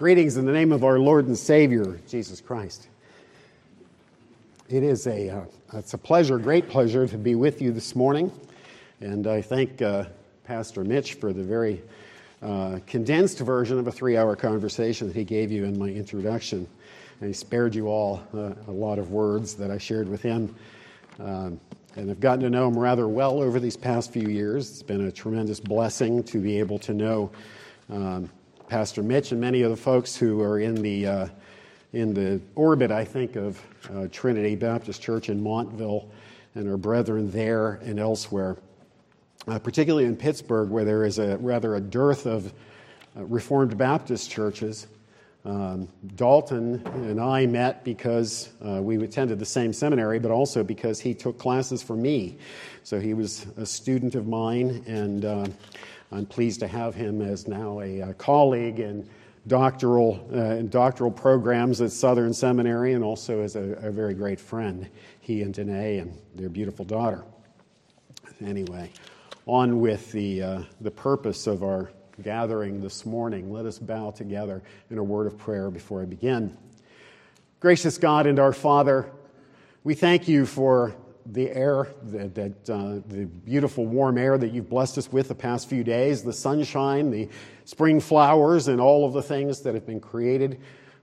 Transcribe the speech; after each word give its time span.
Greetings 0.00 0.38
in 0.38 0.46
the 0.46 0.52
name 0.52 0.72
of 0.72 0.82
our 0.82 0.98
Lord 0.98 1.26
and 1.26 1.36
Savior, 1.36 2.00
Jesus 2.08 2.40
Christ. 2.40 2.88
It 4.70 4.82
is 4.82 5.06
a, 5.06 5.28
uh, 5.28 5.44
it's 5.74 5.92
a 5.92 5.98
pleasure, 5.98 6.38
great 6.38 6.70
pleasure 6.70 7.06
to 7.06 7.18
be 7.18 7.34
with 7.34 7.60
you 7.60 7.70
this 7.70 7.94
morning. 7.94 8.32
And 9.02 9.26
I 9.26 9.42
thank 9.42 9.82
uh, 9.82 10.06
Pastor 10.44 10.84
Mitch 10.84 11.16
for 11.16 11.34
the 11.34 11.42
very 11.42 11.82
uh, 12.40 12.78
condensed 12.86 13.40
version 13.40 13.78
of 13.78 13.88
a 13.88 13.92
three 13.92 14.16
hour 14.16 14.36
conversation 14.36 15.06
that 15.06 15.14
he 15.14 15.22
gave 15.22 15.52
you 15.52 15.66
in 15.66 15.78
my 15.78 15.88
introduction. 15.88 16.66
And 17.20 17.28
he 17.28 17.34
spared 17.34 17.74
you 17.74 17.88
all 17.88 18.22
uh, 18.32 18.54
a 18.68 18.72
lot 18.72 18.98
of 18.98 19.10
words 19.10 19.54
that 19.56 19.70
I 19.70 19.76
shared 19.76 20.08
with 20.08 20.22
him. 20.22 20.56
Um, 21.18 21.60
and 21.96 22.10
I've 22.10 22.20
gotten 22.20 22.40
to 22.44 22.48
know 22.48 22.66
him 22.66 22.78
rather 22.78 23.06
well 23.06 23.42
over 23.42 23.60
these 23.60 23.76
past 23.76 24.14
few 24.14 24.30
years. 24.30 24.70
It's 24.70 24.82
been 24.82 25.08
a 25.08 25.12
tremendous 25.12 25.60
blessing 25.60 26.22
to 26.22 26.38
be 26.38 26.58
able 26.58 26.78
to 26.78 26.94
know 26.94 27.30
um, 27.90 28.30
Pastor 28.70 29.02
Mitch 29.02 29.32
and 29.32 29.40
many 29.40 29.62
of 29.62 29.70
the 29.70 29.76
folks 29.76 30.14
who 30.14 30.40
are 30.40 30.60
in 30.60 30.76
the, 30.76 31.04
uh, 31.04 31.28
in 31.92 32.14
the 32.14 32.40
orbit, 32.54 32.92
I 32.92 33.04
think, 33.04 33.34
of 33.34 33.60
uh, 33.92 34.06
Trinity 34.12 34.54
Baptist 34.54 35.02
Church 35.02 35.28
in 35.28 35.42
Montville 35.42 36.08
and 36.54 36.70
our 36.70 36.76
brethren 36.76 37.32
there 37.32 37.80
and 37.82 37.98
elsewhere, 37.98 38.56
uh, 39.48 39.58
particularly 39.58 40.06
in 40.06 40.14
Pittsburgh, 40.14 40.70
where 40.70 40.84
there 40.84 41.04
is 41.04 41.18
a 41.18 41.36
rather 41.38 41.74
a 41.74 41.80
dearth 41.80 42.26
of 42.26 42.52
uh, 43.16 43.24
Reformed 43.24 43.76
Baptist 43.76 44.30
churches. 44.30 44.86
Um, 45.44 45.88
Dalton 46.14 46.86
and 46.94 47.20
I 47.20 47.46
met 47.46 47.82
because 47.82 48.50
uh, 48.64 48.80
we 48.80 49.02
attended 49.02 49.40
the 49.40 49.46
same 49.46 49.72
seminary, 49.72 50.20
but 50.20 50.30
also 50.30 50.62
because 50.62 51.00
he 51.00 51.12
took 51.12 51.38
classes 51.38 51.82
for 51.82 51.96
me. 51.96 52.38
So 52.84 53.00
he 53.00 53.14
was 53.14 53.46
a 53.56 53.66
student 53.66 54.14
of 54.14 54.28
mine, 54.28 54.84
and 54.86 55.24
uh, 55.24 55.46
I'm 56.12 56.26
pleased 56.26 56.60
to 56.60 56.68
have 56.68 56.94
him 56.94 57.22
as 57.22 57.46
now 57.46 57.80
a, 57.80 58.00
a 58.00 58.14
colleague 58.14 58.80
in 58.80 59.08
doctoral, 59.46 60.28
uh, 60.32 60.56
in 60.56 60.68
doctoral 60.68 61.10
programs 61.10 61.80
at 61.80 61.92
Southern 61.92 62.32
Seminary 62.32 62.94
and 62.94 63.04
also 63.04 63.40
as 63.40 63.56
a, 63.56 63.74
a 63.82 63.90
very 63.90 64.14
great 64.14 64.40
friend, 64.40 64.88
he 65.20 65.42
and 65.42 65.54
Danae 65.54 65.98
and 65.98 66.16
their 66.34 66.48
beautiful 66.48 66.84
daughter. 66.84 67.24
Anyway, 68.44 68.90
on 69.46 69.80
with 69.80 70.10
the, 70.12 70.42
uh, 70.42 70.62
the 70.80 70.90
purpose 70.90 71.46
of 71.46 71.62
our 71.62 71.90
gathering 72.22 72.80
this 72.80 73.06
morning. 73.06 73.50
Let 73.52 73.66
us 73.66 73.78
bow 73.78 74.10
together 74.10 74.62
in 74.90 74.98
a 74.98 75.04
word 75.04 75.26
of 75.26 75.38
prayer 75.38 75.70
before 75.70 76.02
I 76.02 76.04
begin. 76.04 76.56
Gracious 77.60 77.98
God 77.98 78.26
and 78.26 78.38
our 78.38 78.52
Father, 78.52 79.10
we 79.84 79.94
thank 79.94 80.28
you 80.28 80.46
for 80.46 80.94
the 81.32 81.50
air, 81.50 81.88
that, 82.04 82.34
that 82.34 82.70
uh, 82.70 83.00
the 83.08 83.26
beautiful 83.44 83.86
warm 83.86 84.18
air 84.18 84.38
that 84.38 84.52
you've 84.52 84.68
blessed 84.68 84.98
us 84.98 85.12
with 85.12 85.28
the 85.28 85.34
past 85.34 85.68
few 85.68 85.84
days, 85.84 86.22
the 86.22 86.32
sunshine, 86.32 87.10
the 87.10 87.28
spring 87.64 88.00
flowers, 88.00 88.68
and 88.68 88.80
all 88.80 89.06
of 89.06 89.12
the 89.12 89.22
things 89.22 89.60
that 89.60 89.74
have 89.74 89.86
been 89.86 90.00
created 90.00 90.60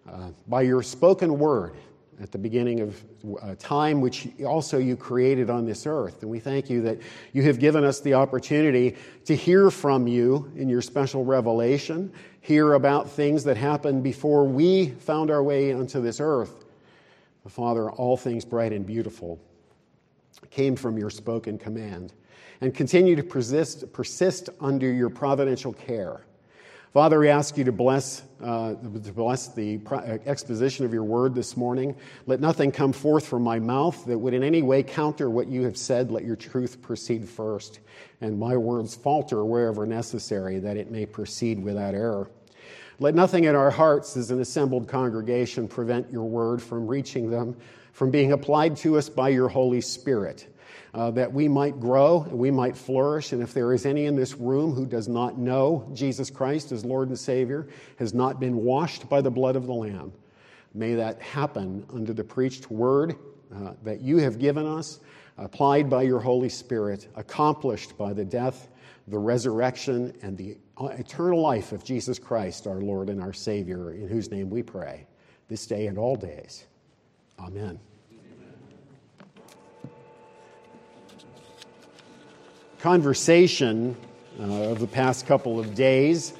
uh, 0.09 0.29
by 0.47 0.61
your 0.61 0.83
spoken 0.83 1.37
word 1.37 1.75
at 2.19 2.31
the 2.31 2.37
beginning 2.37 2.79
of 2.79 3.03
a 3.23 3.45
uh, 3.45 3.55
time 3.59 4.01
which 4.01 4.27
also 4.45 4.79
you 4.79 4.97
created 4.97 5.49
on 5.49 5.65
this 5.65 5.85
earth. 5.85 6.21
And 6.23 6.31
we 6.31 6.39
thank 6.39 6.69
you 6.69 6.81
that 6.81 6.97
you 7.31 7.43
have 7.43 7.59
given 7.59 7.83
us 7.83 7.99
the 7.99 8.15
opportunity 8.15 8.95
to 9.25 9.35
hear 9.35 9.69
from 9.69 10.07
you 10.07 10.51
in 10.55 10.67
your 10.67 10.81
special 10.81 11.23
revelation, 11.23 12.11
hear 12.41 12.73
about 12.73 13.09
things 13.09 13.43
that 13.43 13.55
happened 13.55 14.03
before 14.03 14.45
we 14.45 14.89
found 14.89 15.29
our 15.29 15.43
way 15.43 15.73
onto 15.73 16.01
this 16.01 16.19
earth. 16.19 16.65
Father, 17.47 17.89
all 17.91 18.17
things 18.17 18.43
bright 18.43 18.73
and 18.73 18.85
beautiful 18.85 19.39
came 20.49 20.75
from 20.75 20.97
your 20.97 21.09
spoken 21.09 21.57
command 21.57 22.13
and 22.61 22.73
continue 22.73 23.15
to 23.15 23.23
persist, 23.23 23.91
persist 23.93 24.49
under 24.59 24.91
your 24.91 25.09
providential 25.09 25.73
care. 25.73 26.21
Father, 26.93 27.19
we 27.19 27.29
ask 27.29 27.57
you 27.57 27.63
to 27.63 27.71
bless, 27.71 28.23
uh, 28.41 28.73
to 28.73 29.13
bless 29.13 29.49
the 29.49 29.79
exposition 30.25 30.83
of 30.85 30.93
your 30.93 31.03
word 31.03 31.35
this 31.35 31.55
morning. 31.55 31.95
Let 32.25 32.39
nothing 32.39 32.71
come 32.71 32.91
forth 32.91 33.27
from 33.27 33.43
my 33.43 33.59
mouth 33.59 34.03
that 34.05 34.17
would 34.17 34.33
in 34.33 34.41
any 34.41 34.61
way 34.61 34.81
counter 34.81 35.29
what 35.29 35.47
you 35.47 35.63
have 35.63 35.77
said. 35.77 36.09
Let 36.09 36.23
your 36.23 36.37
truth 36.37 36.81
proceed 36.81 37.27
first, 37.27 37.81
and 38.21 38.39
my 38.39 38.57
words 38.57 38.95
falter 38.95 39.45
wherever 39.45 39.85
necessary, 39.85 40.59
that 40.59 40.77
it 40.77 40.89
may 40.89 41.05
proceed 41.05 41.61
without 41.61 41.93
error. 41.93 42.31
Let 42.99 43.13
nothing 43.13 43.43
in 43.43 43.53
our 43.53 43.69
hearts 43.69 44.17
as 44.17 44.31
an 44.31 44.41
assembled 44.41 44.87
congregation 44.87 45.67
prevent 45.67 46.09
your 46.11 46.25
word 46.25 46.63
from 46.63 46.87
reaching 46.87 47.29
them 47.29 47.55
from 47.97 48.11
being 48.11 48.31
applied 48.31 48.77
to 48.77 48.95
us 48.95 49.09
by 49.09 49.27
your 49.27 49.47
Holy 49.47 49.81
Spirit, 49.81 50.45
uh, 50.93 51.09
that 51.09 51.33
we 51.33 51.47
might 51.47 51.79
grow 51.79 52.21
and 52.29 52.37
we 52.37 52.51
might 52.51 52.77
flourish. 52.77 53.31
And 53.33 53.41
if 53.41 53.55
there 53.55 53.73
is 53.73 53.87
any 53.87 54.05
in 54.05 54.15
this 54.15 54.35
room 54.35 54.71
who 54.75 54.85
does 54.85 55.07
not 55.07 55.39
know 55.39 55.89
Jesus 55.95 56.29
Christ 56.29 56.71
as 56.71 56.85
Lord 56.85 57.07
and 57.07 57.17
Savior, 57.17 57.69
has 57.97 58.13
not 58.13 58.39
been 58.39 58.57
washed 58.57 59.09
by 59.09 59.21
the 59.21 59.31
blood 59.31 59.55
of 59.55 59.65
the 59.65 59.73
Lamb, 59.73 60.13
may 60.75 60.93
that 60.93 61.19
happen 61.23 61.87
under 61.91 62.13
the 62.13 62.23
preached 62.23 62.69
word 62.69 63.15
uh, 63.51 63.73
that 63.81 63.99
you 63.99 64.17
have 64.17 64.37
given 64.37 64.67
us, 64.67 64.99
applied 65.39 65.89
by 65.89 66.03
your 66.03 66.19
Holy 66.19 66.49
Spirit, 66.49 67.07
accomplished 67.15 67.97
by 67.97 68.13
the 68.13 68.25
death, 68.25 68.67
the 69.07 69.17
resurrection, 69.17 70.15
and 70.21 70.37
the 70.37 70.55
eternal 70.79 71.41
life 71.41 71.71
of 71.71 71.83
Jesus 71.83 72.19
Christ, 72.19 72.67
our 72.67 72.79
Lord 72.79 73.09
and 73.09 73.19
our 73.19 73.33
Savior, 73.33 73.91
in 73.91 74.07
whose 74.07 74.29
name 74.29 74.51
we 74.51 74.61
pray, 74.61 75.07
this 75.47 75.65
day 75.65 75.87
and 75.87 75.97
all 75.97 76.15
days. 76.15 76.67
Amen. 77.39 77.79
Conversation 82.79 83.95
uh, 84.39 84.43
of 84.43 84.79
the 84.79 84.87
past 84.87 85.27
couple 85.27 85.59
of 85.59 85.75
days 85.75 86.33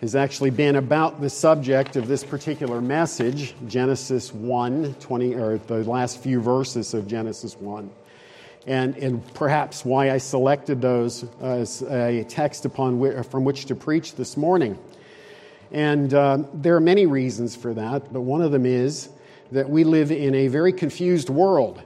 has 0.00 0.14
actually 0.14 0.50
been 0.50 0.76
about 0.76 1.20
the 1.20 1.28
subject 1.28 1.96
of 1.96 2.06
this 2.06 2.24
particular 2.24 2.80
message, 2.80 3.54
Genesis 3.66 4.32
1, 4.32 4.94
20, 4.94 5.34
or 5.34 5.58
the 5.58 5.84
last 5.84 6.22
few 6.22 6.40
verses 6.40 6.94
of 6.94 7.06
Genesis 7.06 7.56
1. 7.56 7.90
And, 8.66 8.96
and 8.96 9.34
perhaps 9.34 9.84
why 9.84 10.10
I 10.10 10.18
selected 10.18 10.80
those 10.80 11.24
as 11.40 11.82
a 11.82 12.24
text 12.28 12.64
upon 12.64 12.98
which, 12.98 13.26
from 13.26 13.44
which 13.44 13.66
to 13.66 13.74
preach 13.74 14.14
this 14.14 14.36
morning. 14.36 14.78
And 15.72 16.14
uh, 16.14 16.44
there 16.54 16.76
are 16.76 16.80
many 16.80 17.06
reasons 17.06 17.56
for 17.56 17.74
that, 17.74 18.12
but 18.12 18.20
one 18.20 18.40
of 18.40 18.52
them 18.52 18.66
is 18.66 19.10
that 19.52 19.68
we 19.68 19.84
live 19.84 20.10
in 20.10 20.34
a 20.34 20.48
very 20.48 20.72
confused 20.72 21.30
world. 21.30 21.82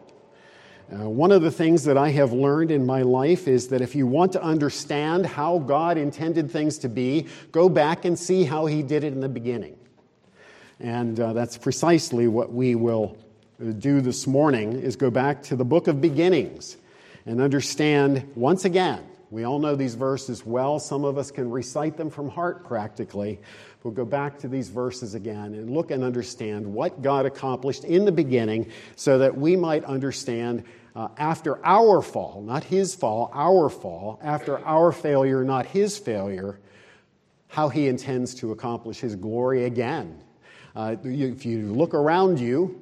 Uh, 0.93 1.09
one 1.09 1.33
of 1.33 1.41
the 1.41 1.51
things 1.51 1.85
that 1.85 1.97
I 1.97 2.11
have 2.11 2.33
learned 2.33 2.71
in 2.71 2.85
my 2.85 3.03
life 3.03 3.49
is 3.49 3.69
that 3.69 3.81
if 3.81 3.95
you 3.95 4.07
want 4.07 4.33
to 4.33 4.43
understand 4.43 5.25
how 5.25 5.59
God 5.59 5.97
intended 5.97 6.51
things 6.51 6.77
to 6.79 6.89
be, 6.89 7.29
go 7.51 7.69
back 7.69 8.05
and 8.05 8.19
see 8.19 8.45
how 8.45 8.67
He 8.67 8.83
did 8.83 9.03
it 9.03 9.13
in 9.13 9.21
the 9.21 9.29
beginning. 9.29 9.79
And 10.81 11.19
uh, 11.19 11.33
that's 11.33 11.57
precisely 11.57 12.29
what 12.29 12.53
we 12.53 12.75
will 12.75 13.17
do 13.79 14.01
this 14.01 14.27
morning 14.27 14.73
is 14.73 14.97
go 14.97 15.11
back 15.11 15.43
to 15.45 15.57
the 15.57 15.65
book 15.65 15.87
of 15.87 16.01
beginnings 16.01 16.77
and 17.27 17.41
understand 17.41 18.29
once 18.35 18.65
again 18.65 19.05
we 19.31 19.45
all 19.45 19.61
know 19.61 19.77
these 19.77 19.95
verses 19.95 20.45
well 20.45 20.81
some 20.81 21.05
of 21.05 21.17
us 21.17 21.31
can 21.31 21.49
recite 21.49 21.97
them 21.97 22.11
from 22.11 22.29
heart 22.29 22.65
practically 22.65 23.39
We'll 23.83 23.95
go 23.95 24.05
back 24.05 24.39
to 24.41 24.49
these 24.49 24.69
verses 24.69 25.15
again 25.15 25.55
and 25.55 25.71
look 25.71 25.91
and 25.91 26.05
understand 26.05 26.67
what 26.67 27.03
God 27.03 27.27
accomplished 27.27 27.85
in 27.85 28.05
the 28.05 28.13
beginning 28.13 28.71
so 28.95 29.19
that 29.19 29.37
we 29.37 29.57
might 29.57 29.85
understand 29.85 30.65
uh, 30.95 31.09
after 31.17 31.65
our 31.67 32.03
fall, 32.03 32.43
not 32.43 32.65
his 32.65 32.95
fall, 32.95 33.31
our 33.35 33.69
fall, 33.69 34.21
after 34.23 34.65
our 34.65 34.93
failure, 34.93 35.43
not 35.43 35.67
his 35.67 35.99
failure, 35.99 36.61
how 37.49 37.69
he 37.69 37.89
intends 37.89 38.35
to 38.37 38.53
accomplish 38.53 39.01
his 39.01 39.17
glory 39.17 39.65
again. 39.65 40.23
Uh, 40.77 40.97
if 41.03 41.45
you 41.45 41.73
look 41.73 41.95
around 41.95 42.39
you, 42.39 42.81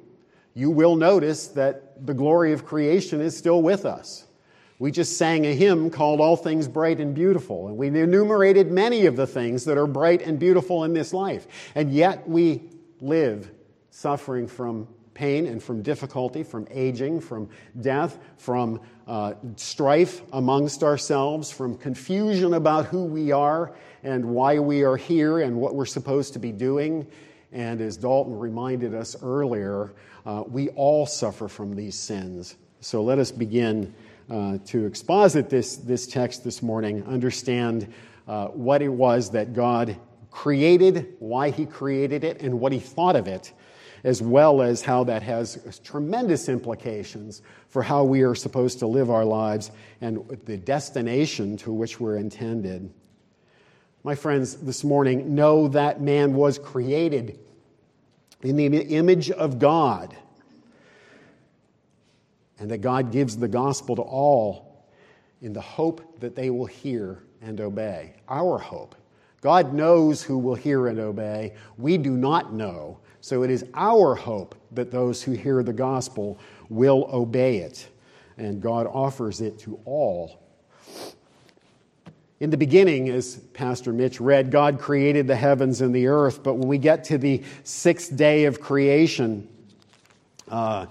you 0.53 0.69
will 0.69 0.95
notice 0.95 1.47
that 1.47 2.05
the 2.05 2.13
glory 2.13 2.53
of 2.53 2.65
creation 2.65 3.21
is 3.21 3.35
still 3.35 3.61
with 3.61 3.85
us. 3.85 4.25
We 4.81 4.89
just 4.89 5.15
sang 5.15 5.45
a 5.45 5.53
hymn 5.53 5.91
called 5.91 6.19
All 6.19 6.35
Things 6.35 6.67
Bright 6.67 6.99
and 6.99 7.13
Beautiful, 7.13 7.67
and 7.67 7.77
we 7.77 7.89
enumerated 7.89 8.71
many 8.71 9.05
of 9.05 9.15
the 9.15 9.27
things 9.27 9.63
that 9.65 9.77
are 9.77 9.85
bright 9.85 10.23
and 10.23 10.39
beautiful 10.39 10.85
in 10.85 10.93
this 10.93 11.13
life. 11.13 11.45
And 11.75 11.93
yet 11.93 12.27
we 12.27 12.63
live 12.99 13.51
suffering 13.91 14.47
from 14.47 14.87
pain 15.13 15.45
and 15.45 15.61
from 15.61 15.83
difficulty, 15.83 16.41
from 16.41 16.67
aging, 16.71 17.19
from 17.19 17.47
death, 17.81 18.17
from 18.37 18.81
uh, 19.05 19.35
strife 19.55 20.23
amongst 20.33 20.81
ourselves, 20.81 21.51
from 21.51 21.77
confusion 21.77 22.55
about 22.55 22.87
who 22.87 23.03
we 23.03 23.31
are 23.31 23.75
and 24.01 24.25
why 24.25 24.57
we 24.57 24.81
are 24.81 24.97
here 24.97 25.41
and 25.41 25.55
what 25.55 25.75
we're 25.75 25.85
supposed 25.85 26.33
to 26.33 26.39
be 26.39 26.51
doing. 26.51 27.05
And 27.51 27.81
as 27.81 27.97
Dalton 27.97 28.35
reminded 28.35 28.95
us 28.95 29.15
earlier, 29.21 29.93
uh, 30.25 30.43
we 30.47 30.69
all 30.69 31.05
suffer 31.05 31.47
from 31.47 31.75
these 31.75 31.93
sins. 31.93 32.55
So 32.79 33.03
let 33.03 33.19
us 33.19 33.31
begin 33.31 33.93
uh, 34.31 34.57
to 34.65 34.85
exposit 34.85 35.49
this, 35.49 35.75
this 35.75 36.07
text 36.07 36.43
this 36.45 36.63
morning, 36.63 37.03
understand 37.03 37.93
uh, 38.29 38.47
what 38.47 38.81
it 38.81 38.87
was 38.87 39.31
that 39.31 39.51
God 39.51 39.97
created, 40.29 41.15
why 41.19 41.49
He 41.49 41.65
created 41.65 42.23
it, 42.23 42.41
and 42.41 42.57
what 42.59 42.71
He 42.71 42.79
thought 42.79 43.17
of 43.17 43.27
it, 43.27 43.51
as 44.05 44.21
well 44.21 44.61
as 44.61 44.81
how 44.81 45.03
that 45.03 45.21
has 45.21 45.79
tremendous 45.83 46.47
implications 46.47 47.41
for 47.67 47.83
how 47.83 48.05
we 48.05 48.21
are 48.21 48.33
supposed 48.33 48.79
to 48.79 48.87
live 48.87 49.11
our 49.11 49.25
lives 49.25 49.69
and 49.99 50.25
the 50.45 50.55
destination 50.55 51.57
to 51.57 51.73
which 51.73 51.99
we're 51.99 52.15
intended. 52.15 52.89
my 54.03 54.15
friends, 54.15 54.55
this 54.55 54.85
morning, 54.85 55.35
know 55.35 55.67
that 55.67 55.99
man 55.99 56.33
was 56.33 56.57
created 56.57 57.37
in 58.43 58.55
the 58.55 58.65
image 58.65 59.29
of 59.29 59.59
God 59.59 60.15
and 62.61 62.71
that 62.71 62.77
God 62.77 63.11
gives 63.11 63.35
the 63.35 63.47
gospel 63.49 63.97
to 63.97 64.01
all 64.01 64.85
in 65.41 65.51
the 65.51 65.59
hope 65.59 66.19
that 66.21 66.35
they 66.35 66.49
will 66.49 66.65
hear 66.65 67.23
and 67.41 67.59
obey. 67.59 68.13
Our 68.29 68.57
hope. 68.57 68.95
God 69.41 69.73
knows 69.73 70.23
who 70.23 70.37
will 70.37 70.55
hear 70.55 70.87
and 70.87 70.99
obey. 70.99 71.55
We 71.77 71.97
do 71.97 72.11
not 72.11 72.53
know. 72.53 72.99
So 73.19 73.43
it 73.43 73.49
is 73.49 73.65
our 73.73 74.15
hope 74.15 74.55
that 74.71 74.91
those 74.91 75.21
who 75.21 75.33
hear 75.33 75.63
the 75.63 75.73
gospel 75.73 76.39
will 76.69 77.09
obey 77.11 77.57
it. 77.57 77.89
And 78.37 78.61
God 78.61 78.87
offers 78.87 79.41
it 79.41 79.59
to 79.59 79.79
all 79.85 80.41
in 82.41 82.49
the 82.49 82.57
beginning, 82.57 83.09
as 83.09 83.35
Pastor 83.53 83.93
Mitch 83.93 84.19
read, 84.19 84.49
God 84.49 84.79
created 84.79 85.27
the 85.27 85.35
heavens 85.35 85.81
and 85.81 85.93
the 85.93 86.07
earth. 86.07 86.41
But 86.41 86.55
when 86.55 86.67
we 86.67 86.79
get 86.79 87.03
to 87.05 87.19
the 87.19 87.43
sixth 87.63 88.17
day 88.17 88.45
of 88.45 88.59
creation, 88.59 89.47
uh, 90.47 90.87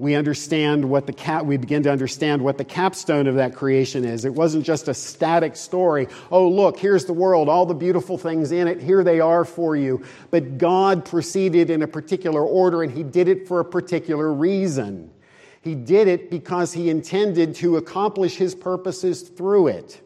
we 0.00 0.14
understand 0.14 0.88
what 0.88 1.06
the 1.06 1.12
cap, 1.12 1.44
we 1.44 1.56
begin 1.56 1.82
to 1.82 1.90
understand 1.90 2.40
what 2.40 2.56
the 2.56 2.64
capstone 2.64 3.26
of 3.26 3.34
that 3.34 3.56
creation 3.56 4.04
is. 4.04 4.24
It 4.24 4.32
wasn't 4.32 4.64
just 4.64 4.86
a 4.86 4.94
static 4.94 5.56
story. 5.56 6.06
Oh, 6.30 6.48
look, 6.48 6.78
here's 6.78 7.04
the 7.04 7.12
world, 7.12 7.48
all 7.48 7.66
the 7.66 7.74
beautiful 7.74 8.16
things 8.16 8.52
in 8.52 8.68
it. 8.68 8.80
Here 8.80 9.02
they 9.02 9.18
are 9.18 9.44
for 9.44 9.74
you. 9.74 10.04
But 10.30 10.56
God 10.56 11.04
proceeded 11.04 11.68
in 11.68 11.82
a 11.82 11.88
particular 11.88 12.44
order, 12.44 12.84
and 12.84 12.92
He 12.92 13.02
did 13.02 13.26
it 13.26 13.48
for 13.48 13.58
a 13.58 13.64
particular 13.64 14.32
reason. 14.32 15.10
He 15.62 15.74
did 15.74 16.06
it 16.06 16.30
because 16.30 16.72
He 16.72 16.90
intended 16.90 17.56
to 17.56 17.76
accomplish 17.76 18.36
His 18.36 18.54
purposes 18.54 19.22
through 19.22 19.66
it. 19.66 20.00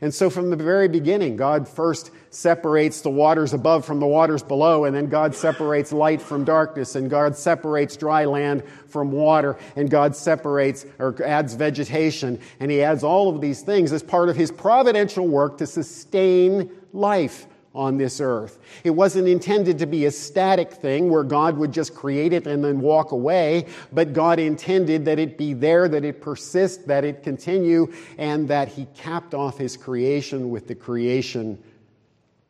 And 0.00 0.12
so 0.12 0.30
from 0.30 0.48
the 0.48 0.56
very 0.56 0.88
beginning, 0.88 1.36
God 1.36 1.68
first 1.68 2.10
separates 2.34 3.00
the 3.00 3.10
waters 3.10 3.54
above 3.54 3.84
from 3.84 4.00
the 4.00 4.06
waters 4.06 4.42
below, 4.42 4.84
and 4.84 4.96
then 4.96 5.06
God 5.06 5.34
separates 5.34 5.92
light 5.92 6.20
from 6.20 6.44
darkness, 6.44 6.96
and 6.96 7.08
God 7.08 7.36
separates 7.36 7.96
dry 7.96 8.24
land 8.24 8.64
from 8.88 9.12
water, 9.12 9.56
and 9.76 9.88
God 9.88 10.16
separates 10.16 10.84
or 10.98 11.14
adds 11.24 11.54
vegetation, 11.54 12.40
and 12.58 12.70
He 12.70 12.82
adds 12.82 13.04
all 13.04 13.28
of 13.32 13.40
these 13.40 13.62
things 13.62 13.92
as 13.92 14.02
part 14.02 14.28
of 14.28 14.36
His 14.36 14.50
providential 14.50 15.28
work 15.28 15.58
to 15.58 15.66
sustain 15.66 16.70
life 16.92 17.46
on 17.72 17.98
this 17.98 18.20
earth. 18.20 18.58
It 18.84 18.90
wasn't 18.90 19.28
intended 19.28 19.78
to 19.78 19.86
be 19.86 20.04
a 20.06 20.10
static 20.10 20.72
thing 20.72 21.10
where 21.10 21.24
God 21.24 21.56
would 21.58 21.72
just 21.72 21.94
create 21.94 22.32
it 22.32 22.46
and 22.46 22.64
then 22.64 22.80
walk 22.80 23.12
away, 23.12 23.66
but 23.92 24.12
God 24.12 24.38
intended 24.38 25.04
that 25.04 25.18
it 25.18 25.38
be 25.38 25.54
there, 25.54 25.88
that 25.88 26.04
it 26.04 26.20
persist, 26.20 26.86
that 26.88 27.04
it 27.04 27.22
continue, 27.22 27.92
and 28.18 28.48
that 28.48 28.68
He 28.68 28.86
capped 28.96 29.34
off 29.34 29.56
His 29.58 29.76
creation 29.76 30.50
with 30.50 30.66
the 30.66 30.74
creation 30.74 31.58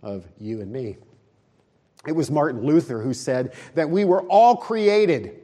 of 0.04 0.24
you 0.38 0.60
and 0.60 0.70
me. 0.70 0.98
It 2.06 2.12
was 2.12 2.30
Martin 2.30 2.64
Luther 2.64 3.00
who 3.00 3.14
said 3.14 3.54
that 3.74 3.90
we 3.90 4.04
were 4.04 4.22
all 4.22 4.56
created 4.56 5.40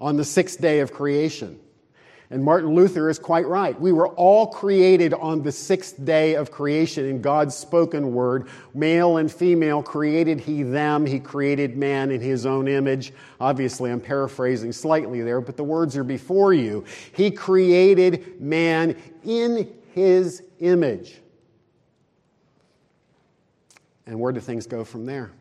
on 0.00 0.16
the 0.16 0.24
sixth 0.24 0.60
day 0.60 0.80
of 0.80 0.92
creation. 0.92 1.60
And 2.30 2.42
Martin 2.42 2.74
Luther 2.74 3.10
is 3.10 3.18
quite 3.18 3.46
right. 3.46 3.78
We 3.78 3.92
were 3.92 4.08
all 4.08 4.46
created 4.46 5.12
on 5.12 5.42
the 5.42 5.52
sixth 5.52 6.02
day 6.02 6.34
of 6.34 6.50
creation 6.50 7.04
in 7.04 7.20
God's 7.20 7.54
spoken 7.54 8.14
word. 8.14 8.48
Male 8.72 9.18
and 9.18 9.30
female 9.30 9.82
created 9.82 10.40
he 10.40 10.62
them. 10.62 11.04
He 11.04 11.20
created 11.20 11.76
man 11.76 12.10
in 12.10 12.22
his 12.22 12.46
own 12.46 12.68
image. 12.68 13.12
Obviously, 13.38 13.90
I'm 13.90 14.00
paraphrasing 14.00 14.72
slightly 14.72 15.20
there, 15.20 15.42
but 15.42 15.58
the 15.58 15.64
words 15.64 15.94
are 15.94 16.04
before 16.04 16.54
you. 16.54 16.86
He 17.14 17.30
created 17.30 18.40
man 18.40 18.96
in 19.24 19.70
his 19.92 20.42
image. 20.58 21.20
And 24.06 24.18
where 24.18 24.32
do 24.32 24.40
things 24.40 24.66
go 24.66 24.84
from 24.84 25.06
there? 25.06 25.32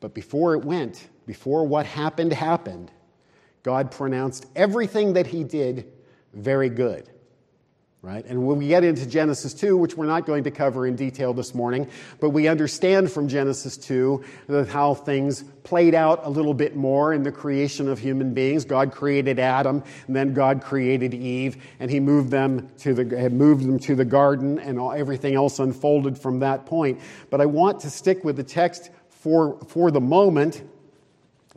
But 0.00 0.14
before 0.14 0.54
it 0.54 0.64
went, 0.64 1.08
before 1.26 1.64
what 1.64 1.86
happened 1.86 2.32
happened, 2.32 2.90
God 3.62 3.90
pronounced 3.90 4.46
everything 4.56 5.12
that 5.12 5.26
he 5.26 5.44
did 5.44 5.92
very 6.32 6.68
good. 6.68 7.08
Right? 8.04 8.24
And 8.26 8.44
when 8.44 8.58
we 8.58 8.66
get 8.66 8.82
into 8.82 9.06
Genesis 9.06 9.54
2, 9.54 9.76
which 9.76 9.96
we're 9.96 10.06
not 10.06 10.26
going 10.26 10.42
to 10.42 10.50
cover 10.50 10.88
in 10.88 10.96
detail 10.96 11.32
this 11.32 11.54
morning, 11.54 11.88
but 12.18 12.30
we 12.30 12.48
understand 12.48 13.12
from 13.12 13.28
Genesis 13.28 13.76
2 13.76 14.24
that 14.48 14.66
how 14.66 14.94
things 14.94 15.44
played 15.62 15.94
out 15.94 16.20
a 16.24 16.28
little 16.28 16.52
bit 16.52 16.74
more 16.74 17.14
in 17.14 17.22
the 17.22 17.30
creation 17.30 17.88
of 17.88 18.00
human 18.00 18.34
beings. 18.34 18.64
God 18.64 18.90
created 18.90 19.38
Adam, 19.38 19.84
and 20.08 20.16
then 20.16 20.34
God 20.34 20.62
created 20.62 21.14
Eve, 21.14 21.62
and 21.78 21.92
he 21.92 22.00
moved 22.00 22.32
them 22.32 22.68
to 22.78 22.92
the, 22.92 23.30
moved 23.30 23.64
them 23.64 23.78
to 23.78 23.94
the 23.94 24.04
garden, 24.04 24.58
and 24.58 24.80
all, 24.80 24.90
everything 24.90 25.36
else 25.36 25.60
unfolded 25.60 26.18
from 26.18 26.40
that 26.40 26.66
point. 26.66 27.00
But 27.30 27.40
I 27.40 27.46
want 27.46 27.78
to 27.82 27.90
stick 27.90 28.24
with 28.24 28.34
the 28.34 28.42
text 28.42 28.90
for, 29.10 29.60
for 29.68 29.92
the 29.92 30.00
moment 30.00 30.64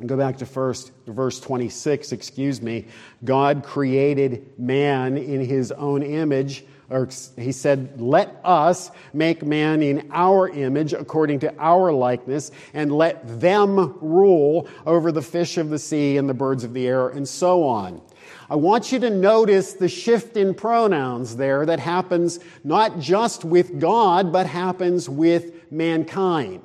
Go 0.03 0.17
back 0.17 0.37
to 0.39 0.45
first 0.45 0.91
verse 1.07 1.39
26, 1.39 2.11
excuse 2.11 2.61
me. 2.61 2.87
God 3.23 3.63
created 3.63 4.59
man 4.59 5.15
in 5.15 5.39
his 5.39 5.71
own 5.71 6.03
image, 6.03 6.65
or 6.89 7.07
he 7.37 7.53
said, 7.53 8.01
Let 8.01 8.41
us 8.43 8.91
make 9.13 9.45
man 9.45 9.81
in 9.81 10.09
our 10.11 10.49
image, 10.49 10.91
according 10.91 11.39
to 11.39 11.55
our 11.57 11.93
likeness, 11.93 12.51
and 12.73 12.91
let 12.91 13.39
them 13.39 13.97
rule 14.01 14.67
over 14.85 15.13
the 15.13 15.21
fish 15.21 15.57
of 15.57 15.69
the 15.69 15.79
sea 15.79 16.17
and 16.17 16.27
the 16.27 16.33
birds 16.33 16.65
of 16.65 16.73
the 16.73 16.87
air, 16.87 17.07
and 17.07 17.27
so 17.27 17.63
on. 17.63 18.01
I 18.49 18.55
want 18.55 18.91
you 18.91 18.99
to 18.99 19.09
notice 19.09 19.73
the 19.73 19.87
shift 19.87 20.35
in 20.35 20.53
pronouns 20.53 21.37
there 21.37 21.65
that 21.65 21.79
happens 21.79 22.39
not 22.65 22.99
just 22.99 23.45
with 23.45 23.79
God, 23.79 24.33
but 24.33 24.45
happens 24.45 25.09
with 25.09 25.71
mankind. 25.71 26.61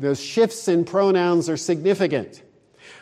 Those 0.00 0.20
shifts 0.20 0.66
in 0.66 0.84
pronouns 0.84 1.48
are 1.50 1.58
significant. 1.58 2.42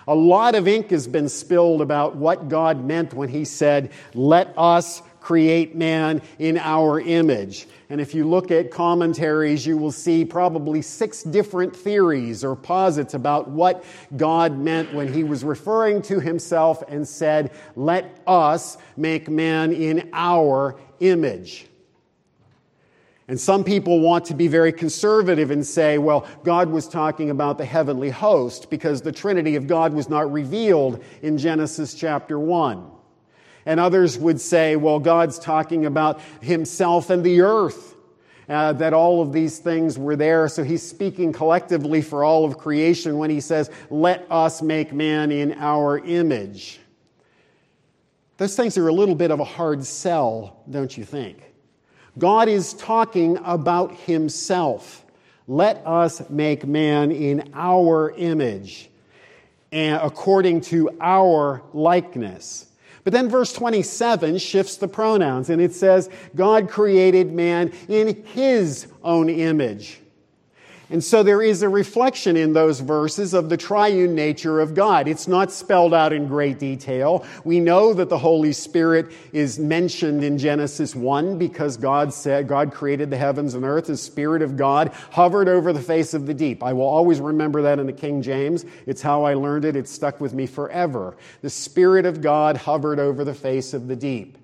A 0.08 0.14
lot 0.14 0.54
of 0.54 0.66
ink 0.66 0.90
has 0.90 1.06
been 1.06 1.28
spilled 1.28 1.80
about 1.80 2.16
what 2.16 2.48
God 2.48 2.84
meant 2.84 3.14
when 3.14 3.28
He 3.28 3.44
said, 3.44 3.92
Let 4.14 4.52
us 4.58 5.02
create 5.20 5.76
man 5.76 6.22
in 6.38 6.58
our 6.58 7.00
image. 7.00 7.66
And 7.90 8.00
if 8.00 8.14
you 8.14 8.26
look 8.26 8.50
at 8.50 8.70
commentaries, 8.70 9.66
you 9.66 9.76
will 9.76 9.92
see 9.92 10.24
probably 10.24 10.82
six 10.82 11.22
different 11.22 11.76
theories 11.76 12.42
or 12.42 12.56
posits 12.56 13.14
about 13.14 13.48
what 13.48 13.84
God 14.16 14.58
meant 14.58 14.92
when 14.92 15.12
he 15.12 15.24
was 15.24 15.44
referring 15.44 16.02
to 16.02 16.18
himself 16.18 16.82
and 16.88 17.06
said, 17.06 17.52
Let 17.76 18.20
us 18.26 18.78
make 18.96 19.28
man 19.28 19.72
in 19.72 20.10
our 20.12 20.80
image. 21.00 21.66
And 23.28 23.38
some 23.38 23.62
people 23.62 24.00
want 24.00 24.24
to 24.26 24.34
be 24.34 24.48
very 24.48 24.72
conservative 24.72 25.50
and 25.50 25.64
say, 25.64 25.98
well, 25.98 26.26
God 26.44 26.70
was 26.70 26.88
talking 26.88 27.28
about 27.28 27.58
the 27.58 27.64
heavenly 27.66 28.08
host 28.08 28.70
because 28.70 29.02
the 29.02 29.12
Trinity 29.12 29.54
of 29.54 29.66
God 29.66 29.92
was 29.92 30.08
not 30.08 30.32
revealed 30.32 31.04
in 31.20 31.36
Genesis 31.36 31.92
chapter 31.92 32.38
1. 32.38 32.90
And 33.66 33.78
others 33.78 34.16
would 34.16 34.40
say, 34.40 34.76
well, 34.76 34.98
God's 34.98 35.38
talking 35.38 35.84
about 35.84 36.22
himself 36.40 37.10
and 37.10 37.22
the 37.22 37.42
earth, 37.42 37.96
uh, 38.48 38.72
that 38.72 38.94
all 38.94 39.20
of 39.20 39.34
these 39.34 39.58
things 39.58 39.98
were 39.98 40.16
there. 40.16 40.48
So 40.48 40.64
he's 40.64 40.82
speaking 40.82 41.34
collectively 41.34 42.00
for 42.00 42.24
all 42.24 42.46
of 42.46 42.56
creation 42.56 43.18
when 43.18 43.28
he 43.28 43.42
says, 43.42 43.70
let 43.90 44.26
us 44.30 44.62
make 44.62 44.90
man 44.94 45.30
in 45.30 45.52
our 45.58 45.98
image. 45.98 46.80
Those 48.38 48.56
things 48.56 48.78
are 48.78 48.88
a 48.88 48.92
little 48.92 49.14
bit 49.14 49.30
of 49.30 49.38
a 49.38 49.44
hard 49.44 49.84
sell, 49.84 50.62
don't 50.70 50.96
you 50.96 51.04
think? 51.04 51.42
God 52.18 52.48
is 52.48 52.74
talking 52.74 53.38
about 53.44 53.94
himself. 53.94 55.04
Let 55.46 55.86
us 55.86 56.28
make 56.28 56.66
man 56.66 57.10
in 57.10 57.50
our 57.54 58.10
image 58.16 58.90
and 59.72 60.00
according 60.02 60.62
to 60.62 60.90
our 61.00 61.62
likeness. 61.72 62.66
But 63.04 63.12
then 63.12 63.28
verse 63.28 63.52
27 63.52 64.38
shifts 64.38 64.76
the 64.76 64.88
pronouns 64.88 65.48
and 65.48 65.62
it 65.62 65.74
says, 65.74 66.10
God 66.34 66.68
created 66.68 67.32
man 67.32 67.72
in 67.88 68.22
his 68.24 68.88
own 69.02 69.30
image. 69.30 70.00
And 70.90 71.04
so 71.04 71.22
there 71.22 71.42
is 71.42 71.60
a 71.60 71.68
reflection 71.68 72.34
in 72.34 72.54
those 72.54 72.80
verses 72.80 73.34
of 73.34 73.50
the 73.50 73.58
triune 73.58 74.14
nature 74.14 74.58
of 74.58 74.74
God. 74.74 75.06
It's 75.06 75.28
not 75.28 75.52
spelled 75.52 75.92
out 75.92 76.14
in 76.14 76.26
great 76.26 76.58
detail. 76.58 77.26
We 77.44 77.60
know 77.60 77.92
that 77.92 78.08
the 78.08 78.16
Holy 78.16 78.54
Spirit 78.54 79.12
is 79.32 79.58
mentioned 79.58 80.24
in 80.24 80.38
Genesis 80.38 80.96
1 80.96 81.36
because 81.38 81.76
God 81.76 82.14
said, 82.14 82.48
God 82.48 82.72
created 82.72 83.10
the 83.10 83.18
heavens 83.18 83.54
and 83.54 83.66
earth. 83.66 83.88
The 83.88 83.98
Spirit 83.98 84.40
of 84.40 84.56
God 84.56 84.94
hovered 85.10 85.46
over 85.46 85.74
the 85.74 85.82
face 85.82 86.14
of 86.14 86.26
the 86.26 86.32
deep. 86.32 86.62
I 86.62 86.72
will 86.72 86.86
always 86.86 87.20
remember 87.20 87.60
that 87.62 87.78
in 87.78 87.86
the 87.86 87.92
King 87.92 88.22
James. 88.22 88.64
It's 88.86 89.02
how 89.02 89.24
I 89.24 89.34
learned 89.34 89.66
it. 89.66 89.76
It 89.76 89.88
stuck 89.88 90.22
with 90.22 90.32
me 90.32 90.46
forever. 90.46 91.18
The 91.42 91.50
Spirit 91.50 92.06
of 92.06 92.22
God 92.22 92.56
hovered 92.56 92.98
over 92.98 93.24
the 93.24 93.34
face 93.34 93.74
of 93.74 93.88
the 93.88 93.96
deep. 93.96 94.38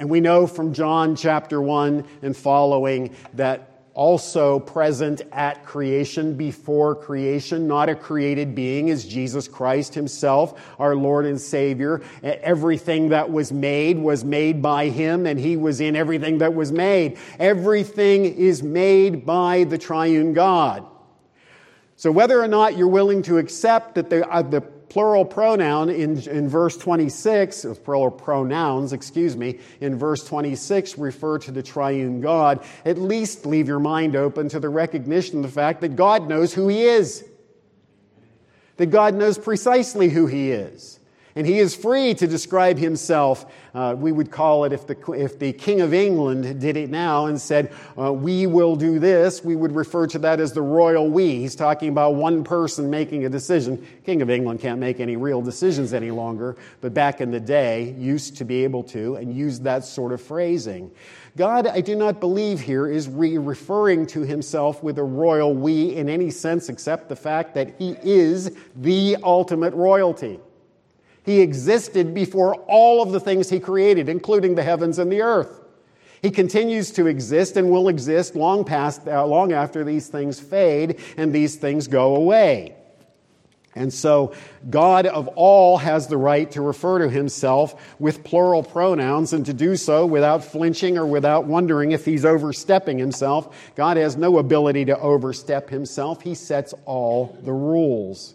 And 0.00 0.10
we 0.10 0.20
know 0.20 0.48
from 0.48 0.72
John 0.72 1.14
chapter 1.14 1.60
1 1.60 2.04
and 2.22 2.36
following 2.36 3.14
that 3.34 3.77
also 3.98 4.60
present 4.60 5.22
at 5.32 5.66
creation, 5.66 6.34
before 6.36 6.94
creation, 6.94 7.66
not 7.66 7.88
a 7.88 7.96
created 7.96 8.54
being, 8.54 8.86
is 8.88 9.04
Jesus 9.04 9.48
Christ 9.48 9.92
himself, 9.92 10.54
our 10.78 10.94
Lord 10.94 11.26
and 11.26 11.40
Savior. 11.40 12.00
Everything 12.22 13.08
that 13.08 13.28
was 13.28 13.50
made 13.50 13.98
was 13.98 14.24
made 14.24 14.62
by 14.62 14.88
him, 14.88 15.26
and 15.26 15.36
he 15.36 15.56
was 15.56 15.80
in 15.80 15.96
everything 15.96 16.38
that 16.38 16.54
was 16.54 16.70
made. 16.70 17.18
Everything 17.40 18.24
is 18.24 18.62
made 18.62 19.26
by 19.26 19.64
the 19.64 19.76
triune 19.76 20.32
God. 20.32 20.86
So 21.96 22.12
whether 22.12 22.40
or 22.40 22.46
not 22.46 22.76
you're 22.76 22.86
willing 22.86 23.22
to 23.22 23.38
accept 23.38 23.96
that 23.96 24.10
the, 24.10 24.24
uh, 24.30 24.42
the 24.42 24.60
plural 24.88 25.24
pronoun 25.24 25.90
in, 25.90 26.18
in 26.28 26.48
verse 26.48 26.76
26, 26.76 27.66
plural 27.84 28.10
pronouns, 28.10 28.92
excuse 28.92 29.36
me, 29.36 29.58
in 29.80 29.98
verse 29.98 30.24
26 30.24 30.98
refer 30.98 31.38
to 31.38 31.50
the 31.50 31.62
triune 31.62 32.20
God, 32.20 32.64
at 32.84 32.98
least 32.98 33.46
leave 33.46 33.68
your 33.68 33.80
mind 33.80 34.16
open 34.16 34.48
to 34.50 34.60
the 34.60 34.68
recognition 34.68 35.38
of 35.38 35.42
the 35.42 35.48
fact 35.48 35.80
that 35.82 35.96
God 35.96 36.28
knows 36.28 36.54
who 36.54 36.68
He 36.68 36.82
is. 36.82 37.24
That 38.76 38.86
God 38.86 39.14
knows 39.14 39.38
precisely 39.38 40.08
who 40.08 40.26
He 40.26 40.50
is. 40.50 40.97
And 41.38 41.46
he 41.46 41.60
is 41.60 41.72
free 41.72 42.14
to 42.14 42.26
describe 42.26 42.78
himself. 42.78 43.46
Uh, 43.72 43.94
we 43.96 44.10
would 44.10 44.32
call 44.32 44.64
it, 44.64 44.72
if 44.72 44.88
the, 44.88 44.96
if 45.12 45.38
the 45.38 45.52
King 45.52 45.82
of 45.82 45.94
England 45.94 46.60
did 46.60 46.76
it 46.76 46.90
now 46.90 47.26
and 47.26 47.40
said, 47.40 47.72
uh, 47.96 48.12
We 48.12 48.48
will 48.48 48.74
do 48.74 48.98
this, 48.98 49.44
we 49.44 49.54
would 49.54 49.70
refer 49.70 50.08
to 50.08 50.18
that 50.18 50.40
as 50.40 50.52
the 50.52 50.62
royal 50.62 51.08
we. 51.08 51.36
He's 51.36 51.54
talking 51.54 51.90
about 51.90 52.16
one 52.16 52.42
person 52.42 52.90
making 52.90 53.24
a 53.24 53.28
decision. 53.28 53.86
King 54.04 54.20
of 54.20 54.30
England 54.30 54.58
can't 54.58 54.80
make 54.80 54.98
any 54.98 55.16
real 55.16 55.40
decisions 55.40 55.94
any 55.94 56.10
longer, 56.10 56.56
but 56.80 56.92
back 56.92 57.20
in 57.20 57.30
the 57.30 57.38
day, 57.38 57.94
used 57.96 58.36
to 58.38 58.44
be 58.44 58.64
able 58.64 58.82
to 58.82 59.14
and 59.14 59.32
used 59.32 59.62
that 59.62 59.84
sort 59.84 60.10
of 60.10 60.20
phrasing. 60.20 60.90
God, 61.36 61.68
I 61.68 61.82
do 61.82 61.94
not 61.94 62.18
believe 62.18 62.58
here, 62.58 62.88
is 62.88 63.08
re- 63.08 63.38
referring 63.38 64.08
to 64.08 64.22
himself 64.22 64.82
with 64.82 64.98
a 64.98 65.04
royal 65.04 65.54
we 65.54 65.94
in 65.94 66.08
any 66.08 66.32
sense 66.32 66.68
except 66.68 67.08
the 67.08 67.14
fact 67.14 67.54
that 67.54 67.76
he 67.78 67.94
is 68.02 68.50
the 68.74 69.18
ultimate 69.22 69.74
royalty. 69.74 70.40
He 71.28 71.42
existed 71.42 72.14
before 72.14 72.54
all 72.68 73.02
of 73.02 73.12
the 73.12 73.20
things 73.20 73.50
he 73.50 73.60
created, 73.60 74.08
including 74.08 74.54
the 74.54 74.62
heavens 74.62 74.98
and 74.98 75.12
the 75.12 75.20
earth. 75.20 75.60
He 76.22 76.30
continues 76.30 76.90
to 76.92 77.06
exist 77.06 77.58
and 77.58 77.70
will 77.70 77.88
exist 77.88 78.34
long 78.34 78.64
past, 78.64 79.06
uh, 79.06 79.26
long 79.26 79.52
after 79.52 79.84
these 79.84 80.08
things 80.08 80.40
fade 80.40 80.98
and 81.18 81.30
these 81.30 81.56
things 81.56 81.86
go 81.86 82.16
away. 82.16 82.76
And 83.74 83.92
so, 83.92 84.32
God 84.70 85.04
of 85.04 85.28
all 85.36 85.76
has 85.76 86.06
the 86.06 86.16
right 86.16 86.50
to 86.52 86.62
refer 86.62 87.00
to 87.00 87.10
himself 87.10 87.94
with 87.98 88.24
plural 88.24 88.62
pronouns 88.62 89.34
and 89.34 89.44
to 89.44 89.52
do 89.52 89.76
so 89.76 90.06
without 90.06 90.42
flinching 90.42 90.96
or 90.96 91.04
without 91.04 91.44
wondering 91.44 91.92
if 91.92 92.06
he's 92.06 92.24
overstepping 92.24 92.96
himself. 92.96 93.74
God 93.74 93.98
has 93.98 94.16
no 94.16 94.38
ability 94.38 94.86
to 94.86 94.98
overstep 94.98 95.68
himself. 95.68 96.22
He 96.22 96.34
sets 96.34 96.72
all 96.86 97.38
the 97.42 97.52
rules. 97.52 98.34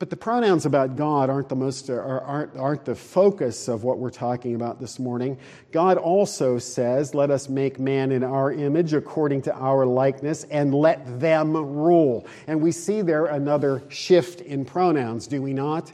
But 0.00 0.08
the 0.08 0.16
pronouns 0.16 0.64
about 0.64 0.96
God 0.96 1.28
aren't 1.28 1.50
the 1.50 1.56
most 1.56 1.90
uh, 1.90 1.94
aren't, 1.94 2.56
aren't 2.56 2.86
the 2.86 2.94
focus 2.94 3.68
of 3.68 3.84
what 3.84 3.98
we're 3.98 4.08
talking 4.08 4.54
about 4.54 4.80
this 4.80 4.98
morning. 4.98 5.36
God 5.72 5.98
also 5.98 6.56
says, 6.58 7.14
"Let 7.14 7.30
us 7.30 7.50
make 7.50 7.78
man 7.78 8.10
in 8.10 8.24
our 8.24 8.50
image 8.50 8.94
according 8.94 9.42
to 9.42 9.54
our 9.54 9.84
likeness 9.84 10.44
and 10.44 10.74
let 10.74 11.20
them 11.20 11.54
rule." 11.54 12.26
And 12.46 12.62
we 12.62 12.72
see 12.72 13.02
there 13.02 13.26
another 13.26 13.82
shift 13.90 14.40
in 14.40 14.64
pronouns, 14.64 15.26
do 15.26 15.42
we 15.42 15.52
not? 15.52 15.92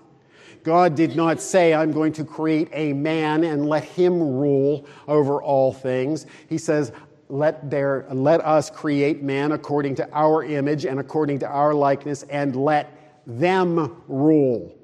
God 0.62 0.94
did 0.94 1.16
not 1.16 1.40
say, 1.40 1.74
I'm 1.74 1.90
going 1.90 2.12
to 2.14 2.24
create 2.24 2.68
a 2.72 2.92
man 2.92 3.42
and 3.42 3.68
let 3.68 3.84
him 3.84 4.20
rule 4.20 4.86
over 5.08 5.42
all 5.42 5.72
things. 5.72 6.26
He 6.48 6.58
says, 6.58 6.90
let, 7.28 7.70
there, 7.70 8.06
let 8.10 8.40
us 8.40 8.70
create 8.70 9.22
man 9.22 9.52
according 9.52 9.96
to 9.96 10.08
our 10.12 10.44
image 10.44 10.84
and 10.84 10.98
according 10.98 11.40
to 11.40 11.46
our 11.48 11.74
likeness, 11.74 12.24
and 12.24 12.56
let 12.56 12.95
them 13.26 14.02
rule, 14.08 14.76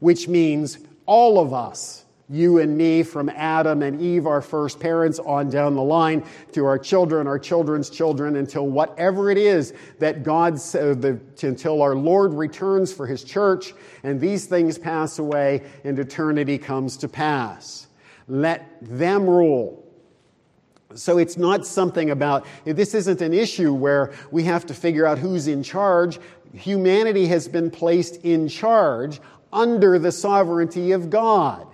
which 0.00 0.28
means 0.28 0.78
all 1.06 1.38
of 1.38 1.54
us, 1.54 2.04
you 2.28 2.58
and 2.58 2.76
me, 2.76 3.02
from 3.02 3.30
Adam 3.30 3.82
and 3.82 4.00
Eve, 4.02 4.26
our 4.26 4.42
first 4.42 4.78
parents, 4.78 5.18
on 5.18 5.48
down 5.48 5.74
the 5.74 5.82
line 5.82 6.22
to 6.52 6.66
our 6.66 6.78
children, 6.78 7.26
our 7.26 7.38
children's 7.38 7.88
children, 7.88 8.36
until 8.36 8.66
whatever 8.66 9.30
it 9.30 9.38
is 9.38 9.72
that 9.98 10.22
God, 10.22 10.60
uh, 10.74 10.94
until 11.42 11.80
our 11.80 11.94
Lord 11.94 12.34
returns 12.34 12.92
for 12.92 13.06
his 13.06 13.24
church 13.24 13.72
and 14.02 14.20
these 14.20 14.44
things 14.44 14.76
pass 14.76 15.18
away 15.18 15.62
and 15.84 15.98
eternity 15.98 16.58
comes 16.58 16.98
to 16.98 17.08
pass. 17.08 17.86
Let 18.28 18.76
them 18.82 19.26
rule. 19.26 19.88
So 20.94 21.18
it's 21.18 21.36
not 21.36 21.66
something 21.66 22.10
about, 22.10 22.46
this 22.64 22.94
isn't 22.94 23.20
an 23.20 23.34
issue 23.34 23.74
where 23.74 24.12
we 24.30 24.44
have 24.44 24.64
to 24.66 24.74
figure 24.74 25.06
out 25.06 25.18
who's 25.18 25.46
in 25.46 25.62
charge 25.62 26.18
humanity 26.54 27.26
has 27.26 27.48
been 27.48 27.70
placed 27.70 28.24
in 28.24 28.48
charge 28.48 29.20
under 29.52 29.98
the 29.98 30.12
sovereignty 30.12 30.92
of 30.92 31.10
God. 31.10 31.66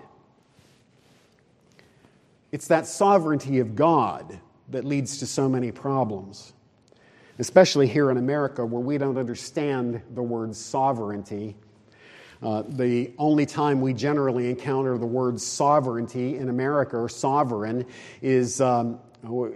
It's 2.53 2.69
that 2.69 2.87
sovereignty 2.87 3.59
of 3.59 3.75
God 3.75 4.39
that 4.69 4.85
leads 4.85 5.19
to 5.19 5.27
so 5.27 5.49
many 5.49 5.73
problems, 5.73 6.53
especially 7.39 7.87
here 7.87 8.11
in 8.11 8.17
America 8.17 8.65
where 8.65 8.81
we 8.81 8.97
don't 8.97 9.19
understand 9.19 10.01
the 10.15 10.23
word 10.23 10.55
sovereignty. 10.55 11.57
Uh, 12.43 12.63
the 12.69 13.13
only 13.19 13.47
time 13.47 13.81
we 13.81 13.93
generally 13.93 14.51
encounter 14.51 14.99
the 14.99 15.07
word 15.07 15.41
sovereignty 15.41 16.37
in 16.37 16.49
America 16.49 16.97
or 16.97 17.09
sovereign 17.09 17.85
is 18.23 18.61
um, 18.61 19.01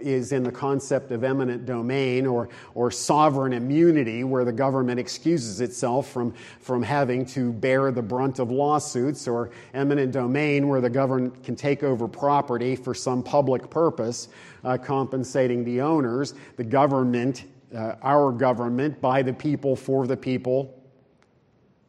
is 0.01 0.31
in 0.31 0.43
the 0.43 0.51
concept 0.51 1.11
of 1.11 1.23
eminent 1.23 1.65
domain 1.65 2.25
or, 2.25 2.49
or 2.75 2.91
sovereign 2.91 3.53
immunity, 3.53 4.23
where 4.23 4.45
the 4.45 4.51
government 4.51 4.99
excuses 4.99 5.61
itself 5.61 6.09
from, 6.09 6.33
from 6.59 6.81
having 6.81 7.25
to 7.25 7.51
bear 7.53 7.91
the 7.91 8.01
brunt 8.01 8.39
of 8.39 8.51
lawsuits, 8.51 9.27
or 9.27 9.51
eminent 9.73 10.11
domain, 10.11 10.67
where 10.67 10.81
the 10.81 10.89
government 10.89 11.43
can 11.43 11.55
take 11.55 11.83
over 11.83 12.07
property 12.07 12.75
for 12.75 12.93
some 12.93 13.21
public 13.21 13.69
purpose, 13.69 14.29
uh, 14.63 14.77
compensating 14.77 15.63
the 15.63 15.81
owners. 15.81 16.33
The 16.57 16.63
government, 16.63 17.45
uh, 17.75 17.95
our 18.01 18.31
government, 18.31 18.99
by 19.01 19.21
the 19.21 19.33
people, 19.33 19.75
for 19.75 20.07
the 20.07 20.17
people. 20.17 20.75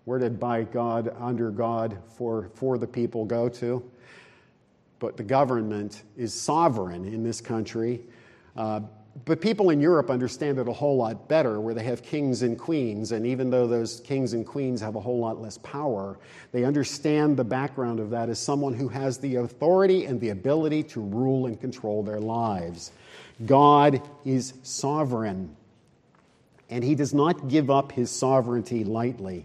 Where 0.04 0.18
did 0.18 0.40
by 0.40 0.64
God, 0.64 1.14
under 1.18 1.50
God, 1.50 1.98
for, 2.16 2.50
for 2.54 2.78
the 2.78 2.86
people 2.86 3.24
go 3.24 3.48
to? 3.48 3.82
But 5.00 5.16
the 5.16 5.24
government 5.24 6.04
is 6.16 6.32
sovereign 6.32 7.04
in 7.04 7.24
this 7.24 7.40
country. 7.40 8.00
Uh, 8.56 8.80
but 9.24 9.40
people 9.40 9.70
in 9.70 9.80
Europe 9.80 10.08
understand 10.08 10.58
it 10.58 10.68
a 10.68 10.72
whole 10.72 10.96
lot 10.96 11.28
better, 11.28 11.60
where 11.60 11.74
they 11.74 11.82
have 11.82 12.02
kings 12.02 12.42
and 12.42 12.56
queens, 12.56 13.10
and 13.10 13.26
even 13.26 13.50
though 13.50 13.66
those 13.66 14.00
kings 14.00 14.34
and 14.34 14.46
queens 14.46 14.80
have 14.80 14.94
a 14.94 15.00
whole 15.00 15.18
lot 15.18 15.40
less 15.42 15.58
power, 15.58 16.18
they 16.52 16.64
understand 16.64 17.36
the 17.36 17.44
background 17.44 17.98
of 17.98 18.10
that 18.10 18.28
as 18.28 18.38
someone 18.38 18.72
who 18.72 18.88
has 18.88 19.18
the 19.18 19.36
authority 19.36 20.04
and 20.04 20.20
the 20.20 20.28
ability 20.28 20.84
to 20.84 21.00
rule 21.00 21.46
and 21.46 21.60
control 21.60 22.02
their 22.04 22.20
lives. 22.20 22.92
God 23.46 24.00
is 24.24 24.54
sovereign, 24.62 25.56
and 26.68 26.84
he 26.84 26.94
does 26.94 27.12
not 27.12 27.48
give 27.48 27.68
up 27.68 27.90
his 27.90 28.10
sovereignty 28.10 28.84
lightly. 28.84 29.44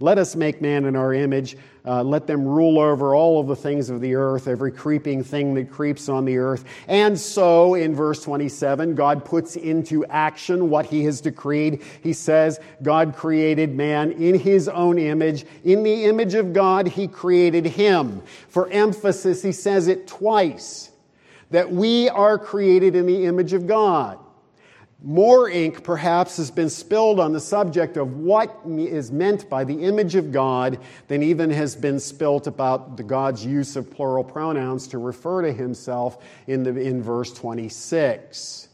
Let 0.00 0.18
us 0.18 0.36
make 0.36 0.60
man 0.60 0.84
in 0.84 0.96
our 0.96 1.12
image. 1.12 1.56
Uh, 1.86 2.02
let 2.02 2.26
them 2.26 2.44
rule 2.44 2.80
over 2.80 3.14
all 3.14 3.38
of 3.40 3.46
the 3.46 3.54
things 3.54 3.90
of 3.90 4.00
the 4.00 4.14
earth, 4.14 4.48
every 4.48 4.72
creeping 4.72 5.22
thing 5.22 5.54
that 5.54 5.70
creeps 5.70 6.08
on 6.08 6.24
the 6.24 6.36
earth. 6.36 6.64
And 6.88 7.18
so, 7.18 7.74
in 7.74 7.94
verse 7.94 8.22
27, 8.22 8.94
God 8.94 9.24
puts 9.24 9.54
into 9.54 10.04
action 10.06 10.68
what 10.68 10.86
he 10.86 11.04
has 11.04 11.20
decreed. 11.20 11.82
He 12.02 12.12
says, 12.12 12.58
God 12.82 13.14
created 13.14 13.74
man 13.74 14.12
in 14.12 14.38
his 14.38 14.68
own 14.68 14.98
image. 14.98 15.44
In 15.62 15.84
the 15.84 16.04
image 16.06 16.34
of 16.34 16.52
God, 16.52 16.88
he 16.88 17.06
created 17.06 17.66
him. 17.66 18.22
For 18.48 18.68
emphasis, 18.70 19.42
he 19.42 19.52
says 19.52 19.86
it 19.86 20.08
twice 20.08 20.90
that 21.50 21.70
we 21.70 22.08
are 22.08 22.38
created 22.38 22.96
in 22.96 23.06
the 23.06 23.26
image 23.26 23.52
of 23.52 23.66
God. 23.66 24.18
More 25.08 25.48
ink, 25.48 25.84
perhaps, 25.84 26.36
has 26.38 26.50
been 26.50 26.68
spilled 26.68 27.20
on 27.20 27.32
the 27.32 27.38
subject 27.38 27.96
of 27.96 28.16
what 28.16 28.62
is 28.66 29.12
meant 29.12 29.48
by 29.48 29.62
the 29.62 29.84
image 29.84 30.16
of 30.16 30.32
God 30.32 30.80
than 31.06 31.22
even 31.22 31.48
has 31.50 31.76
been 31.76 32.00
spilt 32.00 32.48
about 32.48 32.96
the 32.96 33.04
God's 33.04 33.46
use 33.46 33.76
of 33.76 33.88
plural 33.88 34.24
pronouns 34.24 34.88
to 34.88 34.98
refer 34.98 35.42
to 35.42 35.52
himself 35.52 36.18
in, 36.48 36.64
the, 36.64 36.70
in 36.70 37.04
verse 37.04 37.32
26. 37.32 38.66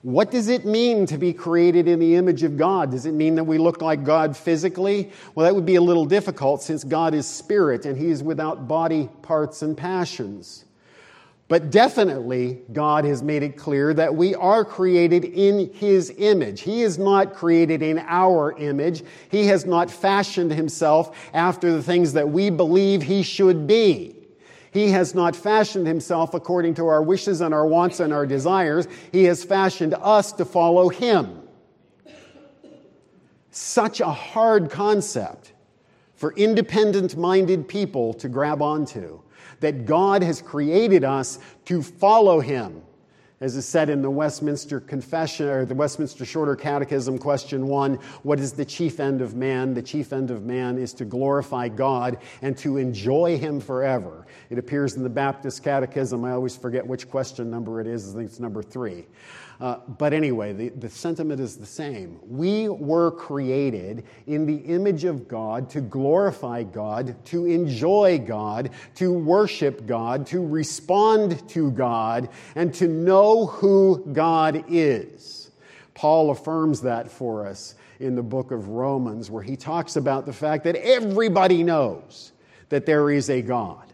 What 0.00 0.30
does 0.30 0.48
it 0.48 0.64
mean 0.64 1.04
to 1.04 1.18
be 1.18 1.34
created 1.34 1.86
in 1.86 1.98
the 1.98 2.14
image 2.14 2.44
of 2.44 2.56
God? 2.56 2.90
Does 2.92 3.04
it 3.04 3.12
mean 3.12 3.34
that 3.34 3.44
we 3.44 3.58
look 3.58 3.82
like 3.82 4.04
God 4.04 4.38
physically? 4.38 5.10
Well, 5.34 5.44
that 5.44 5.54
would 5.54 5.66
be 5.66 5.74
a 5.74 5.82
little 5.82 6.06
difficult 6.06 6.62
since 6.62 6.82
God 6.82 7.12
is 7.12 7.26
spirit 7.26 7.84
and 7.84 7.98
he 7.98 8.06
is 8.06 8.22
without 8.22 8.68
body 8.68 9.10
parts 9.20 9.60
and 9.60 9.76
passions. 9.76 10.64
But 11.48 11.70
definitely, 11.70 12.60
God 12.72 13.06
has 13.06 13.22
made 13.22 13.42
it 13.42 13.56
clear 13.56 13.94
that 13.94 14.14
we 14.14 14.34
are 14.34 14.66
created 14.66 15.24
in 15.24 15.72
His 15.72 16.12
image. 16.18 16.60
He 16.60 16.82
is 16.82 16.98
not 16.98 17.34
created 17.34 17.82
in 17.82 17.98
our 18.06 18.52
image. 18.58 19.02
He 19.30 19.46
has 19.46 19.64
not 19.64 19.90
fashioned 19.90 20.52
Himself 20.52 21.16
after 21.32 21.72
the 21.72 21.82
things 21.82 22.12
that 22.12 22.28
we 22.28 22.50
believe 22.50 23.02
He 23.02 23.22
should 23.22 23.66
be. 23.66 24.14
He 24.70 24.90
has 24.90 25.14
not 25.14 25.34
fashioned 25.34 25.86
himself 25.86 26.34
according 26.34 26.74
to 26.74 26.86
our 26.86 27.02
wishes 27.02 27.40
and 27.40 27.54
our 27.54 27.66
wants 27.66 28.00
and 28.00 28.12
our 28.12 28.26
desires. 28.26 28.86
He 29.12 29.24
has 29.24 29.42
fashioned 29.42 29.94
us 29.94 30.32
to 30.32 30.44
follow 30.44 30.88
him. 30.88 31.42
Such 33.50 34.00
a 34.00 34.10
hard 34.10 34.70
concept 34.70 35.52
for 36.14 36.32
independent 36.34 37.16
minded 37.16 37.66
people 37.66 38.12
to 38.14 38.28
grab 38.28 38.60
onto 38.60 39.20
that 39.60 39.86
God 39.86 40.22
has 40.22 40.42
created 40.42 41.04
us 41.04 41.38
to 41.66 41.82
follow 41.82 42.40
him 42.40 42.82
as 43.40 43.54
is 43.54 43.66
said 43.66 43.88
in 43.88 44.02
the 44.02 44.10
Westminster 44.10 44.80
Confession 44.80 45.46
or 45.46 45.64
the 45.64 45.74
Westminster 45.74 46.24
Shorter 46.24 46.56
Catechism, 46.56 47.18
question 47.18 47.68
one 47.68 47.94
What 48.24 48.40
is 48.40 48.52
the 48.52 48.64
chief 48.64 48.98
end 48.98 49.20
of 49.20 49.36
man? 49.36 49.74
The 49.74 49.82
chief 49.82 50.12
end 50.12 50.32
of 50.32 50.44
man 50.44 50.76
is 50.76 50.92
to 50.94 51.04
glorify 51.04 51.68
God 51.68 52.18
and 52.42 52.58
to 52.58 52.78
enjoy 52.78 53.38
Him 53.38 53.60
forever. 53.60 54.26
It 54.50 54.58
appears 54.58 54.96
in 54.96 55.04
the 55.04 55.08
Baptist 55.08 55.62
Catechism. 55.62 56.24
I 56.24 56.32
always 56.32 56.56
forget 56.56 56.84
which 56.84 57.08
question 57.08 57.48
number 57.48 57.80
it 57.80 57.86
is, 57.86 58.12
I 58.12 58.18
think 58.18 58.30
it's 58.30 58.40
number 58.40 58.62
three. 58.62 59.06
Uh, 59.60 59.78
but 59.98 60.12
anyway, 60.12 60.52
the, 60.52 60.68
the 60.68 60.88
sentiment 60.88 61.40
is 61.40 61.56
the 61.56 61.66
same. 61.66 62.20
We 62.22 62.68
were 62.68 63.10
created 63.10 64.04
in 64.28 64.46
the 64.46 64.56
image 64.56 65.04
of 65.04 65.26
God 65.26 65.68
to 65.70 65.80
glorify 65.80 66.62
God, 66.62 67.16
to 67.26 67.46
enjoy 67.46 68.20
God, 68.20 68.70
to 68.96 69.12
worship 69.12 69.84
God, 69.84 70.26
to 70.28 70.46
respond 70.46 71.48
to 71.48 71.72
God, 71.72 72.28
and 72.54 72.72
to 72.74 72.86
know 72.86 73.46
who 73.46 74.04
God 74.12 74.64
is. 74.68 75.50
Paul 75.92 76.30
affirms 76.30 76.82
that 76.82 77.10
for 77.10 77.44
us 77.44 77.74
in 77.98 78.14
the 78.14 78.22
book 78.22 78.52
of 78.52 78.68
Romans, 78.68 79.28
where 79.28 79.42
he 79.42 79.56
talks 79.56 79.96
about 79.96 80.24
the 80.24 80.32
fact 80.32 80.62
that 80.64 80.76
everybody 80.76 81.64
knows 81.64 82.30
that 82.68 82.86
there 82.86 83.10
is 83.10 83.28
a 83.28 83.42
God. 83.42 83.87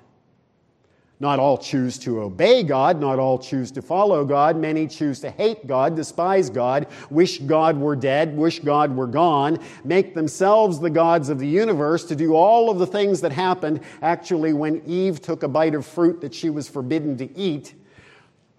Not 1.21 1.39
all 1.39 1.57
choose 1.57 1.97
to 2.01 2.23
obey 2.23 2.65
God, 2.65 3.01
not 3.01 3.19
all 3.19 3.39
choose 3.39 3.71
to 3.73 3.83
follow 3.83 4.25
God. 4.25 4.57
Many 4.57 4.89
choose 4.89 5.21
to 5.21 5.31
hate 5.31 5.67
God, 5.67 5.95
despise 5.95 6.51
God, 6.51 6.89
wish 7.09 7.39
God 7.39 7.79
were 7.79 7.95
dead, 7.95 8.37
wish 8.37 8.59
God 8.59 8.95
were 8.95 9.07
gone, 9.07 9.59
make 9.85 10.15
themselves 10.15 10.81
the 10.81 10.91
gods 10.91 11.29
of 11.29 11.39
the 11.39 11.47
universe 11.47 12.05
to 12.07 12.17
do 12.17 12.35
all 12.35 12.69
of 12.69 12.79
the 12.79 12.87
things 12.87 13.21
that 13.21 13.31
happened 13.31 13.81
actually 14.03 14.53
when 14.53 14.83
Eve 14.87 15.23
took 15.23 15.45
a 15.45 15.49
bite 15.49 15.75
of 15.75 15.87
fruit 15.87 16.21
that 16.21 16.35
she 16.35 16.51
was 16.51 16.69
forbidden 16.69 17.17
to 17.19 17.37
eat. 17.39 17.75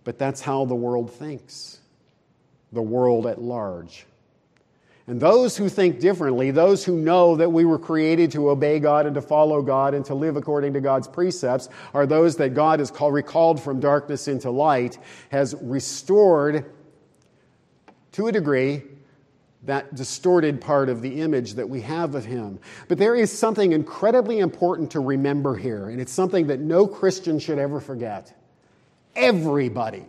But 0.06 0.18
that's 0.18 0.40
how 0.40 0.66
the 0.66 0.76
world 0.76 1.12
thinks, 1.12 1.80
the 2.72 2.82
world 2.82 3.28
at 3.28 3.42
large. 3.42 4.06
And 5.08 5.22
those 5.22 5.56
who 5.56 5.70
think 5.70 6.00
differently, 6.00 6.50
those 6.50 6.84
who 6.84 6.98
know 6.98 7.36
that 7.36 7.52
we 7.52 7.64
were 7.64 7.78
created 7.78 8.32
to 8.32 8.50
obey 8.50 8.80
God 8.80 9.06
and 9.06 9.14
to 9.14 9.22
follow 9.22 9.62
God 9.62 9.94
and 9.94 10.04
to 10.06 10.16
live 10.16 10.36
according 10.36 10.74
to 10.74 10.82
God's 10.82 11.08
precepts, 11.08 11.70
are 11.94 12.08
those 12.08 12.38
that 12.38 12.56
God 12.56 12.80
has 12.80 12.90
called, 12.90 13.14
recalled 13.14 13.62
from 13.62 13.80
darkness 13.80 14.28
into 14.28 14.50
light, 14.50 14.98
has 15.30 15.54
restored 15.62 16.66
to 18.14 18.28
a 18.28 18.32
degree 18.32 18.82
that 19.66 19.94
distorted 19.96 20.62
part 20.62 20.90
of 20.90 21.02
the 21.02 21.22
image 21.22 21.54
that 21.56 21.68
we 21.68 21.82
have 21.82 22.16
of 22.16 22.26
him. 22.26 22.60
But 22.88 22.98
there 22.98 23.16
is 23.16 23.32
something 23.32 23.74
incredibly 23.74 24.40
important 24.40 24.92
to 24.92 25.00
remember 25.00 25.56
here, 25.56 25.90
and 25.90 26.00
it's 26.00 26.12
something 26.12 26.48
that 26.48 26.60
no 26.60 26.88
Christian 26.88 27.40
should 27.40 27.60
ever 27.60 27.80
forget. 27.80 28.34
Everybody, 29.16 30.06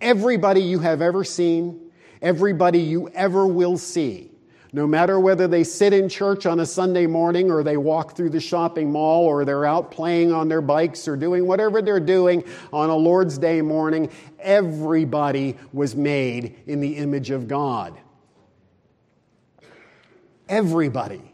everybody 0.00 0.62
you 0.62 0.78
have 0.80 1.02
ever 1.02 1.24
seen, 1.24 1.89
everybody 2.22 2.80
you 2.80 3.08
ever 3.10 3.46
will 3.46 3.78
see. 3.78 4.30
No 4.72 4.86
matter 4.86 5.18
whether 5.18 5.48
they 5.48 5.64
sit 5.64 5.92
in 5.92 6.08
church 6.08 6.46
on 6.46 6.60
a 6.60 6.66
Sunday 6.66 7.06
morning 7.06 7.50
or 7.50 7.64
they 7.64 7.76
walk 7.76 8.16
through 8.16 8.30
the 8.30 8.40
shopping 8.40 8.92
mall 8.92 9.24
or 9.24 9.44
they're 9.44 9.66
out 9.66 9.90
playing 9.90 10.32
on 10.32 10.48
their 10.48 10.60
bikes 10.60 11.08
or 11.08 11.16
doing 11.16 11.46
whatever 11.46 11.82
they're 11.82 11.98
doing 11.98 12.44
on 12.72 12.88
a 12.88 12.94
Lord's 12.94 13.36
Day 13.36 13.62
morning, 13.62 14.10
everybody 14.38 15.56
was 15.72 15.96
made 15.96 16.56
in 16.66 16.80
the 16.80 16.96
image 16.96 17.30
of 17.30 17.48
God. 17.48 17.98
Everybody 20.48 21.29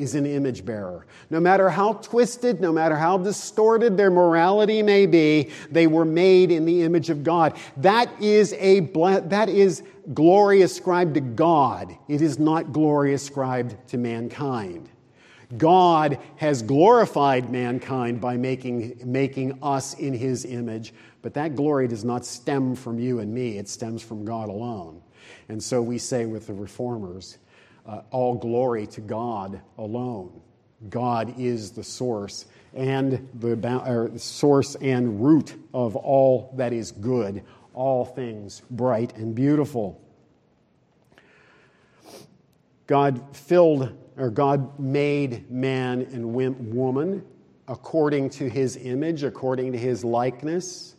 is 0.00 0.14
an 0.14 0.26
image 0.26 0.64
bearer. 0.64 1.06
No 1.28 1.40
matter 1.40 1.68
how 1.68 1.94
twisted, 1.94 2.60
no 2.60 2.72
matter 2.72 2.96
how 2.96 3.18
distorted 3.18 3.96
their 3.96 4.10
morality 4.10 4.82
may 4.82 5.06
be, 5.06 5.50
they 5.70 5.86
were 5.86 6.04
made 6.04 6.50
in 6.50 6.64
the 6.64 6.82
image 6.82 7.10
of 7.10 7.22
God. 7.22 7.56
That 7.76 8.10
is 8.20 8.54
a 8.54 8.80
that 8.80 9.48
is 9.48 9.82
glory 10.14 10.62
ascribed 10.62 11.14
to 11.14 11.20
God. 11.20 11.96
It 12.08 12.22
is 12.22 12.38
not 12.38 12.72
glory 12.72 13.14
ascribed 13.14 13.76
to 13.88 13.98
mankind. 13.98 14.88
God 15.56 16.18
has 16.36 16.62
glorified 16.62 17.50
mankind 17.50 18.20
by 18.20 18.36
making, 18.36 19.00
making 19.04 19.58
us 19.62 19.94
in 19.94 20.14
his 20.14 20.44
image, 20.44 20.94
but 21.22 21.34
that 21.34 21.56
glory 21.56 21.88
does 21.88 22.04
not 22.04 22.24
stem 22.24 22.76
from 22.76 22.98
you 23.00 23.18
and 23.18 23.34
me, 23.34 23.58
it 23.58 23.68
stems 23.68 24.00
from 24.00 24.24
God 24.24 24.48
alone. 24.48 25.02
And 25.48 25.60
so 25.60 25.82
we 25.82 25.98
say 25.98 26.26
with 26.26 26.46
the 26.46 26.54
reformers, 26.54 27.38
uh, 27.86 28.02
all 28.10 28.34
glory 28.34 28.86
to 28.88 29.00
God 29.00 29.60
alone. 29.78 30.40
God 30.88 31.34
is 31.38 31.72
the 31.72 31.84
source 31.84 32.46
and 32.74 33.28
the 33.34 34.12
source 34.16 34.76
and 34.76 35.22
root 35.22 35.56
of 35.74 35.96
all 35.96 36.52
that 36.56 36.72
is 36.72 36.92
good, 36.92 37.42
all 37.74 38.04
things 38.04 38.62
bright 38.70 39.16
and 39.16 39.34
beautiful. 39.34 40.00
God 42.86 43.36
filled 43.36 43.92
or 44.16 44.30
God 44.30 44.78
made 44.78 45.50
man 45.50 46.02
and 46.12 46.34
woman 46.34 47.24
according 47.68 48.28
to 48.30 48.48
his 48.48 48.76
image, 48.76 49.22
according 49.22 49.72
to 49.72 49.78
his 49.78 50.04
likeness. 50.04 50.96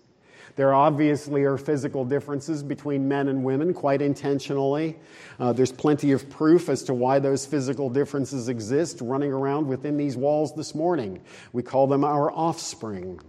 There 0.55 0.73
obviously 0.73 1.43
are 1.43 1.57
physical 1.57 2.03
differences 2.05 2.63
between 2.63 3.07
men 3.07 3.27
and 3.27 3.43
women, 3.43 3.73
quite 3.73 4.01
intentionally. 4.01 4.97
Uh, 5.39 5.53
there's 5.53 5.71
plenty 5.71 6.11
of 6.11 6.29
proof 6.29 6.69
as 6.69 6.83
to 6.83 6.93
why 6.93 7.19
those 7.19 7.45
physical 7.45 7.89
differences 7.89 8.49
exist 8.49 8.99
running 9.01 9.31
around 9.31 9.67
within 9.67 9.97
these 9.97 10.17
walls 10.17 10.53
this 10.55 10.75
morning. 10.75 11.21
We 11.53 11.63
call 11.63 11.87
them 11.87 12.03
our 12.03 12.31
offspring. 12.31 13.19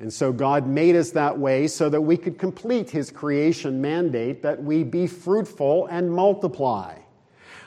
And 0.00 0.12
so 0.12 0.32
God 0.32 0.66
made 0.66 0.96
us 0.96 1.12
that 1.12 1.38
way 1.38 1.66
so 1.66 1.88
that 1.88 2.00
we 2.00 2.16
could 2.16 2.38
complete 2.38 2.90
His 2.90 3.10
creation 3.10 3.80
mandate 3.80 4.42
that 4.42 4.62
we 4.62 4.82
be 4.84 5.06
fruitful 5.06 5.86
and 5.86 6.10
multiply 6.10 6.98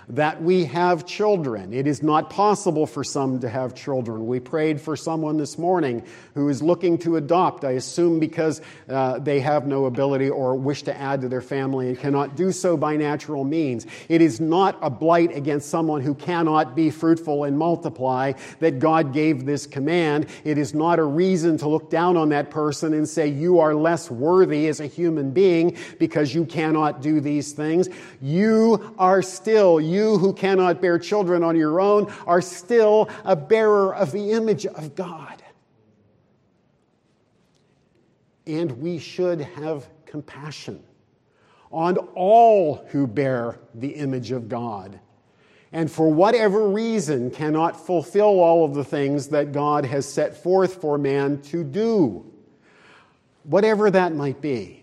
that 0.09 0.41
we 0.41 0.63
have 0.63 1.05
children. 1.05 1.73
It 1.73 1.85
is 1.85 2.01
not 2.01 2.29
possible 2.29 2.87
for 2.87 3.03
some 3.03 3.41
to 3.41 3.49
have 3.49 3.75
children. 3.75 4.25
We 4.25 4.39
prayed 4.39 4.79
for 4.79 4.95
someone 4.95 5.35
this 5.35 5.57
morning 5.57 6.01
who 6.33 6.47
is 6.47 6.61
looking 6.61 6.97
to 6.99 7.17
adopt, 7.17 7.65
I 7.65 7.71
assume 7.71 8.17
because 8.19 8.61
uh, 8.87 9.19
they 9.19 9.41
have 9.41 9.67
no 9.67 9.85
ability 9.85 10.29
or 10.29 10.55
wish 10.55 10.83
to 10.83 10.97
add 10.97 11.21
to 11.21 11.29
their 11.29 11.41
family 11.41 11.89
and 11.89 11.99
cannot 11.99 12.37
do 12.37 12.53
so 12.53 12.77
by 12.77 12.95
natural 12.95 13.43
means. 13.43 13.85
It 14.07 14.21
is 14.21 14.39
not 14.39 14.77
a 14.81 14.89
blight 14.89 15.35
against 15.35 15.69
someone 15.69 16.01
who 16.01 16.15
cannot 16.15 16.73
be 16.73 16.89
fruitful 16.89 17.43
and 17.43 17.57
multiply 17.57 18.31
that 18.59 18.79
God 18.79 19.11
gave 19.11 19.45
this 19.45 19.67
command. 19.67 20.27
It 20.45 20.57
is 20.57 20.73
not 20.73 20.99
a 20.99 21.03
reason 21.03 21.57
to 21.57 21.67
look 21.67 21.89
down 21.89 22.15
on 22.15 22.29
that 22.29 22.49
person 22.49 22.93
and 22.93 23.09
say, 23.09 23.27
You 23.27 23.59
are 23.59 23.75
less 23.75 24.09
worthy 24.09 24.67
as 24.67 24.79
a 24.79 24.85
human 24.85 25.31
being 25.31 25.75
because 25.99 26.33
you 26.33 26.45
cannot 26.45 27.01
do 27.01 27.19
these 27.19 27.51
things. 27.51 27.89
You 28.21 28.95
are 28.97 29.21
still, 29.21 29.81
you 29.81 29.96
you 29.97 30.17
who 30.17 30.33
cannot 30.33 30.81
bear 30.81 30.99
children 30.99 31.43
on 31.43 31.55
your 31.55 31.81
own 31.81 32.11
are 32.25 32.41
still 32.41 33.09
a 33.25 33.35
bearer 33.35 33.93
of 33.95 34.11
the 34.11 34.31
image 34.31 34.65
of 34.65 34.95
God. 34.95 35.43
And 38.45 38.71
we 38.79 38.97
should 38.99 39.41
have 39.41 39.87
compassion 40.05 40.81
on 41.71 41.97
all 42.15 42.85
who 42.91 43.07
bear 43.07 43.59
the 43.75 43.89
image 43.89 44.31
of 44.31 44.47
God 44.47 44.99
and 45.71 45.91
for 45.91 46.11
whatever 46.11 46.67
reason 46.69 47.29
cannot 47.29 47.85
fulfill 47.85 48.39
all 48.39 48.63
of 48.63 48.73
the 48.73 48.83
things 48.83 49.27
that 49.29 49.51
God 49.51 49.85
has 49.85 50.05
set 50.05 50.41
forth 50.41 50.81
for 50.81 50.97
man 50.97 51.41
to 51.43 51.63
do, 51.63 52.25
whatever 53.43 53.91
that 53.91 54.13
might 54.13 54.41
be. 54.41 54.76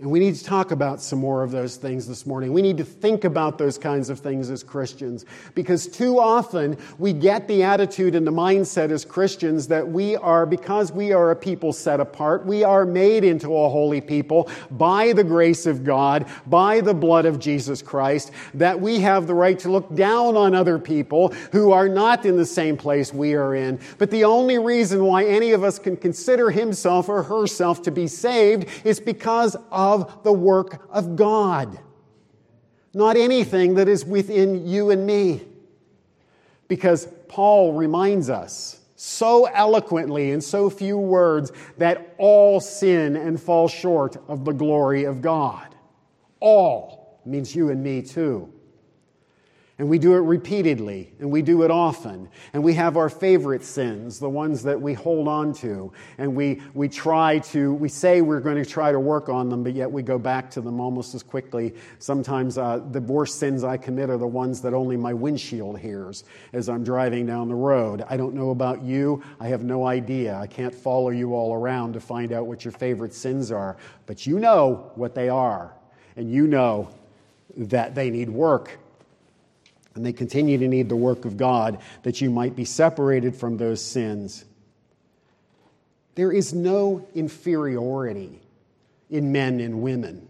And 0.00 0.10
we 0.10 0.18
need 0.18 0.34
to 0.34 0.42
talk 0.42 0.72
about 0.72 1.00
some 1.00 1.20
more 1.20 1.44
of 1.44 1.52
those 1.52 1.76
things 1.76 2.08
this 2.08 2.26
morning. 2.26 2.52
We 2.52 2.62
need 2.62 2.78
to 2.78 2.84
think 2.84 3.22
about 3.22 3.58
those 3.58 3.78
kinds 3.78 4.10
of 4.10 4.18
things 4.18 4.50
as 4.50 4.64
Christians 4.64 5.24
because 5.54 5.86
too 5.86 6.18
often 6.18 6.76
we 6.98 7.12
get 7.12 7.46
the 7.46 7.62
attitude 7.62 8.16
and 8.16 8.26
the 8.26 8.32
mindset 8.32 8.90
as 8.90 9.04
Christians 9.04 9.68
that 9.68 9.86
we 9.86 10.16
are, 10.16 10.46
because 10.46 10.90
we 10.90 11.12
are 11.12 11.30
a 11.30 11.36
people 11.36 11.72
set 11.72 12.00
apart, 12.00 12.44
we 12.44 12.64
are 12.64 12.84
made 12.84 13.22
into 13.22 13.56
a 13.56 13.68
holy 13.68 14.00
people 14.00 14.50
by 14.72 15.12
the 15.12 15.22
grace 15.22 15.64
of 15.64 15.84
God, 15.84 16.26
by 16.46 16.80
the 16.80 16.92
blood 16.92 17.24
of 17.24 17.38
Jesus 17.38 17.80
Christ, 17.80 18.32
that 18.54 18.80
we 18.80 18.98
have 18.98 19.28
the 19.28 19.34
right 19.34 19.60
to 19.60 19.70
look 19.70 19.94
down 19.94 20.36
on 20.36 20.56
other 20.56 20.80
people 20.80 21.28
who 21.52 21.70
are 21.70 21.88
not 21.88 22.26
in 22.26 22.36
the 22.36 22.46
same 22.46 22.76
place 22.76 23.14
we 23.14 23.34
are 23.34 23.54
in. 23.54 23.78
But 23.98 24.10
the 24.10 24.24
only 24.24 24.58
reason 24.58 25.04
why 25.04 25.24
any 25.24 25.52
of 25.52 25.62
us 25.62 25.78
can 25.78 25.96
consider 25.96 26.50
himself 26.50 27.08
or 27.08 27.22
herself 27.22 27.80
to 27.82 27.92
be 27.92 28.08
saved 28.08 28.66
is 28.84 28.98
because 28.98 29.56
of 29.70 29.83
of 29.84 30.24
the 30.24 30.32
work 30.32 30.86
of 30.90 31.14
God, 31.14 31.78
not 32.94 33.16
anything 33.16 33.74
that 33.74 33.88
is 33.88 34.04
within 34.04 34.66
you 34.66 34.90
and 34.90 35.06
me. 35.06 35.42
Because 36.66 37.06
Paul 37.28 37.74
reminds 37.74 38.30
us 38.30 38.80
so 38.96 39.44
eloquently 39.44 40.30
in 40.30 40.40
so 40.40 40.70
few 40.70 40.96
words 40.96 41.52
that 41.76 42.14
all 42.16 42.58
sin 42.60 43.16
and 43.16 43.38
fall 43.38 43.68
short 43.68 44.16
of 44.28 44.46
the 44.46 44.52
glory 44.52 45.04
of 45.04 45.20
God. 45.20 45.74
All 46.40 47.20
means 47.26 47.54
you 47.54 47.68
and 47.68 47.82
me 47.82 48.00
too. 48.00 48.53
And 49.76 49.88
we 49.88 49.98
do 49.98 50.14
it 50.14 50.20
repeatedly, 50.20 51.12
and 51.18 51.32
we 51.32 51.42
do 51.42 51.64
it 51.64 51.70
often. 51.70 52.28
And 52.52 52.62
we 52.62 52.74
have 52.74 52.96
our 52.96 53.08
favorite 53.08 53.64
sins, 53.64 54.20
the 54.20 54.30
ones 54.30 54.62
that 54.62 54.80
we 54.80 54.94
hold 54.94 55.26
on 55.26 55.52
to. 55.54 55.92
And 56.16 56.36
we, 56.36 56.62
we 56.74 56.88
try 56.88 57.40
to, 57.40 57.74
we 57.74 57.88
say 57.88 58.20
we're 58.20 58.38
going 58.38 58.62
to 58.62 58.64
try 58.64 58.92
to 58.92 59.00
work 59.00 59.28
on 59.28 59.48
them, 59.48 59.64
but 59.64 59.72
yet 59.72 59.90
we 59.90 60.02
go 60.02 60.16
back 60.16 60.48
to 60.52 60.60
them 60.60 60.80
almost 60.80 61.12
as 61.16 61.24
quickly. 61.24 61.74
Sometimes 61.98 62.56
uh, 62.56 62.82
the 62.92 63.00
worst 63.00 63.40
sins 63.40 63.64
I 63.64 63.76
commit 63.76 64.10
are 64.10 64.16
the 64.16 64.28
ones 64.28 64.60
that 64.60 64.74
only 64.74 64.96
my 64.96 65.12
windshield 65.12 65.80
hears 65.80 66.22
as 66.52 66.68
I'm 66.68 66.84
driving 66.84 67.26
down 67.26 67.48
the 67.48 67.56
road. 67.56 68.04
I 68.08 68.16
don't 68.16 68.34
know 68.34 68.50
about 68.50 68.80
you. 68.80 69.24
I 69.40 69.48
have 69.48 69.64
no 69.64 69.88
idea. 69.88 70.36
I 70.36 70.46
can't 70.46 70.74
follow 70.74 71.10
you 71.10 71.34
all 71.34 71.52
around 71.52 71.94
to 71.94 72.00
find 72.00 72.30
out 72.30 72.46
what 72.46 72.64
your 72.64 72.70
favorite 72.70 73.12
sins 73.12 73.50
are. 73.50 73.76
But 74.06 74.24
you 74.24 74.38
know 74.38 74.92
what 74.94 75.16
they 75.16 75.28
are, 75.28 75.74
and 76.14 76.30
you 76.30 76.46
know 76.46 76.90
that 77.56 77.96
they 77.96 78.10
need 78.10 78.30
work 78.30 78.78
and 79.94 80.04
they 80.04 80.12
continue 80.12 80.58
to 80.58 80.68
need 80.68 80.88
the 80.88 80.96
work 80.96 81.24
of 81.24 81.36
God 81.36 81.78
that 82.02 82.20
you 82.20 82.30
might 82.30 82.56
be 82.56 82.64
separated 82.64 83.34
from 83.36 83.56
those 83.56 83.82
sins. 83.82 84.44
There 86.14 86.32
is 86.32 86.52
no 86.52 87.06
inferiority 87.14 88.40
in 89.10 89.32
men 89.32 89.60
and 89.60 89.82
women. 89.82 90.28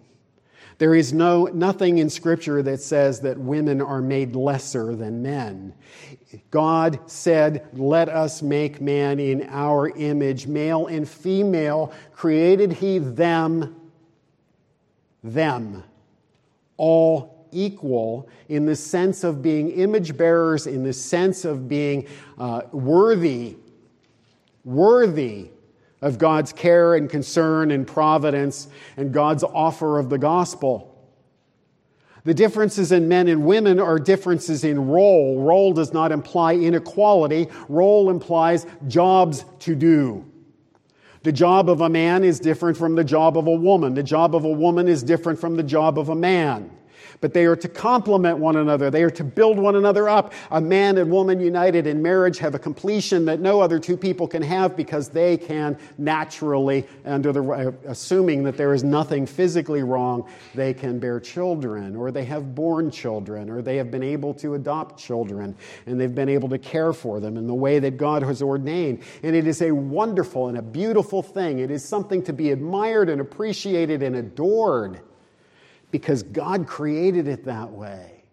There 0.78 0.94
is 0.94 1.12
no, 1.12 1.44
nothing 1.46 1.98
in 1.98 2.10
Scripture 2.10 2.62
that 2.62 2.80
says 2.80 3.20
that 3.20 3.38
women 3.38 3.80
are 3.80 4.00
made 4.00 4.34
lesser 4.34 4.96
than 4.96 5.22
men. 5.22 5.72
God 6.50 6.98
said, 7.08 7.68
Let 7.74 8.08
us 8.08 8.42
make 8.42 8.80
man 8.80 9.20
in 9.20 9.46
our 9.50 9.88
image. 9.90 10.46
Male 10.46 10.88
and 10.88 11.08
female 11.08 11.92
created 12.12 12.72
he 12.72 12.98
them, 12.98 13.76
them, 15.22 15.84
all 16.76 17.33
equal 17.54 18.28
in 18.48 18.66
the 18.66 18.76
sense 18.76 19.24
of 19.24 19.40
being 19.40 19.70
image 19.70 20.16
bearers, 20.16 20.66
in 20.66 20.82
the 20.82 20.92
sense 20.92 21.44
of 21.44 21.68
being 21.68 22.06
uh, 22.38 22.62
worthy, 22.72 23.56
worthy 24.64 25.50
of 26.02 26.18
God's 26.18 26.52
care 26.52 26.96
and 26.96 27.08
concern 27.08 27.70
and 27.70 27.86
providence 27.86 28.68
and 28.96 29.12
God's 29.12 29.42
offer 29.42 29.98
of 29.98 30.10
the 30.10 30.18
gospel. 30.18 30.90
The 32.24 32.34
differences 32.34 32.92
in 32.92 33.06
men 33.06 33.28
and 33.28 33.44
women 33.44 33.78
are 33.78 33.98
differences 33.98 34.64
in 34.64 34.88
role. 34.88 35.42
Role 35.42 35.72
does 35.72 35.92
not 35.92 36.10
imply 36.10 36.54
inequality, 36.54 37.48
role 37.68 38.10
implies 38.10 38.66
jobs 38.86 39.44
to 39.60 39.74
do. 39.74 40.24
The 41.22 41.32
job 41.32 41.70
of 41.70 41.80
a 41.80 41.88
man 41.88 42.22
is 42.22 42.38
different 42.38 42.76
from 42.76 42.94
the 42.94 43.04
job 43.04 43.38
of 43.38 43.46
a 43.46 43.54
woman. 43.54 43.94
The 43.94 44.02
job 44.02 44.34
of 44.34 44.44
a 44.44 44.50
woman 44.50 44.88
is 44.88 45.02
different 45.02 45.38
from 45.38 45.56
the 45.56 45.62
job 45.62 45.98
of 45.98 46.10
a 46.10 46.14
man 46.14 46.70
but 47.24 47.32
they 47.32 47.46
are 47.46 47.56
to 47.56 47.68
complement 47.68 48.36
one 48.36 48.56
another. 48.56 48.90
They 48.90 49.02
are 49.02 49.10
to 49.12 49.24
build 49.24 49.58
one 49.58 49.76
another 49.76 50.10
up. 50.10 50.34
A 50.50 50.60
man 50.60 50.98
and 50.98 51.10
woman 51.10 51.40
united 51.40 51.86
in 51.86 52.02
marriage 52.02 52.36
have 52.36 52.54
a 52.54 52.58
completion 52.58 53.24
that 53.24 53.40
no 53.40 53.62
other 53.62 53.78
two 53.78 53.96
people 53.96 54.28
can 54.28 54.42
have 54.42 54.76
because 54.76 55.08
they 55.08 55.38
can 55.38 55.78
naturally, 55.96 56.86
under 57.06 57.32
the 57.32 57.74
assuming 57.86 58.42
that 58.42 58.58
there 58.58 58.74
is 58.74 58.84
nothing 58.84 59.24
physically 59.24 59.82
wrong, 59.82 60.28
they 60.54 60.74
can 60.74 60.98
bear 60.98 61.18
children, 61.18 61.96
or 61.96 62.10
they 62.10 62.26
have 62.26 62.54
born 62.54 62.90
children, 62.90 63.48
or 63.48 63.62
they 63.62 63.78
have 63.78 63.90
been 63.90 64.02
able 64.02 64.34
to 64.34 64.52
adopt 64.52 64.98
children, 64.98 65.56
and 65.86 65.98
they've 65.98 66.14
been 66.14 66.28
able 66.28 66.50
to 66.50 66.58
care 66.58 66.92
for 66.92 67.20
them 67.20 67.38
in 67.38 67.46
the 67.46 67.54
way 67.54 67.78
that 67.78 67.96
God 67.96 68.22
has 68.22 68.42
ordained. 68.42 69.02
And 69.22 69.34
it 69.34 69.46
is 69.46 69.62
a 69.62 69.70
wonderful 69.72 70.48
and 70.48 70.58
a 70.58 70.62
beautiful 70.62 71.22
thing. 71.22 71.60
It 71.60 71.70
is 71.70 71.82
something 71.82 72.22
to 72.24 72.34
be 72.34 72.50
admired 72.50 73.08
and 73.08 73.18
appreciated 73.18 74.02
and 74.02 74.14
adored 74.14 75.00
because 75.94 76.24
God 76.24 76.66
created 76.66 77.28
it 77.28 77.44
that 77.44 77.70
way. 77.70 78.24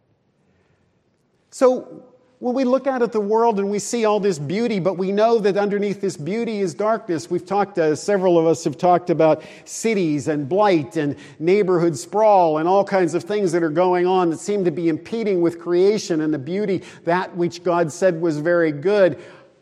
So, 1.51 2.05
when 2.39 2.55
we 2.55 2.63
look 2.63 2.87
out 2.87 3.03
at 3.03 3.11
the 3.11 3.21
world 3.21 3.59
and 3.59 3.69
we 3.69 3.77
see 3.77 4.03
all 4.03 4.19
this 4.19 4.39
beauty, 4.39 4.79
but 4.79 4.97
we 4.97 5.11
know 5.11 5.37
that 5.37 5.57
underneath 5.57 6.01
this 6.01 6.17
beauty 6.17 6.61
is 6.61 6.73
darkness. 6.73 7.29
We've 7.29 7.45
talked, 7.45 7.77
uh, 7.77 7.95
several 7.95 8.39
of 8.39 8.47
us 8.47 8.63
have 8.63 8.79
talked 8.79 9.11
about 9.11 9.43
cities 9.63 10.27
and 10.27 10.49
blight 10.49 10.97
and 10.97 11.15
neighborhood 11.37 11.95
sprawl 11.95 12.57
and 12.57 12.67
all 12.67 12.83
kinds 12.83 13.13
of 13.13 13.25
things 13.25 13.51
that 13.51 13.61
are 13.61 13.69
going 13.69 14.07
on 14.07 14.31
that 14.31 14.39
seem 14.39 14.65
to 14.65 14.71
be 14.71 14.89
impeding 14.89 15.39
with 15.39 15.59
creation 15.59 16.21
and 16.21 16.33
the 16.33 16.39
beauty, 16.39 16.81
that 17.03 17.37
which 17.37 17.63
God 17.63 17.91
said 17.91 18.19
was 18.19 18.39
very 18.39 18.71
good. 18.71 19.19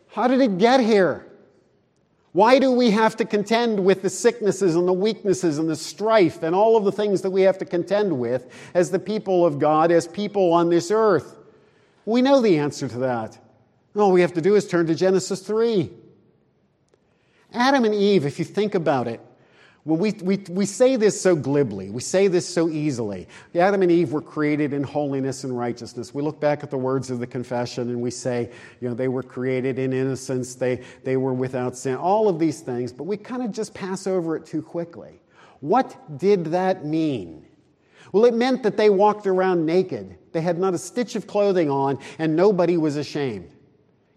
How 0.07 0.29
did 0.29 0.39
it 0.39 0.57
get 0.57 0.79
here? 0.79 1.28
Why 2.39 2.57
do 2.57 2.71
we 2.71 2.91
have 2.91 3.17
to 3.17 3.25
contend 3.25 3.83
with 3.83 4.01
the 4.01 4.09
sicknesses 4.09 4.77
and 4.77 4.87
the 4.87 4.93
weaknesses 4.93 5.57
and 5.57 5.69
the 5.69 5.75
strife 5.75 6.41
and 6.41 6.55
all 6.55 6.77
of 6.77 6.85
the 6.85 6.91
things 6.93 7.21
that 7.23 7.31
we 7.31 7.41
have 7.41 7.57
to 7.57 7.65
contend 7.65 8.17
with 8.17 8.49
as 8.73 8.91
the 8.91 8.97
people 8.97 9.45
of 9.45 9.59
God, 9.59 9.91
as 9.91 10.07
people 10.07 10.53
on 10.53 10.69
this 10.69 10.89
earth? 10.89 11.35
We 12.05 12.21
know 12.21 12.39
the 12.39 12.57
answer 12.57 12.87
to 12.87 12.97
that. 12.99 13.37
All 13.93 14.13
we 14.13 14.21
have 14.21 14.31
to 14.35 14.41
do 14.41 14.55
is 14.55 14.65
turn 14.65 14.87
to 14.87 14.95
Genesis 14.95 15.41
3. 15.41 15.91
Adam 17.51 17.83
and 17.83 17.93
Eve, 17.93 18.25
if 18.25 18.39
you 18.39 18.45
think 18.45 18.73
about 18.73 19.09
it, 19.09 19.19
well, 19.89 19.97
we, 19.97 20.11
we, 20.21 20.37
we 20.49 20.65
say 20.65 20.95
this 20.95 21.19
so 21.19 21.35
glibly, 21.35 21.89
we 21.89 22.01
say 22.01 22.27
this 22.27 22.47
so 22.47 22.69
easily. 22.69 23.27
Adam 23.55 23.81
and 23.81 23.91
Eve 23.91 24.11
were 24.11 24.21
created 24.21 24.71
in 24.71 24.83
holiness 24.83 25.43
and 25.43 25.57
righteousness. 25.57 26.13
We 26.13 26.21
look 26.21 26.39
back 26.39 26.63
at 26.63 26.69
the 26.69 26.77
words 26.77 27.09
of 27.09 27.19
the 27.19 27.25
confession 27.25 27.89
and 27.89 27.99
we 27.99 28.11
say, 28.11 28.51
you 28.79 28.87
know, 28.87 28.93
they 28.93 29.07
were 29.07 29.23
created 29.23 29.79
in 29.79 29.91
innocence, 29.91 30.53
they, 30.55 30.83
they 31.03 31.17
were 31.17 31.33
without 31.33 31.75
sin, 31.75 31.95
all 31.95 32.29
of 32.29 32.37
these 32.37 32.61
things, 32.61 32.93
but 32.93 33.05
we 33.05 33.17
kind 33.17 33.41
of 33.41 33.51
just 33.51 33.73
pass 33.73 34.05
over 34.05 34.35
it 34.35 34.45
too 34.45 34.61
quickly. 34.61 35.19
What 35.59 36.19
did 36.19 36.45
that 36.45 36.85
mean? 36.85 37.47
Well, 38.11 38.25
it 38.25 38.33
meant 38.33 38.63
that 38.63 38.77
they 38.77 38.89
walked 38.89 39.27
around 39.27 39.65
naked. 39.65 40.17
They 40.31 40.41
had 40.41 40.59
not 40.59 40.73
a 40.73 40.77
stitch 40.77 41.15
of 41.15 41.27
clothing 41.27 41.69
on, 41.69 41.99
and 42.17 42.35
nobody 42.35 42.77
was 42.77 42.95
ashamed. 42.95 43.51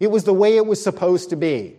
It 0.00 0.10
was 0.10 0.24
the 0.24 0.34
way 0.34 0.56
it 0.56 0.66
was 0.66 0.82
supposed 0.82 1.30
to 1.30 1.36
be. 1.36 1.76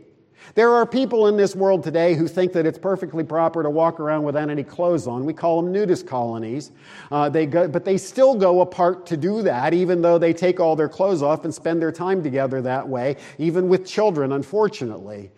There 0.55 0.71
are 0.71 0.85
people 0.85 1.27
in 1.27 1.37
this 1.37 1.55
world 1.55 1.83
today 1.83 2.13
who 2.13 2.27
think 2.27 2.53
that 2.53 2.65
it's 2.65 2.77
perfectly 2.77 3.23
proper 3.23 3.63
to 3.63 3.69
walk 3.69 3.99
around 3.99 4.23
without 4.23 4.49
any 4.49 4.63
clothes 4.63 5.07
on. 5.07 5.25
We 5.25 5.33
call 5.33 5.61
them 5.61 5.71
nudist 5.71 6.05
colonies. 6.05 6.71
Uh, 7.11 7.29
they 7.29 7.45
go, 7.45 7.67
but 7.67 7.85
they 7.85 7.97
still 7.97 8.35
go 8.35 8.61
apart 8.61 9.05
to 9.07 9.17
do 9.17 9.41
that, 9.41 9.73
even 9.73 10.01
though 10.01 10.17
they 10.17 10.33
take 10.33 10.59
all 10.59 10.75
their 10.75 10.89
clothes 10.89 11.23
off 11.23 11.43
and 11.43 11.53
spend 11.53 11.81
their 11.81 11.91
time 11.91 12.21
together 12.21 12.61
that 12.61 12.87
way, 12.87 13.17
even 13.37 13.67
with 13.67 13.85
children, 13.85 14.31
unfortunately. 14.31 15.31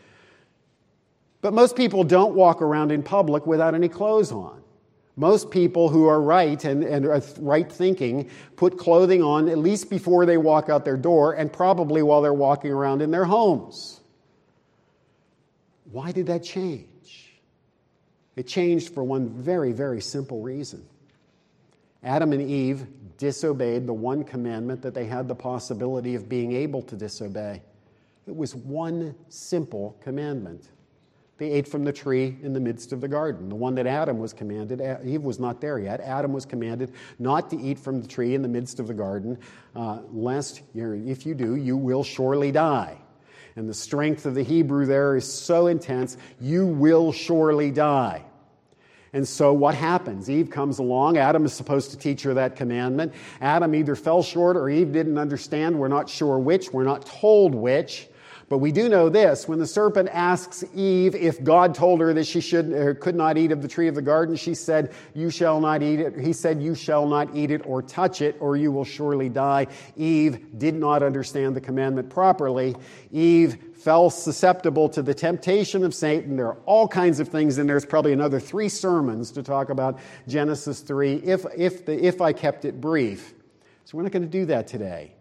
But 1.41 1.53
most 1.53 1.75
people 1.75 2.03
don't 2.03 2.33
walk 2.33 2.61
around 2.61 2.91
in 2.91 3.03
public 3.03 3.45
without 3.45 3.75
any 3.75 3.87
clothes 3.87 4.31
on. 4.31 4.63
Most 5.15 5.49
people 5.49 5.87
who 5.87 6.07
are 6.07 6.21
right 6.21 6.61
and, 6.65 6.83
and 6.83 7.23
right 7.37 7.71
thinking 7.71 8.29
put 8.57 8.77
clothing 8.77 9.23
on 9.23 9.47
at 9.47 9.57
least 9.57 9.89
before 9.89 10.25
they 10.25 10.37
walk 10.37 10.67
out 10.67 10.83
their 10.83 10.97
door 10.97 11.33
and 11.33 11.53
probably 11.53 12.01
while 12.01 12.21
they're 12.21 12.33
walking 12.33 12.71
around 12.71 13.01
in 13.01 13.11
their 13.11 13.23
homes. 13.23 14.01
Why 15.95 16.11
did 16.11 16.27
that 16.27 16.43
change? 16.43 17.39
It 18.35 18.47
changed 18.47 18.93
for 18.93 19.01
one 19.01 19.29
very, 19.29 19.71
very 19.71 20.01
simple 20.01 20.41
reason. 20.41 20.85
Adam 22.03 22.33
and 22.33 22.41
Eve 22.41 22.85
disobeyed 23.17 23.87
the 23.87 23.93
one 23.93 24.25
commandment 24.25 24.81
that 24.81 24.93
they 24.93 25.05
had 25.05 25.29
the 25.29 25.35
possibility 25.35 26.13
of 26.15 26.27
being 26.27 26.51
able 26.51 26.81
to 26.81 26.97
disobey. 26.97 27.61
It 28.27 28.35
was 28.35 28.53
one 28.53 29.15
simple 29.29 29.95
commandment. 30.01 30.67
They 31.37 31.49
ate 31.49 31.65
from 31.65 31.85
the 31.85 31.93
tree 31.93 32.39
in 32.43 32.51
the 32.51 32.59
midst 32.59 32.91
of 32.91 32.99
the 32.99 33.07
garden, 33.07 33.47
the 33.47 33.55
one 33.55 33.75
that 33.75 33.87
Adam 33.87 34.19
was 34.19 34.33
commanded. 34.33 34.81
Eve 35.05 35.21
was 35.21 35.39
not 35.39 35.61
there 35.61 35.79
yet. 35.79 36.01
Adam 36.01 36.33
was 36.33 36.45
commanded 36.45 36.91
not 37.19 37.49
to 37.51 37.57
eat 37.57 37.79
from 37.79 38.01
the 38.01 38.07
tree 38.09 38.35
in 38.35 38.41
the 38.41 38.49
midst 38.49 38.81
of 38.81 38.87
the 38.87 38.93
garden, 38.93 39.37
uh, 39.77 39.99
lest, 40.11 40.61
if 40.73 41.25
you 41.25 41.33
do, 41.33 41.55
you 41.55 41.77
will 41.77 42.03
surely 42.03 42.51
die 42.51 42.97
and 43.55 43.69
the 43.69 43.73
strength 43.73 44.25
of 44.25 44.35
the 44.35 44.43
Hebrew 44.43 44.85
there 44.85 45.15
is 45.15 45.31
so 45.31 45.67
intense, 45.67 46.17
you 46.39 46.65
will 46.65 47.11
surely 47.11 47.71
die. 47.71 48.23
And 49.13 49.25
so 49.25 49.53
what 49.53 49.75
happens? 49.75 50.29
Eve 50.29 50.49
comes 50.49 50.79
along. 50.79 51.17
Adam 51.17 51.45
is 51.45 51.53
supposed 51.53 51.91
to 51.91 51.97
teach 51.97 52.23
her 52.23 52.33
that 52.33 52.57
commandment. 52.57 53.13
Adam 53.39 53.73
either 53.73 53.95
fell 53.95 54.21
short 54.21 54.57
or 54.57 54.69
Eve 54.69 54.91
didn't 54.91 55.17
understand. 55.17 55.79
We're 55.79 55.87
not 55.87 56.09
sure 56.09 56.37
which. 56.37 56.73
We're 56.73 56.83
not 56.83 57.05
told 57.05 57.55
which. 57.55 58.09
But 58.47 58.59
we 58.59 58.71
do 58.71 58.89
know 58.89 59.09
this 59.09 59.47
when 59.47 59.57
the 59.57 59.65
serpent 59.65 60.07
asks 60.11 60.63
Eve 60.75 61.15
if 61.15 61.43
God 61.43 61.73
told 61.73 61.99
her 61.99 62.13
that 62.13 62.27
she 62.27 62.41
should 62.41 62.71
or 62.71 62.93
could 62.93 63.15
not 63.15 63.39
eat 63.39 63.51
of 63.51 63.63
the 63.63 63.67
tree 63.67 63.87
of 63.87 63.95
the 63.95 64.03
garden, 64.03 64.35
she 64.35 64.53
said, 64.53 64.93
You 65.15 65.31
shall 65.31 65.59
not 65.59 65.81
eat 65.81 65.99
it. 65.99 66.19
He 66.19 66.31
said, 66.31 66.61
You 66.61 66.75
shall 66.75 67.07
not 67.07 67.35
eat 67.35 67.49
it 67.49 67.63
or 67.65 67.81
touch 67.81 68.21
it, 68.21 68.35
or 68.39 68.55
you 68.55 68.71
will 68.71 68.85
surely 68.85 69.29
die. 69.29 69.65
Eve 69.95 70.59
did 70.59 70.75
not 70.75 71.01
understand 71.01 71.55
the 71.55 71.61
commandment 71.61 72.09
properly. 72.11 72.75
Eve 73.11 73.57
fell 73.77 74.11
susceptible 74.11 74.89
to 74.89 75.01
the 75.01 75.13
temptation 75.13 75.83
of 75.83 75.95
Satan. 75.95 76.35
There 76.35 76.47
are 76.47 76.57
all 76.67 76.87
kinds 76.87 77.19
of 77.19 77.29
things 77.29 77.57
in 77.57 77.65
there. 77.65 77.75
There's 77.75 77.85
probably 77.85 78.13
another 78.13 78.39
three 78.39 78.69
sermons 78.69 79.31
to 79.31 79.43
talk 79.43 79.69
about 79.69 79.99
Genesis 80.27 80.81
3 80.81 81.15
if, 81.15 81.45
if, 81.57 81.85
the, 81.85 82.05
if 82.05 82.21
I 82.21 82.31
kept 82.31 82.65
it 82.65 82.79
brief. 82.79 83.33
So 83.85 83.97
we're 83.97 84.03
not 84.03 84.11
going 84.11 84.23
to 84.23 84.29
do 84.29 84.45
that 84.45 84.67
today. 84.67 85.13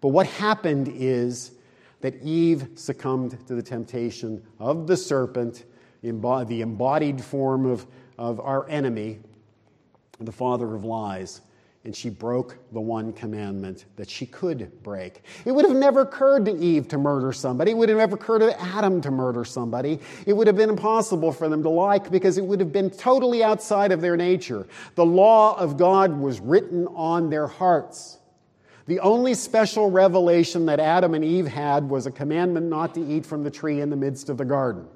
But 0.00 0.08
what 0.08 0.26
happened 0.26 0.88
is 0.94 1.52
that 2.00 2.22
Eve 2.22 2.68
succumbed 2.74 3.46
to 3.46 3.54
the 3.54 3.62
temptation 3.62 4.42
of 4.58 4.86
the 4.86 4.96
serpent, 4.96 5.64
the 6.02 6.60
embodied 6.60 7.22
form 7.22 7.66
of, 7.66 7.86
of 8.18 8.40
our 8.40 8.68
enemy, 8.68 9.20
the 10.20 10.32
father 10.32 10.74
of 10.74 10.84
lies 10.84 11.40
and 11.88 11.96
she 11.96 12.10
broke 12.10 12.58
the 12.72 12.80
one 12.80 13.14
commandment 13.14 13.86
that 13.96 14.10
she 14.10 14.26
could 14.26 14.82
break. 14.82 15.22
It 15.46 15.52
would 15.52 15.64
have 15.64 15.74
never 15.74 16.02
occurred 16.02 16.44
to 16.44 16.54
Eve 16.54 16.86
to 16.88 16.98
murder 16.98 17.32
somebody. 17.32 17.70
It 17.70 17.78
would 17.78 17.88
have 17.88 17.96
never 17.96 18.16
occurred 18.16 18.40
to 18.40 18.60
Adam 18.60 19.00
to 19.00 19.10
murder 19.10 19.42
somebody. 19.42 19.98
It 20.26 20.34
would 20.34 20.46
have 20.46 20.56
been 20.56 20.68
impossible 20.68 21.32
for 21.32 21.48
them 21.48 21.62
to 21.62 21.70
like 21.70 22.10
because 22.10 22.36
it 22.36 22.44
would 22.44 22.60
have 22.60 22.72
been 22.72 22.90
totally 22.90 23.42
outside 23.42 23.90
of 23.90 24.00
their 24.02 24.18
nature. 24.18 24.66
The 24.96 25.06
law 25.06 25.58
of 25.58 25.78
God 25.78 26.18
was 26.18 26.40
written 26.40 26.86
on 26.88 27.30
their 27.30 27.46
hearts. 27.46 28.17
The 28.88 29.00
only 29.00 29.34
special 29.34 29.90
revelation 29.90 30.64
that 30.64 30.80
Adam 30.80 31.12
and 31.12 31.22
Eve 31.22 31.46
had 31.46 31.90
was 31.90 32.06
a 32.06 32.10
commandment 32.10 32.66
not 32.66 32.94
to 32.94 33.06
eat 33.06 33.26
from 33.26 33.44
the 33.44 33.50
tree 33.50 33.82
in 33.82 33.90
the 33.90 33.96
midst 33.96 34.30
of 34.30 34.38
the 34.38 34.46
garden. 34.46 34.88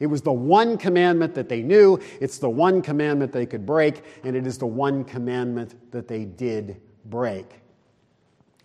It 0.00 0.06
was 0.06 0.22
the 0.22 0.32
one 0.32 0.78
commandment 0.78 1.34
that 1.34 1.50
they 1.50 1.62
knew, 1.62 2.00
it's 2.22 2.38
the 2.38 2.48
one 2.48 2.80
commandment 2.80 3.30
they 3.30 3.44
could 3.44 3.66
break, 3.66 4.02
and 4.24 4.34
it 4.34 4.46
is 4.46 4.56
the 4.56 4.66
one 4.66 5.04
commandment 5.04 5.92
that 5.92 6.08
they 6.08 6.24
did 6.24 6.80
break. 7.04 7.60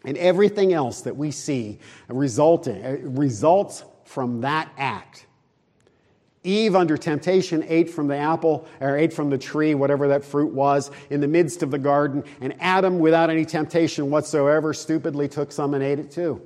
And 0.06 0.18
everything 0.18 0.72
else 0.72 1.02
that 1.02 1.18
we 1.18 1.30
see 1.30 1.80
resulting, 2.08 3.16
results 3.18 3.84
from 4.06 4.40
that 4.42 4.72
act. 4.78 5.27
Eve, 6.48 6.76
under 6.76 6.98
temptation, 6.98 7.64
ate 7.68 7.90
from 7.90 8.08
the 8.08 8.16
apple, 8.16 8.66
or 8.80 8.98
ate 8.98 9.12
from 9.12 9.30
the 9.30 9.38
tree, 9.38 9.76
whatever 9.76 10.08
that 10.08 10.24
fruit 10.24 10.54
was, 10.54 10.90
in 11.10 11.20
the 11.20 11.28
midst 11.28 11.62
of 11.62 11.72
the 11.72 11.78
garden. 11.78 12.24
And 12.40 12.56
Adam, 12.60 13.00
without 13.00 13.30
any 13.30 13.46
temptation 13.46 14.10
whatsoever, 14.10 14.74
stupidly 14.74 15.28
took 15.28 15.52
some 15.52 15.74
and 15.74 15.84
ate 15.84 16.00
it 16.00 16.10
too. 16.10 16.42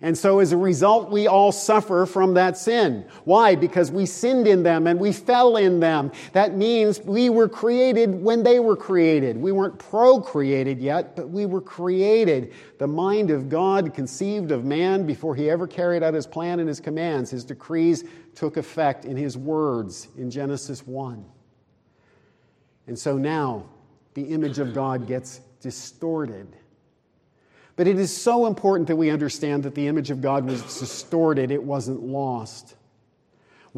And 0.00 0.16
so 0.16 0.38
as 0.38 0.52
a 0.52 0.56
result, 0.56 1.10
we 1.10 1.26
all 1.26 1.50
suffer 1.50 2.06
from 2.06 2.34
that 2.34 2.56
sin. 2.56 3.04
Why? 3.24 3.56
Because 3.56 3.90
we 3.90 4.06
sinned 4.06 4.46
in 4.46 4.62
them 4.62 4.86
and 4.86 5.00
we 5.00 5.12
fell 5.12 5.56
in 5.56 5.80
them. 5.80 6.12
That 6.32 6.54
means 6.54 7.00
we 7.00 7.30
were 7.30 7.48
created 7.48 8.22
when 8.22 8.44
they 8.44 8.60
were 8.60 8.76
created. 8.76 9.36
We 9.36 9.50
weren't 9.50 9.78
procreated 9.78 10.78
yet, 10.78 11.16
but 11.16 11.30
we 11.30 11.46
were 11.46 11.60
created. 11.60 12.52
The 12.78 12.86
mind 12.86 13.30
of 13.30 13.48
God 13.48 13.92
conceived 13.92 14.52
of 14.52 14.64
man 14.64 15.04
before 15.04 15.34
he 15.34 15.50
ever 15.50 15.66
carried 15.66 16.04
out 16.04 16.14
his 16.14 16.28
plan 16.28 16.60
and 16.60 16.68
his 16.68 16.78
commands. 16.78 17.30
His 17.30 17.44
decrees 17.44 18.04
took 18.38 18.56
effect 18.56 19.04
in 19.04 19.16
his 19.16 19.36
words 19.36 20.08
in 20.16 20.30
Genesis 20.30 20.86
1. 20.86 21.24
And 22.86 22.98
so 22.98 23.18
now 23.18 23.66
the 24.14 24.22
image 24.22 24.58
of 24.58 24.74
God 24.74 25.06
gets 25.06 25.40
distorted 25.60 26.56
but 27.78 27.86
it 27.86 27.96
is 27.96 28.14
so 28.14 28.46
important 28.46 28.88
that 28.88 28.96
we 28.96 29.08
understand 29.08 29.62
that 29.62 29.76
the 29.76 29.86
image 29.86 30.10
of 30.10 30.20
God 30.20 30.44
was 30.44 30.80
distorted, 30.80 31.52
it 31.52 31.62
wasn't 31.62 32.02
lost. 32.02 32.74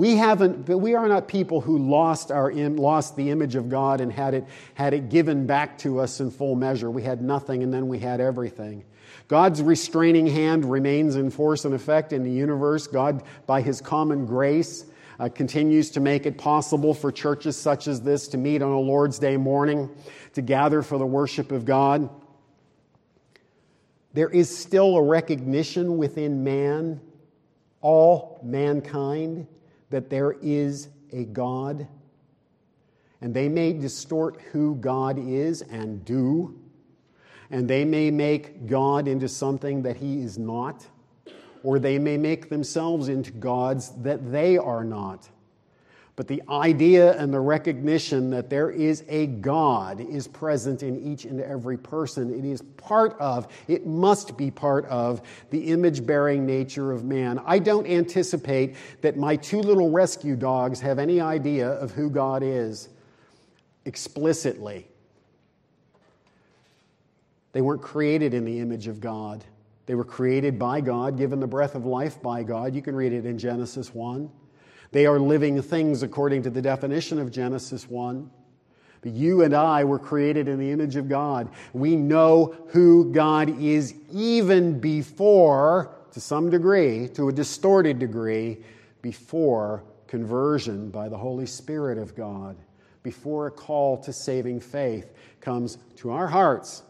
We 0.01 0.17
haven't, 0.17 0.67
we 0.67 0.95
are 0.95 1.07
not 1.09 1.29
people 1.29 1.61
who 1.61 1.77
lost, 1.77 2.31
our, 2.31 2.51
lost 2.51 3.17
the 3.17 3.29
image 3.29 3.55
of 3.55 3.69
God 3.69 4.01
and 4.01 4.11
had 4.11 4.33
it, 4.33 4.47
had 4.73 4.95
it 4.95 5.11
given 5.11 5.47
back 5.47 5.77
to 5.81 6.01
us 6.01 6.21
in 6.21 6.31
full 6.31 6.57
measure. 6.57 6.91
We 6.91 7.03
had 7.03 7.21
nothing 7.21 7.63
and 7.63 7.71
then 7.71 7.87
we 7.87 7.99
had 7.99 8.19
everything. 8.19 8.83
God's 9.29 9.63
restraining 9.63 10.27
hand 10.27 10.65
remains 10.65 11.17
in 11.17 11.29
force 11.29 11.67
and 11.67 11.75
effect 11.75 12.15
in 12.15 12.25
the 12.25 12.31
universe. 12.31 12.87
God, 12.87 13.25
by 13.45 13.61
His 13.61 13.83
common 13.83 14.25
grace, 14.25 14.87
uh, 15.19 15.29
continues 15.29 15.91
to 15.91 16.01
make 16.01 16.25
it 16.25 16.39
possible 16.39 16.95
for 16.95 17.13
churches 17.13 17.59
such 17.59 17.87
as 17.87 18.01
this 18.01 18.27
to 18.29 18.39
meet 18.39 18.63
on 18.63 18.73
a 18.73 18.81
Lord's 18.81 19.19
Day 19.19 19.37
morning, 19.37 19.91
to 20.33 20.41
gather 20.41 20.81
for 20.81 20.97
the 20.97 21.05
worship 21.05 21.53
of 21.53 21.67
God. 21.67 22.09
There 24.15 24.31
is 24.31 24.57
still 24.57 24.97
a 24.97 25.03
recognition 25.03 25.99
within 25.99 26.43
man, 26.43 27.03
all 27.83 28.41
mankind, 28.43 29.47
that 29.91 30.11
there 30.11 30.33
is 30.41 30.89
a 31.13 31.25
God. 31.25 31.87
And 33.21 33.35
they 33.35 33.49
may 33.49 33.73
distort 33.73 34.41
who 34.53 34.77
God 34.77 35.19
is 35.19 35.63
and 35.63 36.05
do. 36.05 36.59
And 37.51 37.69
they 37.69 37.85
may 37.85 38.11
make 38.11 38.67
God 38.67 39.09
into 39.09 39.29
something 39.29 39.83
that 39.83 39.97
he 39.97 40.21
is 40.21 40.39
not. 40.39 40.87
Or 41.63 41.79
they 41.79 41.99
may 41.99 42.17
make 42.17 42.49
themselves 42.49 43.09
into 43.09 43.33
gods 43.33 43.91
that 44.03 44.33
they 44.33 44.57
are 44.57 44.85
not. 44.85 45.29
But 46.21 46.29
the 46.29 46.43
idea 46.51 47.19
and 47.19 47.33
the 47.33 47.41
recognition 47.41 48.29
that 48.29 48.51
there 48.51 48.71
is 48.71 49.05
a 49.09 49.27
God 49.27 50.03
is 50.03 50.29
present 50.29 50.83
in 50.83 51.03
each 51.03 51.25
and 51.25 51.41
every 51.41 51.79
person. 51.79 52.31
It 52.39 52.45
is 52.45 52.61
part 52.61 53.19
of, 53.19 53.49
it 53.69 53.87
must 53.87 54.37
be 54.37 54.51
part 54.51 54.85
of 54.85 55.23
the 55.49 55.69
image 55.69 56.05
bearing 56.05 56.45
nature 56.45 56.93
of 56.93 57.05
man. 57.05 57.41
I 57.47 57.59
don't 57.59 57.87
anticipate 57.87 58.77
that 59.01 59.17
my 59.17 59.35
two 59.35 59.61
little 59.61 59.89
rescue 59.91 60.37
dogs 60.37 60.79
have 60.81 60.99
any 60.99 61.23
idea 61.23 61.71
of 61.71 61.93
who 61.93 62.11
God 62.11 62.43
is 62.43 62.91
explicitly. 63.87 64.87
They 67.53 67.63
weren't 67.63 67.81
created 67.81 68.35
in 68.35 68.45
the 68.45 68.59
image 68.59 68.89
of 68.89 69.01
God. 69.01 69.43
They 69.87 69.95
were 69.95 70.05
created 70.05 70.59
by 70.59 70.83
God, 70.83 71.17
given 71.17 71.41
the 71.41 71.47
breath 71.47 71.75
of 71.75 71.87
life 71.87 72.21
by 72.21 72.43
God. 72.43 72.75
You 72.75 72.83
can 72.83 72.95
read 72.95 73.15
it 73.15 73.25
in 73.25 73.39
Genesis 73.39 73.95
1. 73.95 74.31
They 74.93 75.07
are 75.07 75.21
living 75.21 75.61
things 75.63 76.03
according 76.03 76.43
to 76.43 76.51
the 76.51 76.63
definition 76.63 77.19
of 77.19 77.31
Genesis 77.31 77.89
1. 77.89 78.31
But 79.03 79.13
you 79.13 79.43
and 79.43 79.55
I 79.55 79.85
were 79.85 79.99
created 79.99 80.47
in 80.49 80.59
the 80.59 80.71
image 80.71 80.97
of 80.97 81.09
God. 81.09 81.49
We 81.73 81.97
know 81.97 82.55
who 82.69 83.11
God 83.13 83.61
is 83.61 83.95
even 84.13 84.79
before, 84.79 85.95
to 86.13 86.21
some 86.21 86.51
degree, 86.51 87.09
to 87.15 87.29
a 87.29 87.33
distorted 87.33 87.99
degree, 87.99 88.59
before 89.01 89.85
conversion 90.07 90.91
by 90.91 91.09
the 91.09 91.17
Holy 91.17 91.47
Spirit 91.47 91.97
of 91.97 92.15
God, 92.15 92.57
before 93.03 93.47
a 93.47 93.51
call 93.51 93.97
to 93.99 94.13
saving 94.13 94.61
faith 94.61 95.15
comes 95.41 95.79
to 95.97 96.11
our 96.11 96.27
hearts 96.27 96.83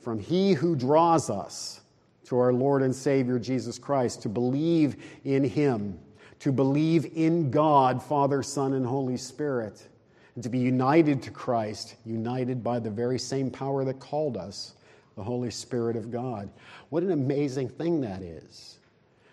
from 0.00 0.18
He 0.18 0.52
who 0.52 0.76
draws 0.76 1.30
us 1.30 1.80
to 2.24 2.38
our 2.38 2.52
Lord 2.52 2.82
and 2.82 2.94
Savior 2.94 3.38
Jesus 3.38 3.78
Christ, 3.78 4.20
to 4.22 4.28
believe 4.28 4.96
in 5.24 5.44
Him 5.44 5.98
to 6.40 6.52
believe 6.52 7.06
in 7.14 7.50
God, 7.50 8.02
Father, 8.02 8.42
Son, 8.42 8.74
and 8.74 8.86
Holy 8.86 9.16
Spirit, 9.16 9.88
and 10.34 10.44
to 10.44 10.50
be 10.50 10.58
united 10.58 11.22
to 11.22 11.30
Christ, 11.30 11.96
united 12.04 12.62
by 12.62 12.78
the 12.78 12.90
very 12.90 13.18
same 13.18 13.50
power 13.50 13.84
that 13.84 13.98
called 14.00 14.36
us, 14.36 14.74
the 15.16 15.22
Holy 15.22 15.50
Spirit 15.50 15.96
of 15.96 16.10
God. 16.10 16.50
What 16.90 17.02
an 17.02 17.10
amazing 17.10 17.70
thing 17.70 18.02
that 18.02 18.22
is. 18.22 18.78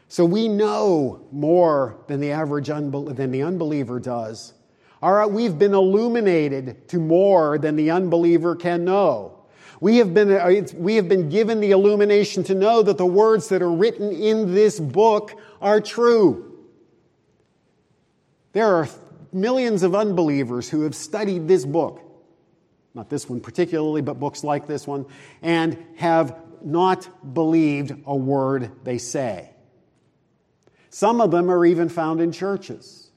So 0.07 0.23
we 0.25 0.47
know 0.47 1.25
more 1.31 1.97
than 2.07 2.19
the 2.19 2.31
average 2.31 2.67
unbel- 2.67 3.15
than 3.15 3.31
the 3.31 3.43
unbeliever 3.43 3.99
does. 3.99 4.53
All 5.01 5.11
right, 5.11 5.29
we've 5.29 5.59
been 5.59 5.73
illuminated 5.73 6.87
to 6.89 6.99
more 6.99 7.57
than 7.57 7.75
the 7.75 7.91
unbeliever 7.91 8.55
can 8.55 8.85
know. 8.85 9.39
We 9.81 9.97
have, 9.97 10.13
been, 10.13 10.31
uh, 10.31 10.65
we 10.75 10.95
have 10.95 11.09
been 11.09 11.27
given 11.27 11.59
the 11.59 11.71
illumination 11.71 12.43
to 12.45 12.55
know 12.55 12.83
that 12.83 12.97
the 12.97 13.05
words 13.05 13.49
that 13.49 13.61
are 13.61 13.71
written 13.71 14.13
in 14.13 14.53
this 14.53 14.79
book 14.79 15.37
are 15.61 15.81
true. 15.81 16.52
There 18.53 18.75
are 18.75 18.87
millions 19.31 19.83
of 19.83 19.95
unbelievers 19.95 20.69
who 20.69 20.81
have 20.81 20.95
studied 20.95 21.47
this 21.47 21.65
book, 21.65 22.01
not 22.93 23.09
this 23.09 23.27
one 23.27 23.41
particularly, 23.41 24.01
but 24.01 24.19
books 24.19 24.43
like 24.43 24.67
this 24.67 24.87
one, 24.87 25.05
and 25.41 25.83
have 25.97 26.39
not 26.63 27.33
believed 27.33 27.93
a 28.05 28.15
word 28.15 28.71
they 28.83 28.97
say. 28.97 29.49
Some 30.89 31.19
of 31.19 31.31
them 31.31 31.49
are 31.49 31.65
even 31.65 31.89
found 31.89 32.21
in 32.21 32.31
churches. 32.31 33.09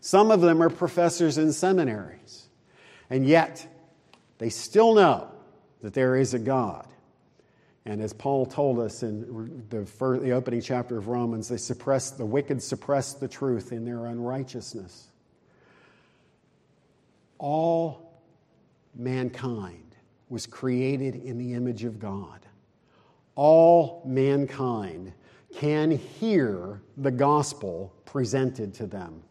Some 0.00 0.30
of 0.30 0.42
them 0.42 0.62
are 0.62 0.70
professors 0.70 1.38
in 1.38 1.52
seminaries. 1.52 2.48
And 3.08 3.26
yet, 3.26 3.66
they 4.38 4.50
still 4.50 4.94
know 4.94 5.30
that 5.80 5.94
there 5.94 6.16
is 6.16 6.34
a 6.34 6.38
God. 6.38 6.86
And 7.86 8.02
as 8.02 8.12
Paul 8.12 8.46
told 8.46 8.80
us 8.80 9.04
in 9.04 9.64
the, 9.70 9.86
first, 9.86 10.22
the 10.22 10.32
opening 10.32 10.60
chapter 10.60 10.98
of 10.98 11.06
Romans, 11.06 11.46
they 11.48 11.56
suppress, 11.56 12.10
the 12.10 12.26
wicked 12.26 12.60
suppress 12.60 13.14
the 13.14 13.28
truth 13.28 13.70
in 13.70 13.84
their 13.84 14.06
unrighteousness. 14.06 15.06
All 17.38 18.20
mankind 18.96 19.94
was 20.28 20.46
created 20.46 21.14
in 21.14 21.38
the 21.38 21.54
image 21.54 21.84
of 21.84 22.00
God. 22.00 22.40
All 23.36 24.02
mankind 24.04 25.12
can 25.54 25.92
hear 25.92 26.82
the 26.96 27.12
gospel 27.12 27.94
presented 28.04 28.74
to 28.74 28.86
them. 28.88 29.22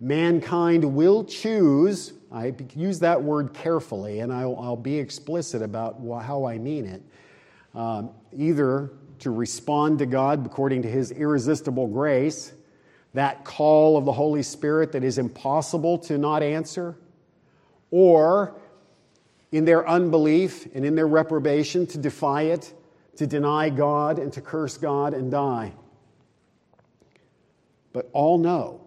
Mankind 0.00 0.82
will 0.82 1.24
choose, 1.24 2.14
I 2.32 2.54
use 2.74 3.00
that 3.00 3.22
word 3.22 3.52
carefully, 3.52 4.20
and 4.20 4.32
I'll, 4.32 4.56
I'll 4.58 4.76
be 4.76 4.98
explicit 4.98 5.60
about 5.60 6.00
how 6.24 6.46
I 6.46 6.56
mean 6.56 6.86
it 6.86 7.02
um, 7.74 8.10
either 8.32 8.92
to 9.20 9.30
respond 9.30 9.98
to 9.98 10.06
God 10.06 10.44
according 10.46 10.82
to 10.82 10.88
his 10.88 11.10
irresistible 11.10 11.86
grace, 11.86 12.52
that 13.14 13.44
call 13.44 13.96
of 13.96 14.04
the 14.04 14.12
Holy 14.12 14.42
Spirit 14.42 14.92
that 14.92 15.04
is 15.04 15.18
impossible 15.18 15.98
to 15.98 16.16
not 16.16 16.42
answer, 16.42 16.96
or 17.90 18.54
in 19.52 19.64
their 19.64 19.86
unbelief 19.88 20.66
and 20.74 20.84
in 20.84 20.94
their 20.94 21.08
reprobation 21.08 21.86
to 21.88 21.98
defy 21.98 22.42
it, 22.42 22.72
to 23.16 23.26
deny 23.26 23.68
God 23.68 24.18
and 24.18 24.32
to 24.32 24.40
curse 24.40 24.76
God 24.76 25.12
and 25.12 25.30
die. 25.30 25.72
But 27.92 28.08
all 28.12 28.38
know 28.38 28.80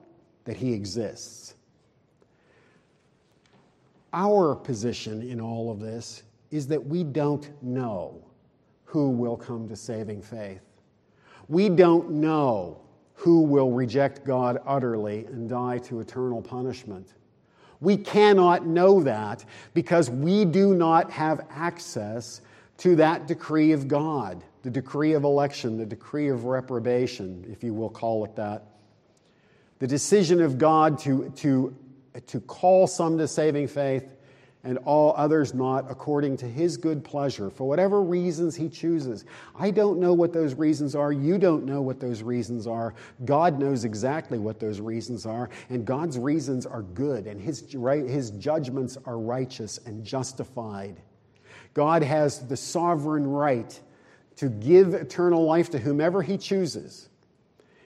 that 0.45 0.57
He 0.57 0.73
exists. 0.73 1.55
Our 4.13 4.55
position 4.55 5.21
in 5.21 5.41
all 5.41 5.71
of 5.71 5.79
this 5.79 6.23
is 6.51 6.67
that 6.67 6.85
we 6.85 7.03
don't 7.03 7.49
know 7.61 8.23
who 8.93 9.09
will 9.09 9.35
come 9.35 9.67
to 9.67 9.75
saving 9.75 10.21
faith. 10.21 10.61
We 11.47 11.67
don't 11.67 12.11
know 12.11 12.79
who 13.15 13.41
will 13.41 13.71
reject 13.71 14.23
God 14.23 14.59
utterly 14.67 15.25
and 15.25 15.49
die 15.49 15.79
to 15.79 15.99
eternal 15.99 16.43
punishment. 16.43 17.15
We 17.81 17.97
cannot 17.97 18.67
know 18.67 19.01
that 19.01 19.45
because 19.73 20.11
we 20.11 20.45
do 20.45 20.75
not 20.75 21.09
have 21.09 21.47
access 21.49 22.41
to 22.77 22.95
that 22.97 23.25
decree 23.25 23.71
of 23.71 23.87
God, 23.87 24.43
the 24.61 24.69
decree 24.69 25.13
of 25.13 25.23
election, 25.23 25.75
the 25.75 25.87
decree 25.87 26.27
of 26.27 26.45
reprobation, 26.45 27.43
if 27.51 27.63
you 27.63 27.73
will 27.73 27.89
call 27.89 28.23
it 28.25 28.35
that. 28.35 28.63
The 29.79 29.87
decision 29.87 30.39
of 30.39 30.59
God 30.59 30.99
to, 30.99 31.31
to, 31.37 31.75
to 32.27 32.39
call 32.41 32.85
some 32.85 33.17
to 33.17 33.27
saving 33.27 33.69
faith 33.69 34.05
and 34.63 34.77
all 34.85 35.13
others 35.17 35.53
not 35.53 35.89
according 35.91 36.37
to 36.37 36.45
his 36.45 36.77
good 36.77 37.03
pleasure 37.03 37.49
for 37.49 37.67
whatever 37.67 38.01
reasons 38.01 38.55
he 38.55 38.69
chooses. 38.69 39.25
I 39.55 39.71
don't 39.71 39.99
know 39.99 40.13
what 40.13 40.31
those 40.31 40.53
reasons 40.55 40.95
are. 40.95 41.11
You 41.11 41.37
don't 41.37 41.65
know 41.65 41.81
what 41.81 41.99
those 41.99 42.23
reasons 42.23 42.65
are. 42.65 42.93
God 43.25 43.59
knows 43.59 43.83
exactly 43.83 44.39
what 44.39 44.59
those 44.59 44.79
reasons 44.79 45.25
are, 45.25 45.49
and 45.69 45.85
God's 45.85 46.17
reasons 46.17 46.65
are 46.65 46.81
good, 46.81 47.27
and 47.27 47.41
his, 47.41 47.65
his 47.71 48.31
judgments 48.31 48.97
are 49.05 49.19
righteous 49.19 49.79
and 49.85 50.03
justified. 50.03 51.01
God 51.73 52.03
has 52.03 52.47
the 52.47 52.57
sovereign 52.57 53.27
right 53.27 53.79
to 54.37 54.49
give 54.49 54.93
eternal 54.93 55.43
life 55.45 55.69
to 55.71 55.79
whomever 55.79 56.21
he 56.21 56.37
chooses 56.37 57.09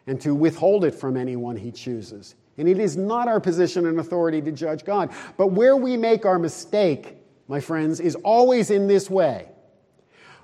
and 0.05 0.19
to 0.21 0.33
withhold 0.33 0.85
it 0.85 0.95
from 0.95 1.17
anyone 1.17 1.55
he 1.55 1.71
chooses. 1.71 2.35
And 2.57 2.67
it 2.67 2.79
is 2.79 2.97
not 2.97 3.27
our 3.27 3.39
position 3.39 3.85
and 3.85 3.99
authority 3.99 4.41
to 4.41 4.51
judge 4.51 4.83
God. 4.83 5.11
But 5.37 5.47
where 5.47 5.75
we 5.75 5.95
make 5.95 6.25
our 6.25 6.39
mistake, 6.39 7.17
my 7.47 7.59
friends, 7.59 7.99
is 7.99 8.15
always 8.15 8.71
in 8.71 8.87
this 8.87 9.09
way. 9.09 9.49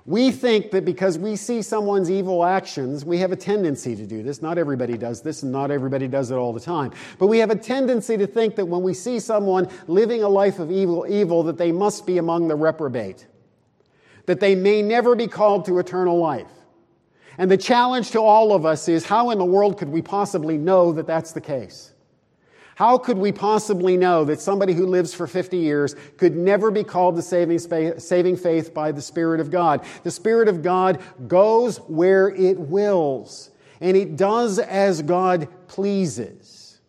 We 0.06 0.32
think 0.32 0.70
that 0.72 0.84
because 0.84 1.18
we 1.18 1.34
see 1.34 1.62
someone's 1.62 2.10
evil 2.10 2.44
actions, 2.44 3.06
we 3.06 3.18
have 3.18 3.32
a 3.32 3.36
tendency 3.36 3.96
to 3.96 4.06
do 4.06 4.22
this. 4.22 4.42
Not 4.42 4.58
everybody 4.58 4.98
does 4.98 5.22
this, 5.22 5.42
and 5.42 5.50
not 5.50 5.70
everybody 5.70 6.08
does 6.08 6.30
it 6.30 6.34
all 6.34 6.52
the 6.52 6.60
time. 6.60 6.92
But 7.18 7.28
we 7.28 7.38
have 7.38 7.50
a 7.50 7.56
tendency 7.56 8.18
to 8.18 8.26
think 8.26 8.54
that 8.56 8.66
when 8.66 8.82
we 8.82 8.92
see 8.92 9.18
someone 9.18 9.66
living 9.86 10.22
a 10.22 10.28
life 10.28 10.58
of 10.58 10.70
evil, 10.70 11.06
evil, 11.08 11.42
that 11.44 11.56
they 11.56 11.72
must 11.72 12.06
be 12.06 12.18
among 12.18 12.48
the 12.48 12.54
reprobate, 12.54 13.26
that 14.26 14.40
they 14.40 14.54
may 14.54 14.82
never 14.82 15.16
be 15.16 15.26
called 15.26 15.64
to 15.66 15.78
eternal 15.78 16.18
life. 16.18 16.50
And 17.38 17.50
the 17.50 17.56
challenge 17.56 18.10
to 18.10 18.20
all 18.20 18.52
of 18.52 18.66
us 18.66 18.88
is 18.88 19.06
how 19.06 19.30
in 19.30 19.38
the 19.38 19.44
world 19.44 19.78
could 19.78 19.88
we 19.88 20.02
possibly 20.02 20.58
know 20.58 20.92
that 20.92 21.06
that's 21.06 21.32
the 21.32 21.40
case? 21.40 21.93
How 22.76 22.98
could 22.98 23.18
we 23.18 23.30
possibly 23.30 23.96
know 23.96 24.24
that 24.24 24.40
somebody 24.40 24.72
who 24.72 24.86
lives 24.86 25.14
for 25.14 25.26
50 25.26 25.56
years 25.56 25.94
could 26.16 26.36
never 26.36 26.70
be 26.70 26.82
called 26.82 27.16
to 27.16 27.22
saving, 27.22 27.58
saving 27.98 28.36
faith 28.36 28.74
by 28.74 28.90
the 28.90 29.02
Spirit 29.02 29.40
of 29.40 29.50
God? 29.50 29.84
The 30.02 30.10
Spirit 30.10 30.48
of 30.48 30.62
God 30.62 31.00
goes 31.28 31.78
where 31.78 32.28
it 32.30 32.58
wills, 32.58 33.50
and 33.80 33.96
it 33.96 34.16
does 34.16 34.58
as 34.58 35.02
God 35.02 35.48
pleases. 35.68 36.80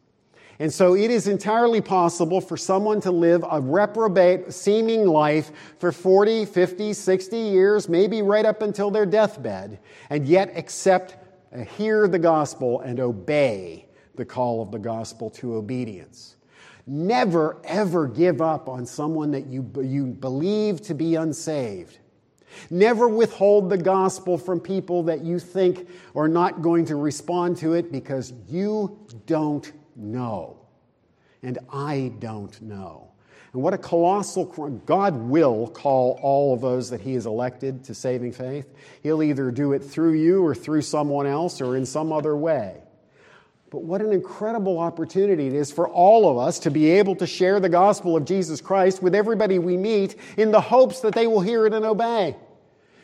And 0.58 0.74
so 0.74 0.96
it 0.96 1.12
is 1.12 1.28
entirely 1.28 1.82
possible 1.82 2.40
for 2.40 2.56
someone 2.56 3.02
to 3.02 3.12
live 3.12 3.44
a 3.50 3.60
reprobate 3.60 4.54
seeming 4.54 5.06
life 5.06 5.52
for 5.80 5.92
40, 5.92 6.46
50, 6.46 6.94
60 6.94 7.38
years, 7.38 7.90
maybe 7.90 8.22
right 8.22 8.46
up 8.46 8.62
until 8.62 8.90
their 8.90 9.06
deathbed, 9.06 9.80
and 10.10 10.26
yet 10.26 10.54
accept, 10.56 11.18
uh, 11.54 11.66
hear 11.66 12.08
the 12.08 12.20
gospel 12.20 12.80
and 12.80 13.02
obey 13.02 13.86
the 14.18 14.26
call 14.26 14.62
of 14.62 14.72
the 14.72 14.80
gospel 14.80 15.30
to 15.32 15.56
obedience. 15.56 16.36
Never, 16.88 17.58
ever 17.64 18.08
give 18.08 18.42
up 18.42 18.70
on 18.70 18.86
someone 18.86 19.32
that 19.32 19.48
you, 19.48 19.70
you 19.82 20.06
believe 20.06 20.82
to 20.84 20.94
be 20.94 21.16
unsaved. 21.16 21.98
Never 22.70 23.08
withhold 23.08 23.70
the 23.70 23.78
gospel 23.78 24.38
from 24.38 24.60
people 24.60 25.04
that 25.04 25.22
you 25.22 25.40
think 25.40 25.90
are 26.16 26.28
not 26.28 26.62
going 26.62 26.86
to 26.86 26.96
respond 26.96 27.58
to 27.58 27.74
it 27.74 27.92
because 27.92 28.34
you 28.48 29.00
don't 29.26 29.72
know. 29.96 30.58
And 31.44 31.60
I 31.72 32.14
don't 32.20 32.60
know. 32.62 33.12
And 33.54 33.62
what 33.62 33.74
a 33.74 33.78
colossal, 33.78 34.46
God 34.86 35.16
will 35.16 35.68
call 35.68 36.20
all 36.22 36.54
of 36.54 36.62
those 36.62 36.90
that 36.90 37.02
He 37.02 37.14
has 37.14 37.26
elected 37.26 37.84
to 37.86 37.96
saving 37.96 38.34
faith. 38.34 38.74
He'll 39.02 39.24
either 39.24 39.50
do 39.50 39.74
it 39.74 39.80
through 39.80 40.14
you 40.14 40.44
or 40.44 40.54
through 40.54 40.82
someone 40.82 41.26
else 41.26 41.62
or 41.62 41.78
in 41.78 41.86
some 41.86 42.12
other 42.12 42.36
way. 42.36 42.82
But 43.76 43.84
what 43.84 44.00
an 44.00 44.14
incredible 44.14 44.80
opportunity 44.80 45.48
it 45.48 45.54
is 45.54 45.70
for 45.70 45.90
all 45.90 46.30
of 46.32 46.38
us 46.38 46.60
to 46.60 46.72
be 46.72 46.92
able 46.92 47.14
to 47.18 47.28
share 47.28 47.60
the 47.60 47.68
gospel 47.68 48.16
of 48.16 48.24
Jesus 48.24 48.62
Christ 48.62 49.04
with 49.04 49.14
everybody 49.14 49.60
we 49.60 49.76
meet 49.76 50.16
in 50.38 50.52
the 50.52 50.62
hopes 50.62 51.02
that 51.02 51.14
they 51.14 51.28
will 51.28 51.42
hear 51.42 51.66
it 51.66 51.74
and 51.74 51.84
obey. 51.84 52.38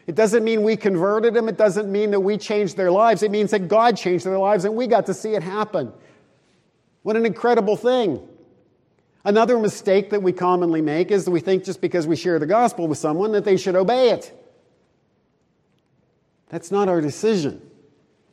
It 0.08 0.16
doesn't 0.16 0.46
mean 0.46 0.64
we 0.64 0.78
converted 0.78 1.34
them. 1.34 1.50
It 1.50 1.58
doesn't 1.58 1.92
mean 1.92 2.12
that 2.12 2.22
we 2.22 2.38
changed 2.38 2.78
their 2.78 2.90
lives. 2.90 3.22
It 3.22 3.32
means 3.32 3.52
that 3.52 3.68
God 3.68 3.98
changed 3.98 4.26
their 4.26 4.40
lives 4.40 4.64
and 4.64 4.74
we 4.74 4.88
got 4.88 5.08
to 5.08 5.14
see 5.14 5.34
it 5.34 5.44
happen. 5.44 5.92
What 7.04 7.18
an 7.18 7.26
incredible 7.26 7.76
thing. 7.76 8.26
Another 9.26 9.60
mistake 9.60 10.12
that 10.12 10.24
we 10.24 10.32
commonly 10.32 10.82
make 10.82 11.12
is 11.12 11.26
that 11.26 11.32
we 11.32 11.42
think 11.42 11.66
just 11.66 11.82
because 11.82 12.08
we 12.08 12.16
share 12.16 12.40
the 12.40 12.46
gospel 12.46 12.88
with 12.88 12.98
someone 12.98 13.34
that 13.34 13.44
they 13.44 13.58
should 13.58 13.76
obey 13.76 14.12
it. 14.12 14.34
That's 16.48 16.72
not 16.72 16.88
our 16.88 17.02
decision. 17.02 17.62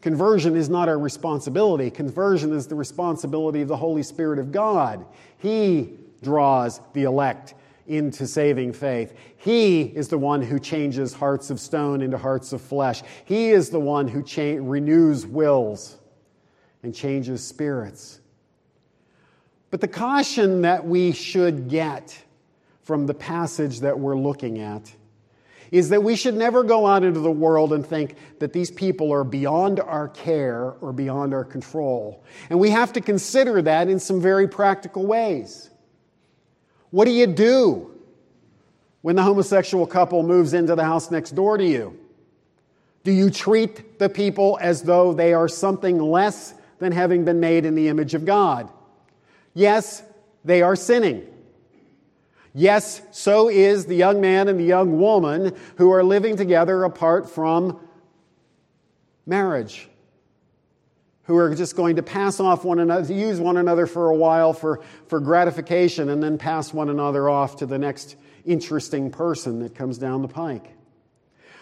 Conversion 0.01 0.57
is 0.57 0.69
not 0.69 0.89
our 0.89 0.99
responsibility. 0.99 1.91
Conversion 1.91 2.53
is 2.53 2.67
the 2.67 2.75
responsibility 2.75 3.63
of 3.63 3.69
the 3.69 3.77
Holy 3.77 4.03
Spirit 4.03 4.39
of 4.39 4.53
God. 4.53 5.05
He 5.39 5.95
draws 6.23 6.81
the 6.93 7.03
elect 7.03 7.55
into 7.89 8.27
saving 8.27 8.73
faith. 8.73 9.15
He 9.39 9.83
is 9.83 10.09
the 10.09 10.19
one 10.19 10.43
who 10.43 10.61
changes 10.61 11.15
hearts 11.15 11.51
of 11.51 11.59
stone 11.59 12.03
into 12.03 12.19
hearts 12.19 12.53
of 12.53 12.61
flesh. 12.61 13.03
He 13.25 13.49
is 13.49 13.71
the 13.71 13.81
one 13.81 14.07
who 14.07 14.23
cha- 14.23 14.59
renews 14.61 15.27
wills 15.27 15.97
and 16.83 16.95
changes 16.95 17.45
spirits. 17.45 18.21
But 19.71 19.81
the 19.81 19.89
caution 19.89 20.63
that 20.63 20.87
we 20.87 21.13
should 21.13 21.69
get 21.69 22.17
from 22.83 23.07
the 23.07 23.15
passage 23.15 23.81
that 23.81 23.99
we're 23.99 24.17
looking 24.17 24.61
at 24.61 24.95
is 25.71 25.91
that 25.91 26.03
we 26.03 26.17
should 26.17 26.35
never 26.35 26.63
go 26.63 26.87
out 26.87 27.05
into 27.05 27.21
the 27.21 27.31
world 27.31 27.73
and 27.73 27.87
think 27.87 28.17
that 28.39 28.53
these 28.53 28.71
people 28.71 29.13
are 29.13 29.25
beyond 29.25 29.81
our 29.81 30.09
care 30.09 30.75
or 30.81 30.93
beyond 30.93 31.35
our 31.35 31.45
control. 31.45 32.25
And 32.51 32.59
we 32.59 32.71
have 32.71 32.93
to 32.95 33.01
consider 33.01 33.63
that 33.63 33.89
in 33.89 33.99
some 33.99 34.21
very 34.21 34.49
practical 34.49 35.07
ways. 35.07 35.71
What 36.91 37.05
do 37.05 37.11
you 37.11 37.27
do 37.27 37.91
when 39.03 39.17
the 39.17 39.23
homosexual 39.23 39.87
couple 39.87 40.23
moves 40.23 40.55
into 40.55 40.75
the 40.75 40.85
house 40.85 41.11
next 41.11 41.33
door 41.33 41.59
to 41.59 41.65
you? 41.65 41.99
Do 43.05 43.13
you 43.13 43.31
treat 43.31 43.99
the 43.99 44.09
people 44.09 44.59
as 44.61 44.83
though 44.83 45.13
they 45.13 45.33
are 45.33 45.49
something 45.49 45.99
less 45.99 46.55
than 46.79 46.93
having 46.93 47.25
been 47.25 47.41
made 47.41 47.65
in 47.65 47.75
the 47.75 47.89
image 47.89 48.15
of 48.15 48.25
God? 48.25 48.71
Yes, 49.55 50.03
they 50.45 50.63
are 50.63 50.77
sinning. 50.77 51.27
Yes, 52.55 53.03
so 53.11 53.49
is 53.49 53.87
the 53.87 53.95
young 53.95 54.21
man 54.21 54.49
and 54.49 54.59
the 54.59 54.65
young 54.65 54.99
woman 54.99 55.57
who 55.77 55.93
are 55.93 56.03
living 56.03 56.37
together 56.37 56.85
apart 56.85 57.31
from 57.31 57.79
marriage, 59.27 59.89
who 61.25 61.37
are 61.37 61.55
just 61.55 61.77
going 61.77 61.97
to 61.97 62.03
pass 62.03 62.41
off 62.41 62.65
one 62.65 62.79
another, 62.79 63.13
use 63.13 63.39
one 63.39 63.59
another 63.59 63.87
for 63.87 64.09
a 64.09 64.15
while 64.15 64.53
for, 64.53 64.81
for 65.07 65.21
gratification, 65.21 66.09
and 66.09 66.23
then 66.23 66.39
pass 66.39 66.73
one 66.73 66.89
another 66.89 67.29
off 67.29 67.57
to 67.57 67.67
the 67.67 67.79
next 67.79 68.17
interesting 68.47 69.11
person 69.11 69.61
that 69.61 69.75
comes 69.75 69.99
down 69.99 70.23
the 70.23 70.29
pike. 70.29 70.75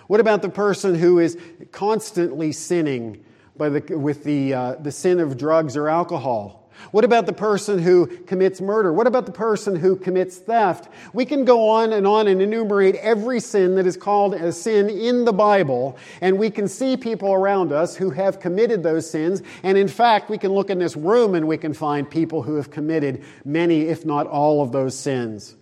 What 0.07 0.20
about 0.20 0.40
the 0.40 0.49
person 0.49 0.94
who 0.94 1.18
is 1.18 1.37
constantly 1.72 2.53
sinning 2.53 3.25
by 3.57 3.70
the, 3.70 3.99
with 3.99 4.22
the, 4.22 4.55
uh, 4.55 4.75
the 4.77 4.92
sin 4.92 5.18
of 5.18 5.37
drugs 5.37 5.77
or 5.77 5.88
alcohol? 5.88 6.65
What 6.91 7.05
about 7.05 7.27
the 7.27 7.33
person 7.33 7.79
who 7.79 8.07
commits 8.07 8.61
murder? 8.61 8.93
What 8.93 9.07
about 9.07 9.27
the 9.27 9.33
person 9.33 9.77
who 9.77 9.97
commits 9.97 10.37
theft? 10.37 10.89
We 11.12 11.25
can 11.25 11.45
go 11.45 11.69
on 11.69 11.93
and 11.93 12.07
on 12.07 12.29
and 12.29 12.41
enumerate 12.41 12.95
every 12.97 13.41
sin 13.41 13.75
that 13.77 13.87
is 13.87 13.97
called 13.97 14.35
a 14.35 14.53
sin 14.53 14.89
in 14.89 15.25
the 15.25 15.33
Bible, 15.33 15.97
and 16.21 16.39
we 16.39 16.51
can 16.51 16.69
see 16.69 16.97
people 16.97 17.33
around 17.33 17.73
us 17.73 17.97
who 17.97 18.11
have 18.11 18.41
committed 18.41 18.83
those 18.83 19.09
sins. 19.09 19.43
And 19.62 19.77
in 19.77 19.89
fact, 19.89 20.31
we 20.31 20.39
can 20.39 20.53
look 20.53 20.70
in 20.70 20.79
this 20.79 20.97
room 20.97 21.35
and 21.35 21.49
we 21.49 21.59
can 21.59 21.74
find 21.74 22.09
people 22.09 22.43
who 22.43 22.57
have 22.57 22.70
committed 22.70 23.24
many, 23.45 23.83
if 23.83 24.05
not 24.05 24.27
all, 24.27 24.62
of 24.62 24.72
those 24.72 24.99
sins. 24.99 25.57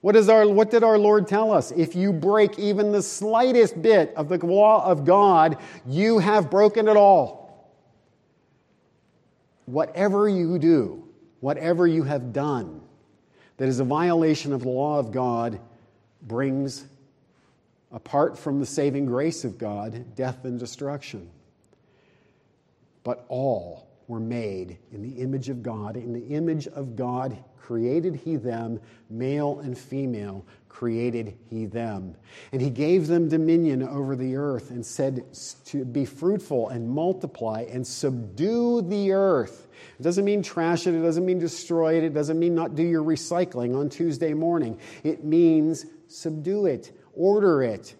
What, 0.00 0.16
is 0.16 0.28
our, 0.28 0.46
what 0.46 0.70
did 0.70 0.84
our 0.84 0.98
Lord 0.98 1.26
tell 1.26 1.50
us? 1.50 1.70
If 1.70 1.94
you 1.94 2.12
break 2.12 2.58
even 2.58 2.92
the 2.92 3.02
slightest 3.02 3.80
bit 3.80 4.12
of 4.16 4.28
the 4.28 4.44
law 4.44 4.84
of 4.84 5.04
God, 5.04 5.56
you 5.86 6.18
have 6.18 6.50
broken 6.50 6.88
it 6.88 6.96
all 6.96 7.43
whatever 9.66 10.28
you 10.28 10.58
do, 10.58 11.04
whatever 11.40 11.86
you 11.86 12.02
have 12.02 12.32
done 12.32 12.80
that 13.56 13.68
is 13.68 13.80
a 13.80 13.84
violation 13.84 14.52
of 14.52 14.62
the 14.62 14.68
law 14.68 14.98
of 14.98 15.12
God 15.12 15.60
brings 16.22 16.86
apart 17.92 18.36
from 18.36 18.58
the 18.58 18.66
saving 18.66 19.06
grace 19.06 19.44
of 19.44 19.56
God, 19.56 20.16
death 20.16 20.44
and 20.44 20.58
destruction. 20.58 21.30
But 23.04 23.24
all 23.28 23.88
were 24.08 24.20
made 24.20 24.78
in 24.92 25.02
the 25.02 25.22
image 25.22 25.48
of 25.48 25.62
God. 25.62 25.96
In 25.96 26.12
the 26.12 26.26
image 26.26 26.66
of 26.66 26.96
God 26.96 27.36
created 27.56 28.16
he 28.16 28.36
them, 28.36 28.80
male 29.08 29.60
and 29.60 29.78
female 29.78 30.44
created 30.74 31.38
he 31.48 31.66
them. 31.66 32.16
And 32.50 32.60
he 32.60 32.68
gave 32.68 33.06
them 33.06 33.28
dominion 33.28 33.80
over 33.80 34.16
the 34.16 34.34
earth 34.34 34.70
and 34.70 34.84
said 34.84 35.24
to 35.66 35.84
be 35.84 36.04
fruitful 36.04 36.70
and 36.70 36.88
multiply 36.88 37.64
and 37.70 37.86
subdue 37.86 38.82
the 38.82 39.12
earth. 39.12 39.68
It 40.00 40.02
doesn't 40.02 40.24
mean 40.24 40.42
trash 40.42 40.88
it, 40.88 40.94
it 40.96 41.00
doesn't 41.00 41.24
mean 41.24 41.38
destroy 41.38 41.96
it, 41.96 42.02
it 42.02 42.12
doesn't 42.12 42.40
mean 42.40 42.56
not 42.56 42.74
do 42.74 42.82
your 42.82 43.04
recycling 43.04 43.78
on 43.78 43.88
Tuesday 43.88 44.34
morning. 44.34 44.76
It 45.04 45.22
means 45.22 45.86
subdue 46.08 46.66
it, 46.66 46.90
order 47.14 47.62
it, 47.62 47.94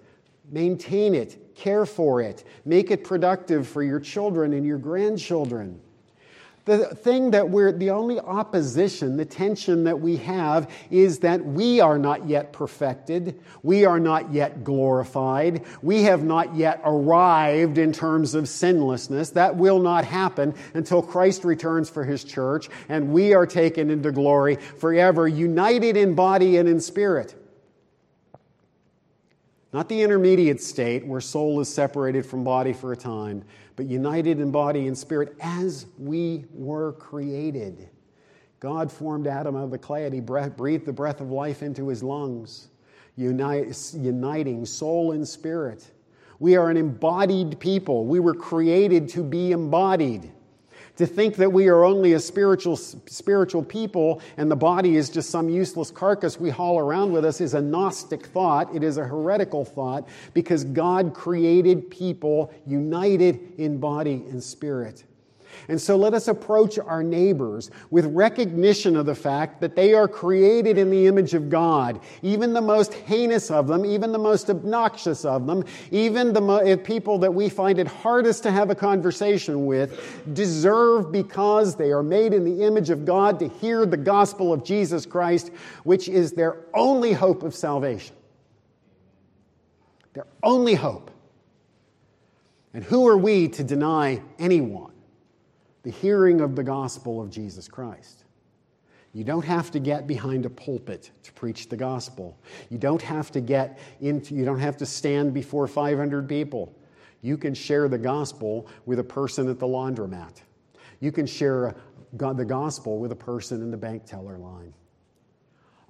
maintain 0.50 1.14
it, 1.14 1.54
care 1.54 1.86
for 1.86 2.20
it, 2.22 2.42
make 2.64 2.90
it 2.90 3.04
productive 3.04 3.68
for 3.68 3.84
your 3.84 4.00
children 4.00 4.52
and 4.52 4.66
your 4.66 4.78
grandchildren. 4.78 5.80
The 6.64 6.86
thing 6.94 7.32
that 7.32 7.50
we're, 7.50 7.72
the 7.72 7.90
only 7.90 8.18
opposition, 8.18 9.18
the 9.18 9.26
tension 9.26 9.84
that 9.84 10.00
we 10.00 10.16
have 10.18 10.70
is 10.90 11.18
that 11.18 11.44
we 11.44 11.80
are 11.80 11.98
not 11.98 12.26
yet 12.26 12.54
perfected. 12.54 13.38
We 13.62 13.84
are 13.84 14.00
not 14.00 14.32
yet 14.32 14.64
glorified. 14.64 15.62
We 15.82 16.04
have 16.04 16.24
not 16.24 16.56
yet 16.56 16.80
arrived 16.82 17.76
in 17.76 17.92
terms 17.92 18.34
of 18.34 18.48
sinlessness. 18.48 19.30
That 19.30 19.56
will 19.56 19.78
not 19.78 20.06
happen 20.06 20.54
until 20.72 21.02
Christ 21.02 21.44
returns 21.44 21.90
for 21.90 22.02
his 22.02 22.24
church 22.24 22.70
and 22.88 23.12
we 23.12 23.34
are 23.34 23.46
taken 23.46 23.90
into 23.90 24.10
glory 24.10 24.56
forever, 24.56 25.28
united 25.28 25.98
in 25.98 26.14
body 26.14 26.56
and 26.56 26.66
in 26.66 26.80
spirit. 26.80 27.34
Not 29.74 29.88
the 29.88 30.02
intermediate 30.02 30.62
state 30.62 31.04
where 31.04 31.20
soul 31.20 31.58
is 31.58 31.68
separated 31.68 32.24
from 32.24 32.44
body 32.44 32.72
for 32.72 32.92
a 32.92 32.96
time, 32.96 33.42
but 33.74 33.86
united 33.86 34.38
in 34.38 34.52
body 34.52 34.86
and 34.86 34.96
spirit 34.96 35.34
as 35.40 35.86
we 35.98 36.44
were 36.52 36.92
created. 36.92 37.88
God 38.60 38.92
formed 38.92 39.26
Adam 39.26 39.56
out 39.56 39.64
of 39.64 39.70
the 39.72 39.78
clay 39.78 40.04
and 40.04 40.14
he 40.14 40.20
breathed 40.20 40.86
the 40.86 40.92
breath 40.92 41.20
of 41.20 41.32
life 41.32 41.60
into 41.64 41.88
his 41.88 42.04
lungs, 42.04 42.68
uniting 43.16 44.64
soul 44.64 45.10
and 45.10 45.26
spirit. 45.26 45.90
We 46.38 46.54
are 46.54 46.70
an 46.70 46.76
embodied 46.76 47.58
people. 47.58 48.06
We 48.06 48.20
were 48.20 48.34
created 48.34 49.08
to 49.08 49.24
be 49.24 49.50
embodied. 49.50 50.30
To 50.96 51.06
think 51.06 51.34
that 51.36 51.52
we 51.52 51.66
are 51.68 51.84
only 51.84 52.12
a 52.12 52.20
spiritual, 52.20 52.76
spiritual 52.76 53.64
people 53.64 54.20
and 54.36 54.48
the 54.48 54.56
body 54.56 54.94
is 54.94 55.10
just 55.10 55.28
some 55.28 55.48
useless 55.48 55.90
carcass 55.90 56.38
we 56.38 56.50
haul 56.50 56.78
around 56.78 57.12
with 57.12 57.24
us 57.24 57.40
is 57.40 57.54
a 57.54 57.60
Gnostic 57.60 58.26
thought. 58.26 58.74
It 58.74 58.84
is 58.84 58.96
a 58.96 59.04
heretical 59.04 59.64
thought 59.64 60.08
because 60.34 60.62
God 60.62 61.12
created 61.12 61.90
people 61.90 62.52
united 62.64 63.58
in 63.58 63.78
body 63.78 64.24
and 64.30 64.42
spirit. 64.42 65.04
And 65.68 65.80
so 65.80 65.96
let 65.96 66.14
us 66.14 66.28
approach 66.28 66.78
our 66.78 67.02
neighbors 67.02 67.70
with 67.90 68.06
recognition 68.06 68.96
of 68.96 69.06
the 69.06 69.14
fact 69.14 69.60
that 69.60 69.76
they 69.76 69.94
are 69.94 70.08
created 70.08 70.78
in 70.78 70.90
the 70.90 71.06
image 71.06 71.34
of 71.34 71.48
God. 71.48 72.00
Even 72.22 72.52
the 72.52 72.60
most 72.60 72.94
heinous 72.94 73.50
of 73.50 73.66
them, 73.66 73.84
even 73.84 74.12
the 74.12 74.18
most 74.18 74.50
obnoxious 74.50 75.24
of 75.24 75.46
them, 75.46 75.64
even 75.90 76.32
the 76.32 76.40
mo- 76.40 76.58
eh, 76.58 76.76
people 76.76 77.18
that 77.18 77.32
we 77.32 77.48
find 77.48 77.78
it 77.78 77.86
hardest 77.86 78.42
to 78.42 78.50
have 78.50 78.70
a 78.70 78.74
conversation 78.74 79.66
with, 79.66 80.34
deserve 80.34 81.12
because 81.12 81.76
they 81.76 81.90
are 81.90 82.02
made 82.02 82.32
in 82.32 82.44
the 82.44 82.64
image 82.64 82.90
of 82.90 83.04
God 83.04 83.38
to 83.40 83.48
hear 83.48 83.86
the 83.86 83.96
gospel 83.96 84.52
of 84.52 84.64
Jesus 84.64 85.06
Christ, 85.06 85.50
which 85.84 86.08
is 86.08 86.32
their 86.32 86.56
only 86.74 87.12
hope 87.12 87.42
of 87.42 87.54
salvation. 87.54 88.14
Their 90.14 90.26
only 90.42 90.74
hope. 90.74 91.10
And 92.72 92.82
who 92.82 93.06
are 93.06 93.16
we 93.16 93.48
to 93.48 93.64
deny 93.64 94.20
anyone 94.38 94.93
the 95.84 95.90
hearing 95.90 96.40
of 96.40 96.56
the 96.56 96.64
gospel 96.64 97.22
of 97.22 97.30
Jesus 97.30 97.68
Christ. 97.68 98.24
You 99.12 99.22
don't 99.22 99.44
have 99.44 99.70
to 99.70 99.78
get 99.78 100.08
behind 100.08 100.44
a 100.44 100.50
pulpit 100.50 101.12
to 101.22 101.32
preach 101.34 101.68
the 101.68 101.76
gospel. 101.76 102.36
You 102.68 102.78
don't 102.78 103.02
have 103.02 103.30
to 103.32 103.40
get 103.40 103.78
into, 104.00 104.34
you 104.34 104.44
don't 104.44 104.58
have 104.58 104.76
to 104.78 104.86
stand 104.86 105.32
before 105.32 105.68
500 105.68 106.28
people. 106.28 106.74
You 107.22 107.38
can 107.38 107.54
share 107.54 107.88
the 107.88 107.98
gospel 107.98 108.66
with 108.86 108.98
a 108.98 109.04
person 109.04 109.48
at 109.48 109.60
the 109.60 109.66
laundromat. 109.66 110.42
You 110.98 111.12
can 111.12 111.26
share 111.26 111.76
the 112.12 112.44
gospel 112.44 112.98
with 112.98 113.12
a 113.12 113.16
person 113.16 113.62
in 113.62 113.70
the 113.70 113.76
bank 113.76 114.04
teller 114.04 114.36
line. 114.36 114.74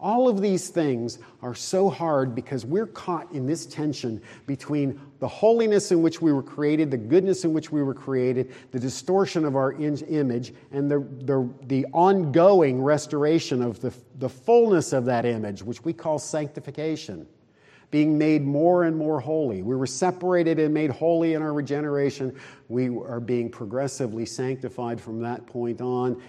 All 0.05 0.29
of 0.29 0.43
these 0.43 0.69
things 0.69 1.19
are 1.41 1.55
so 1.55 1.89
hard 1.89 2.35
because 2.35 2.67
we're 2.67 2.87
caught 2.87 3.33
in 3.33 3.47
this 3.47 3.65
tension 3.65 4.21
between 4.47 5.01
the 5.19 5.27
holiness 5.27 5.93
in 5.93 6.03
which 6.03 6.21
we 6.21 6.31
were 6.31 6.43
created, 6.43 6.91
the 6.91 6.99
goodness 6.99 7.47
in 7.47 7.55
which 7.55 7.73
we 7.73 7.83
were 7.83 7.95
created, 7.95 8.53
the 8.71 8.79
distortion 8.79 9.47
of 9.47 9.57
our 9.57 9.73
image, 9.73 10.53
and 10.73 10.91
the, 10.91 10.99
the, 11.23 11.49
the 11.69 11.87
ongoing 11.95 12.83
restoration 12.83 13.63
of 13.63 13.81
the, 13.81 13.95
the 14.19 14.29
fullness 14.29 14.93
of 14.93 15.07
that 15.07 15.25
image, 15.25 15.63
which 15.63 15.83
we 15.87 15.95
call 15.95 16.19
sanctification, 16.19 17.27
being 17.91 18.19
made 18.19 18.43
more 18.43 18.85
and 18.85 18.95
more 18.95 19.21
holy. 19.21 19.63
We 19.63 19.75
were 19.75 19.87
separated 19.87 20.59
and 20.59 20.75
made 20.75 20.91
holy 20.91 21.33
in 21.33 21.41
our 21.41 21.55
regeneration. 21.55 22.39
We 22.69 22.89
are 22.91 23.21
being 23.21 23.49
progressively 23.49 24.27
sanctified 24.27 25.01
from 25.01 25.23
that 25.23 25.47
point 25.47 25.81
on. 25.81 26.23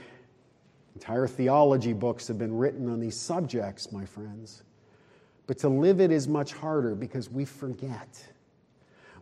Entire 0.95 1.27
theology 1.27 1.93
books 1.93 2.27
have 2.27 2.37
been 2.37 2.55
written 2.55 2.89
on 2.89 2.99
these 2.99 3.17
subjects, 3.17 3.91
my 3.91 4.05
friends. 4.05 4.63
But 5.47 5.57
to 5.59 5.69
live 5.69 5.99
it 6.01 6.11
is 6.11 6.27
much 6.27 6.53
harder 6.53 6.95
because 6.95 7.29
we 7.29 7.45
forget. 7.45 8.25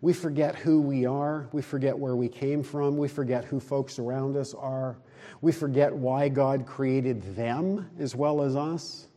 We 0.01 0.13
forget 0.13 0.55
who 0.55 0.81
we 0.81 1.05
are. 1.05 1.47
We 1.51 1.61
forget 1.61 1.97
where 1.97 2.15
we 2.15 2.27
came 2.27 2.61
from. 2.61 2.97
We 2.97 3.07
forget 3.07 3.45
who 3.45 3.59
folks 3.59 3.99
around 3.99 4.37
us 4.37 4.53
are. 4.53 4.97
We 5.41 5.51
forget 5.51 5.93
why 5.93 6.29
God 6.29 6.65
created 6.65 7.35
them 7.35 7.89
as 7.99 8.15
well 8.15 8.41
as 8.41 8.55
us. 8.55 9.07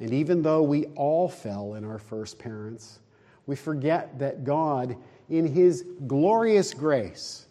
And 0.00 0.12
even 0.12 0.42
though 0.42 0.62
we 0.62 0.86
all 0.96 1.28
fell 1.28 1.74
in 1.74 1.84
our 1.84 1.98
first 1.98 2.38
parents, 2.38 3.00
we 3.46 3.56
forget 3.56 4.18
that 4.18 4.44
God, 4.44 4.96
in 5.28 5.46
His 5.46 5.84
glorious 6.06 6.72
grace, 6.72 7.43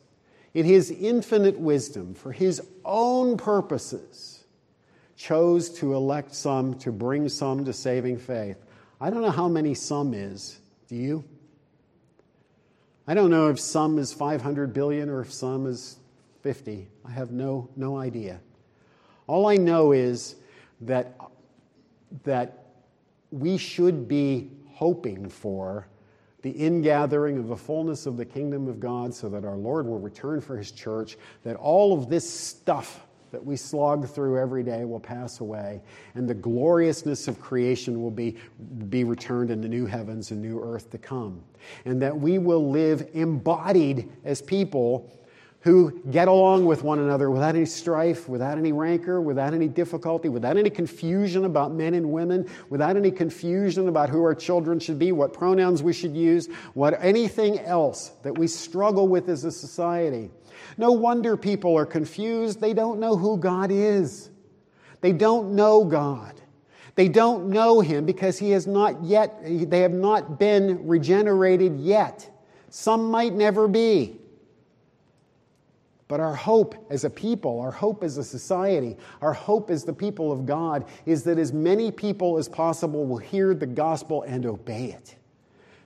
in 0.53 0.65
his 0.65 0.91
infinite 0.91 1.59
wisdom, 1.59 2.13
for 2.13 2.31
his 2.31 2.61
own 2.85 3.37
purposes, 3.37 4.43
chose 5.15 5.69
to 5.69 5.93
elect 5.93 6.35
some, 6.35 6.75
to 6.75 6.91
bring 6.91 7.27
some 7.29 7.65
to 7.65 7.73
saving 7.73 8.17
faith. 8.17 8.57
I 9.01 9.09
don't 9.09 9.21
know 9.21 9.31
how 9.31 9.47
many 9.47 9.73
some 9.73 10.13
is. 10.13 10.59
Do 10.87 10.95
you? 10.95 11.23
I 13.07 13.13
don't 13.13 13.29
know 13.29 13.49
if 13.49 13.59
some 13.59 13.97
is 13.97 14.13
500 14.13 14.73
billion 14.73 15.09
or 15.09 15.21
if 15.21 15.33
some 15.33 15.65
is 15.65 15.97
50. 16.41 16.87
I 17.05 17.11
have 17.11 17.31
no, 17.31 17.69
no 17.75 17.97
idea. 17.97 18.39
All 19.27 19.47
I 19.47 19.55
know 19.55 19.91
is 19.91 20.35
that, 20.81 21.17
that 22.23 22.65
we 23.31 23.57
should 23.57 24.07
be 24.07 24.51
hoping 24.73 25.29
for 25.29 25.87
the 26.43 26.51
ingathering 26.51 27.37
of 27.37 27.47
the 27.47 27.55
fullness 27.55 28.05
of 28.05 28.17
the 28.17 28.25
kingdom 28.25 28.67
of 28.67 28.79
God 28.79 29.13
so 29.13 29.29
that 29.29 29.43
our 29.45 29.55
Lord 29.55 29.87
will 29.87 29.99
return 29.99 30.41
for 30.41 30.57
his 30.57 30.71
church, 30.71 31.17
that 31.43 31.55
all 31.55 31.97
of 31.97 32.09
this 32.09 32.29
stuff 32.29 33.05
that 33.31 33.43
we 33.43 33.55
slog 33.55 34.07
through 34.07 34.37
every 34.37 34.61
day 34.61 34.85
will 34.85 34.99
pass 34.99 35.39
away, 35.39 35.81
and 36.13 36.29
the 36.29 36.35
gloriousness 36.35 37.27
of 37.27 37.41
creation 37.41 37.99
will 37.99 38.11
be, 38.11 38.37
be 38.89 39.03
returned 39.03 39.49
in 39.49 39.59
the 39.59 39.67
new 39.67 39.87
heavens 39.87 40.29
and 40.29 40.39
new 40.39 40.61
earth 40.61 40.91
to 40.91 40.99
come. 40.99 41.41
And 41.85 41.99
that 42.01 42.15
we 42.15 42.37
will 42.37 42.69
live 42.69 43.09
embodied 43.13 44.11
as 44.23 44.39
people 44.39 45.09
who 45.63 45.91
get 46.11 46.27
along 46.27 46.65
with 46.65 46.83
one 46.83 46.99
another 46.99 47.31
without 47.31 47.55
any 47.55 47.65
strife, 47.65 48.27
without 48.27 48.57
any 48.57 48.73
rancor, 48.73 49.21
without 49.21 49.53
any 49.53 49.69
difficulty, 49.69 50.27
without 50.27 50.57
any 50.57 50.69
confusion 50.69 51.45
about 51.45 51.73
men 51.73 51.93
and 51.93 52.11
women, 52.11 52.45
without 52.69 52.97
any 52.97 53.09
confusion 53.09 53.87
about 53.87 54.09
who 54.09 54.21
our 54.23 54.35
children 54.35 54.77
should 54.77 54.99
be, 54.99 55.13
what 55.13 55.31
pronouns 55.31 55.81
we 55.81 55.93
should 55.93 56.15
use, 56.17 56.47
what 56.73 57.01
anything 57.01 57.59
else 57.59 58.09
that 58.23 58.37
we 58.37 58.45
struggle 58.45 59.07
with 59.07 59.29
as 59.29 59.45
a 59.45 59.51
society. 59.51 60.29
No 60.77 60.91
wonder 60.91 61.37
people 61.37 61.77
are 61.77 61.85
confused. 61.85 62.59
They 62.59 62.73
don't 62.73 62.99
know 62.99 63.15
who 63.15 63.37
God 63.37 63.71
is. 63.71 64.29
They 64.99 65.13
don't 65.13 65.55
know 65.55 65.85
God. 65.85 66.41
They 66.95 67.07
don't 67.07 67.47
know 67.47 67.79
him 67.79 68.05
because 68.05 68.37
he 68.37 68.51
has 68.51 68.67
not 68.67 69.03
yet 69.03 69.41
they 69.43 69.79
have 69.79 69.93
not 69.93 70.37
been 70.39 70.87
regenerated 70.87 71.79
yet. 71.79 72.29
Some 72.69 73.09
might 73.09 73.33
never 73.33 73.69
be. 73.69 74.19
But 76.07 76.19
our 76.19 76.35
hope 76.35 76.75
as 76.89 77.05
a 77.05 77.09
people, 77.09 77.59
our 77.59 77.71
hope 77.71 78.03
as 78.03 78.17
a 78.17 78.23
society, 78.23 78.97
our 79.21 79.33
hope 79.33 79.69
as 79.69 79.83
the 79.83 79.93
people 79.93 80.31
of 80.31 80.45
God 80.45 80.85
is 81.05 81.23
that 81.23 81.39
as 81.39 81.53
many 81.53 81.91
people 81.91 82.37
as 82.37 82.49
possible 82.49 83.05
will 83.05 83.17
hear 83.17 83.53
the 83.53 83.65
gospel 83.65 84.23
and 84.23 84.45
obey 84.45 84.91
it. 84.91 85.15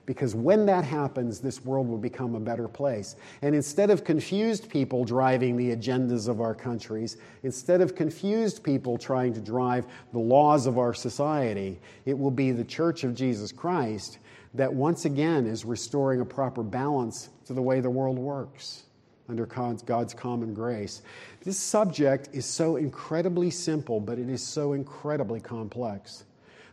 Because 0.06 0.34
when 0.34 0.64
that 0.66 0.84
happens, 0.84 1.38
this 1.38 1.62
world 1.62 1.86
will 1.86 1.98
become 1.98 2.34
a 2.34 2.40
better 2.40 2.66
place. 2.66 3.16
And 3.42 3.54
instead 3.54 3.90
of 3.90 4.04
confused 4.04 4.70
people 4.70 5.04
driving 5.04 5.54
the 5.54 5.76
agendas 5.76 6.28
of 6.28 6.40
our 6.40 6.54
countries, 6.54 7.18
instead 7.42 7.82
of 7.82 7.94
confused 7.94 8.64
people 8.64 8.96
trying 8.96 9.34
to 9.34 9.40
drive 9.40 9.86
the 10.12 10.18
laws 10.18 10.66
of 10.66 10.78
our 10.78 10.94
society, 10.94 11.78
it 12.06 12.18
will 12.18 12.30
be 12.30 12.52
the 12.52 12.64
church 12.64 13.04
of 13.04 13.14
Jesus 13.14 13.52
Christ 13.52 14.18
that 14.54 14.72
once 14.72 15.04
again 15.04 15.46
is 15.46 15.66
restoring 15.66 16.22
a 16.22 16.24
proper 16.24 16.62
balance 16.62 17.28
to 17.44 17.52
the 17.52 17.60
way 17.60 17.80
the 17.80 17.90
world 17.90 18.18
works 18.18 18.84
under 19.28 19.46
God's 19.46 20.14
common 20.14 20.54
grace. 20.54 21.02
This 21.42 21.58
subject 21.58 22.30
is 22.32 22.46
so 22.46 22.76
incredibly 22.76 23.50
simple, 23.50 24.00
but 24.00 24.18
it 24.18 24.28
is 24.28 24.42
so 24.42 24.72
incredibly 24.72 25.40
complex 25.40 26.24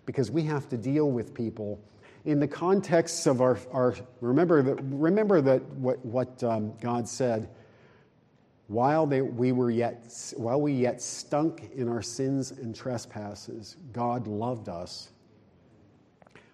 because 0.06 0.32
we 0.32 0.43
have 0.43 0.70
to 0.70 0.78
deal 0.78 1.12
with 1.12 1.34
people 1.34 1.80
in 2.26 2.39
the 2.39 2.47
context 2.47 3.28
of 3.28 3.41
our, 3.41 3.58
our 3.72 3.95
remember 4.22 4.62
that 4.62 4.76
remember 4.84 5.41
that 5.41 5.64
what, 5.74 6.03
what 6.06 6.43
um, 6.43 6.74
God 6.82 7.08
said 7.08 7.49
while 8.68 9.06
they, 9.06 9.22
we 9.22 9.51
were 9.51 9.70
yet 9.70 10.06
while 10.36 10.60
we 10.60 10.74
yet 10.74 11.01
stunk 11.01 11.70
in 11.76 11.88
our 11.88 12.01
sins 12.01 12.51
and 12.51 12.76
trespasses 12.76 13.78
God 13.93 14.28
loved 14.28 14.70
us 14.70 15.10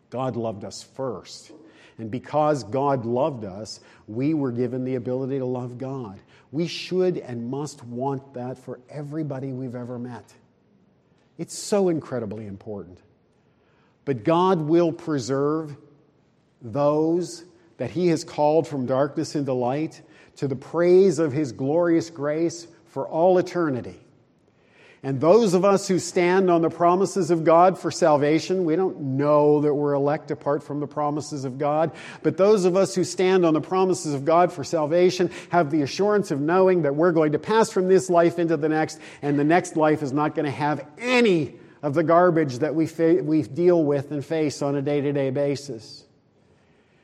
God 0.10 0.36
loved 0.36 0.66
us 0.66 0.84
first 0.84 1.54
and 2.02 2.10
because 2.10 2.64
God 2.64 3.06
loved 3.06 3.46
us 3.46 3.80
we 4.08 4.34
were 4.34 4.52
given 4.52 4.84
the 4.84 4.96
ability 4.96 5.38
to 5.38 5.46
love 5.46 5.78
God. 5.78 6.20
We 6.52 6.66
should 6.66 7.20
and 7.20 7.50
must 7.50 7.84
want 7.86 8.34
that 8.34 8.58
for 8.58 8.80
everybody 8.90 9.52
we've 9.52 9.76
ever 9.76 10.00
met. 10.00 10.34
It's 11.38 11.58
so 11.58 11.90
incredibly 11.90 12.48
important. 12.48 12.98
But 14.04 14.24
God 14.24 14.62
will 14.62 14.92
preserve 14.92 15.78
those 16.62 17.46
that 17.78 17.92
He 17.92 18.08
has 18.08 18.24
called 18.24 18.68
from 18.68 18.88
darkness 18.88 19.36
into 19.36 19.54
light 19.54 20.02
to 20.38 20.48
the 20.48 20.56
praise 20.56 21.20
of 21.20 21.32
His 21.32 21.52
glorious 21.52 22.10
grace 22.10 22.66
for 22.88 23.08
all 23.08 23.38
eternity. 23.38 24.00
And 25.04 25.20
those 25.20 25.56
of 25.56 25.66
us 25.66 25.88
who 25.88 25.98
stand 25.98 26.52
on 26.52 26.62
the 26.62 26.70
promises 26.70 27.32
of 27.32 27.44
God 27.44 27.80
for 27.80 27.90
salvation, 27.90 28.66
we 28.66 28.76
don't 28.76 29.00
know 29.00 29.62
that 29.62 29.74
we're 29.74 29.94
elect 29.94 30.30
apart 30.30 30.62
from 30.62 30.80
the 30.80 30.86
promises 30.86 31.44
of 31.44 31.58
God, 31.58 31.92
but 32.22 32.38
those 32.38 32.66
of 32.66 32.78
us 32.78 32.94
who 32.94 33.04
stand 33.04 33.44
on 33.44 33.56
the 33.56 33.62
promises 33.62 34.14
of 34.14 34.26
God 34.26 34.54
for 34.54 34.64
salvation 34.64 35.32
have 35.50 35.72
the 35.72 35.82
assurance 35.82 36.30
of 36.30 36.40
knowing 36.40 36.84
that 36.84 36.96
we're 36.96 37.12
going 37.14 37.32
to 37.32 37.40
pass 37.40 37.72
from 37.72 37.88
this 37.88 38.12
life 38.12 38.38
into 38.38 38.58
the 38.58 38.70
next, 38.70 39.00
and 39.24 39.40
the 39.40 39.44
next 39.44 39.76
life 39.76 40.04
is 40.04 40.14
not 40.14 40.36
going 40.36 40.46
to 40.46 40.52
have 40.52 40.86
any 41.00 41.56
of 41.82 41.96
the 41.96 42.04
garbage 42.04 42.60
that 42.60 42.76
we, 42.76 42.86
fa- 42.86 43.24
we 43.24 43.42
deal 43.42 43.84
with 43.84 44.12
and 44.12 44.24
face 44.24 44.62
on 44.62 44.76
a 44.76 44.84
day 44.84 45.02
to 45.02 45.12
day 45.12 45.32
basis. 45.32 46.06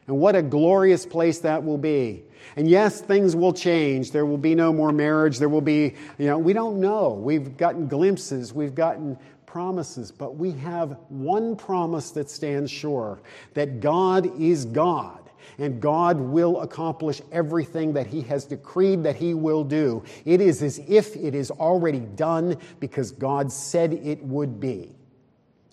And 0.05 0.19
what 0.19 0.35
a 0.35 0.43
glorious 0.43 1.03
place 1.03 1.39
that 1.39 1.63
will 1.63 1.79
be. 1.79 2.23
And 2.55 2.69
yes, 2.69 3.01
things 3.01 3.35
will 3.35 3.53
change. 3.53 4.11
There 4.11 4.25
will 4.25 4.37
be 4.37 4.55
no 4.55 4.73
more 4.73 4.91
marriage. 4.91 5.39
There 5.39 5.49
will 5.49 5.61
be, 5.61 5.95
you 6.17 6.25
know, 6.27 6.37
we 6.37 6.53
don't 6.53 6.79
know. 6.79 7.13
We've 7.13 7.55
gotten 7.57 7.87
glimpses, 7.87 8.53
we've 8.53 8.75
gotten 8.75 9.17
promises, 9.45 10.11
but 10.11 10.35
we 10.35 10.51
have 10.51 10.97
one 11.09 11.55
promise 11.55 12.11
that 12.11 12.29
stands 12.29 12.69
sure 12.69 13.19
that 13.53 13.79
God 13.79 14.39
is 14.39 14.65
God 14.65 15.27
and 15.57 15.81
God 15.81 16.19
will 16.19 16.61
accomplish 16.61 17.21
everything 17.31 17.93
that 17.93 18.07
He 18.07 18.21
has 18.23 18.45
decreed 18.45 19.03
that 19.03 19.15
He 19.15 19.33
will 19.33 19.63
do. 19.63 20.03
It 20.25 20.41
is 20.41 20.61
as 20.61 20.79
if 20.87 21.15
it 21.15 21.33
is 21.33 21.49
already 21.51 21.99
done 21.99 22.57
because 22.79 23.11
God 23.11 23.51
said 23.51 23.93
it 23.93 24.21
would 24.23 24.59
be. 24.59 24.95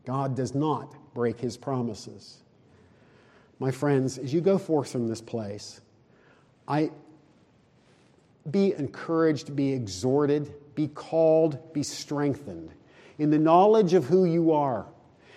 God 0.06 0.34
does 0.34 0.54
not 0.54 0.94
break 1.14 1.38
His 1.40 1.56
promises. 1.56 2.38
My 3.58 3.70
friends, 3.70 4.18
as 4.18 4.32
you 4.32 4.40
go 4.40 4.58
forth 4.58 4.90
from 4.90 5.08
this 5.08 5.20
place, 5.20 5.80
I 6.66 6.90
be 8.50 8.74
encouraged, 8.74 9.54
be 9.56 9.72
exhorted, 9.72 10.52
be 10.74 10.88
called, 10.88 11.72
be 11.72 11.82
strengthened 11.82 12.70
in 13.18 13.30
the 13.30 13.38
knowledge 13.38 13.94
of 13.94 14.04
who 14.04 14.24
you 14.24 14.52
are 14.52 14.86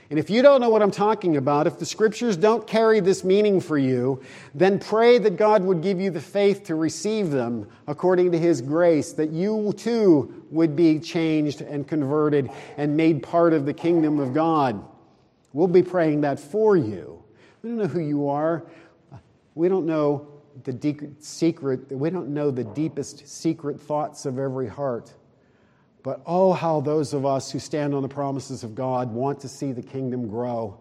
and 0.10 0.18
if 0.18 0.30
you 0.30 0.42
don't 0.42 0.62
know 0.62 0.70
what 0.70 0.82
I'm 0.82 0.92
talking 0.92 1.36
about, 1.36 1.68
if 1.68 1.80
the 1.80 1.86
scriptures 1.86 2.38
don't 2.38 2.66
carry 2.66 3.02
this 3.02 3.26
meaning 3.26 3.60
for 3.60 3.78
you, 3.78 4.22
then 4.56 4.80
pray 4.80 5.18
that 5.18 5.36
God 5.36 5.64
would 5.64 5.82
give 5.82 6.00
you 6.00 6.12
the 6.12 6.22
faith 6.22 6.64
to 6.66 6.76
receive 6.76 7.30
them 7.30 7.68
according 7.88 8.32
to 8.32 8.40
His 8.40 8.62
grace, 8.62 9.12
that 9.14 9.32
you 9.32 9.74
too 9.76 10.46
would 10.50 10.78
be 10.78 11.00
changed 11.00 11.60
and 11.60 11.86
converted 11.86 12.50
and 12.78 12.96
made 12.96 13.22
part 13.22 13.52
of 13.52 13.66
the 13.66 13.74
kingdom 13.74 14.20
of 14.20 14.34
God. 14.34 14.82
We'll 15.52 15.68
be 15.68 15.84
praying 15.84 16.22
that 16.22 16.40
for 16.40 16.78
you. 16.78 17.22
We 17.62 17.70
don't 17.70 17.80
know 17.80 17.88
who 17.88 18.00
you 18.00 18.30
are. 18.30 18.66
We 19.56 19.68
don't 19.68 19.86
know 19.86 20.37
the 20.64 20.74
deep 20.74 21.02
secret, 21.20 21.92
we 21.92 22.10
don't 22.10 22.30
know 22.30 22.52
the 22.52 22.64
deepest 22.64 23.28
secret 23.28 23.80
thoughts 23.80 24.26
of 24.26 24.40
every 24.40 24.68
heart. 24.68 25.14
But 26.04 26.22
oh, 26.26 26.54
how 26.54 26.82
those 26.82 27.14
of 27.14 27.26
us 27.26 27.52
who 27.52 27.60
stand 27.60 27.94
on 27.94 28.02
the 28.02 28.08
promises 28.08 28.64
of 28.64 28.76
God 28.76 29.12
want 29.12 29.40
to 29.42 29.48
see 29.50 29.72
the 29.72 29.82
kingdom 29.82 30.28
grow. 30.28 30.80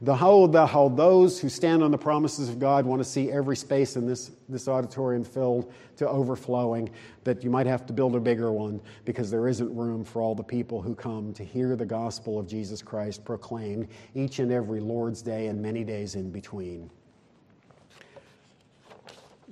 The 0.00 0.14
how, 0.14 0.46
the 0.48 0.66
how 0.66 0.88
those 0.88 1.40
who 1.40 1.48
stand 1.48 1.82
on 1.82 1.90
the 1.90 1.98
promises 1.98 2.48
of 2.48 2.58
God 2.58 2.84
want 2.84 3.00
to 3.00 3.08
see 3.08 3.30
every 3.30 3.56
space 3.56 3.96
in 3.96 4.06
this, 4.06 4.32
this 4.48 4.68
auditorium 4.68 5.24
filled 5.24 5.72
to 5.96 6.08
overflowing, 6.08 6.90
that 7.22 7.44
you 7.44 7.50
might 7.50 7.66
have 7.66 7.86
to 7.86 7.92
build 7.92 8.14
a 8.16 8.20
bigger 8.20 8.52
one 8.52 8.80
because 9.04 9.30
there 9.30 9.48
isn't 9.48 9.74
room 9.74 10.04
for 10.04 10.20
all 10.20 10.34
the 10.34 10.42
people 10.42 10.82
who 10.82 10.94
come 10.94 11.32
to 11.34 11.44
hear 11.44 11.76
the 11.76 11.86
gospel 11.86 12.38
of 12.38 12.46
Jesus 12.46 12.82
Christ 12.82 13.24
proclaimed 13.24 13.88
each 14.14 14.40
and 14.40 14.52
every 14.52 14.80
Lord's 14.80 15.22
Day 15.22 15.46
and 15.46 15.62
many 15.62 15.84
days 15.84 16.16
in 16.16 16.30
between. 16.30 16.90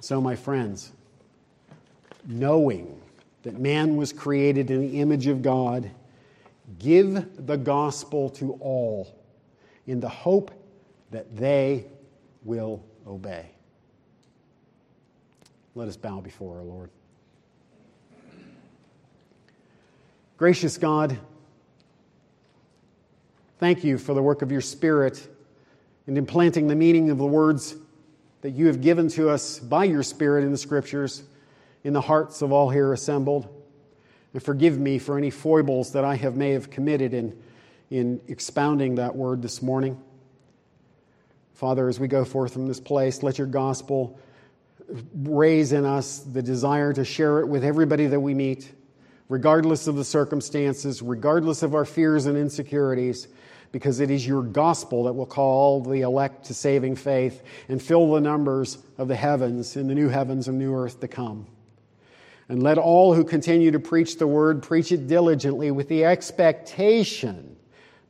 So, 0.02 0.20
my 0.20 0.34
friends, 0.34 0.90
knowing 2.26 3.00
that 3.44 3.60
man 3.60 3.94
was 3.94 4.12
created 4.12 4.68
in 4.68 4.80
the 4.80 5.00
image 5.00 5.28
of 5.28 5.42
God, 5.42 5.88
give 6.80 7.46
the 7.46 7.56
gospel 7.56 8.28
to 8.30 8.54
all 8.54 9.16
in 9.86 10.00
the 10.00 10.08
hope 10.08 10.50
that 11.12 11.36
they 11.36 11.86
will 12.42 12.82
obey. 13.06 13.46
Let 15.76 15.86
us 15.86 15.96
bow 15.96 16.20
before 16.20 16.58
our 16.58 16.64
Lord. 16.64 16.90
Gracious 20.36 20.78
God, 20.78 21.16
thank 23.60 23.84
you 23.84 23.98
for 23.98 24.14
the 24.14 24.22
work 24.22 24.42
of 24.42 24.50
your 24.50 24.62
Spirit 24.62 25.28
in 26.08 26.16
implanting 26.16 26.66
the 26.66 26.74
meaning 26.74 27.08
of 27.10 27.18
the 27.18 27.24
words 27.24 27.76
that 28.42 28.50
you 28.50 28.66
have 28.66 28.80
given 28.80 29.08
to 29.08 29.30
us 29.30 29.58
by 29.58 29.84
your 29.84 30.02
Spirit 30.02 30.44
in 30.44 30.52
the 30.52 30.58
Scriptures 30.58 31.22
in 31.84 31.92
the 31.92 32.00
hearts 32.00 32.42
of 32.42 32.52
all 32.52 32.70
here 32.70 32.92
assembled. 32.92 33.48
And 34.32 34.42
forgive 34.42 34.78
me 34.78 34.98
for 34.98 35.18
any 35.18 35.30
foibles 35.30 35.92
that 35.92 36.04
I 36.04 36.16
have 36.16 36.36
may 36.36 36.50
have 36.50 36.70
committed 36.70 37.14
in, 37.14 37.36
in 37.90 38.20
expounding 38.28 38.96
that 38.96 39.14
word 39.14 39.42
this 39.42 39.62
morning. 39.62 40.00
Father, 41.54 41.88
as 41.88 42.00
we 42.00 42.08
go 42.08 42.24
forth 42.24 42.52
from 42.52 42.66
this 42.66 42.80
place, 42.80 43.22
let 43.22 43.38
your 43.38 43.46
gospel 43.46 44.18
raise 45.14 45.72
in 45.72 45.84
us 45.84 46.18
the 46.18 46.42
desire 46.42 46.92
to 46.92 47.04
share 47.04 47.40
it 47.40 47.46
with 47.46 47.64
everybody 47.64 48.06
that 48.06 48.20
we 48.20 48.34
meet, 48.34 48.72
regardless 49.28 49.86
of 49.86 49.94
the 49.94 50.04
circumstances, 50.04 51.00
regardless 51.02 51.62
of 51.62 51.74
our 51.74 51.84
fears 51.84 52.26
and 52.26 52.36
insecurities, 52.36 53.28
because 53.72 54.00
it 54.00 54.10
is 54.10 54.26
your 54.26 54.42
gospel 54.42 55.04
that 55.04 55.14
will 55.14 55.26
call 55.26 55.80
the 55.80 56.02
elect 56.02 56.44
to 56.44 56.54
saving 56.54 56.94
faith 56.94 57.42
and 57.68 57.82
fill 57.82 58.12
the 58.12 58.20
numbers 58.20 58.78
of 58.98 59.08
the 59.08 59.16
heavens 59.16 59.76
in 59.76 59.88
the 59.88 59.94
new 59.94 60.08
heavens 60.08 60.46
and 60.46 60.58
new 60.58 60.74
earth 60.74 61.00
to 61.00 61.08
come. 61.08 61.46
And 62.48 62.62
let 62.62 62.76
all 62.76 63.14
who 63.14 63.24
continue 63.24 63.70
to 63.70 63.80
preach 63.80 64.18
the 64.18 64.26
word 64.26 64.62
preach 64.62 64.92
it 64.92 65.08
diligently 65.08 65.70
with 65.70 65.88
the 65.88 66.04
expectation 66.04 67.56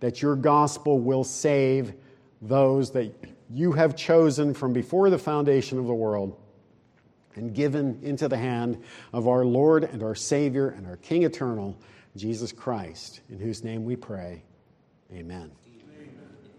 that 0.00 0.20
your 0.20 0.34
gospel 0.34 0.98
will 0.98 1.22
save 1.22 1.94
those 2.40 2.90
that 2.90 3.14
you 3.48 3.70
have 3.72 3.94
chosen 3.94 4.52
from 4.52 4.72
before 4.72 5.10
the 5.10 5.18
foundation 5.18 5.78
of 5.78 5.86
the 5.86 5.94
world 5.94 6.36
and 7.36 7.54
given 7.54 7.98
into 8.02 8.26
the 8.28 8.36
hand 8.36 8.82
of 9.12 9.28
our 9.28 9.44
Lord 9.44 9.84
and 9.84 10.02
our 10.02 10.16
Savior 10.16 10.70
and 10.70 10.86
our 10.86 10.96
King 10.96 11.22
eternal, 11.22 11.78
Jesus 12.16 12.50
Christ, 12.50 13.20
in 13.30 13.38
whose 13.38 13.62
name 13.62 13.84
we 13.84 13.94
pray. 13.94 14.42
Amen. 15.12 15.61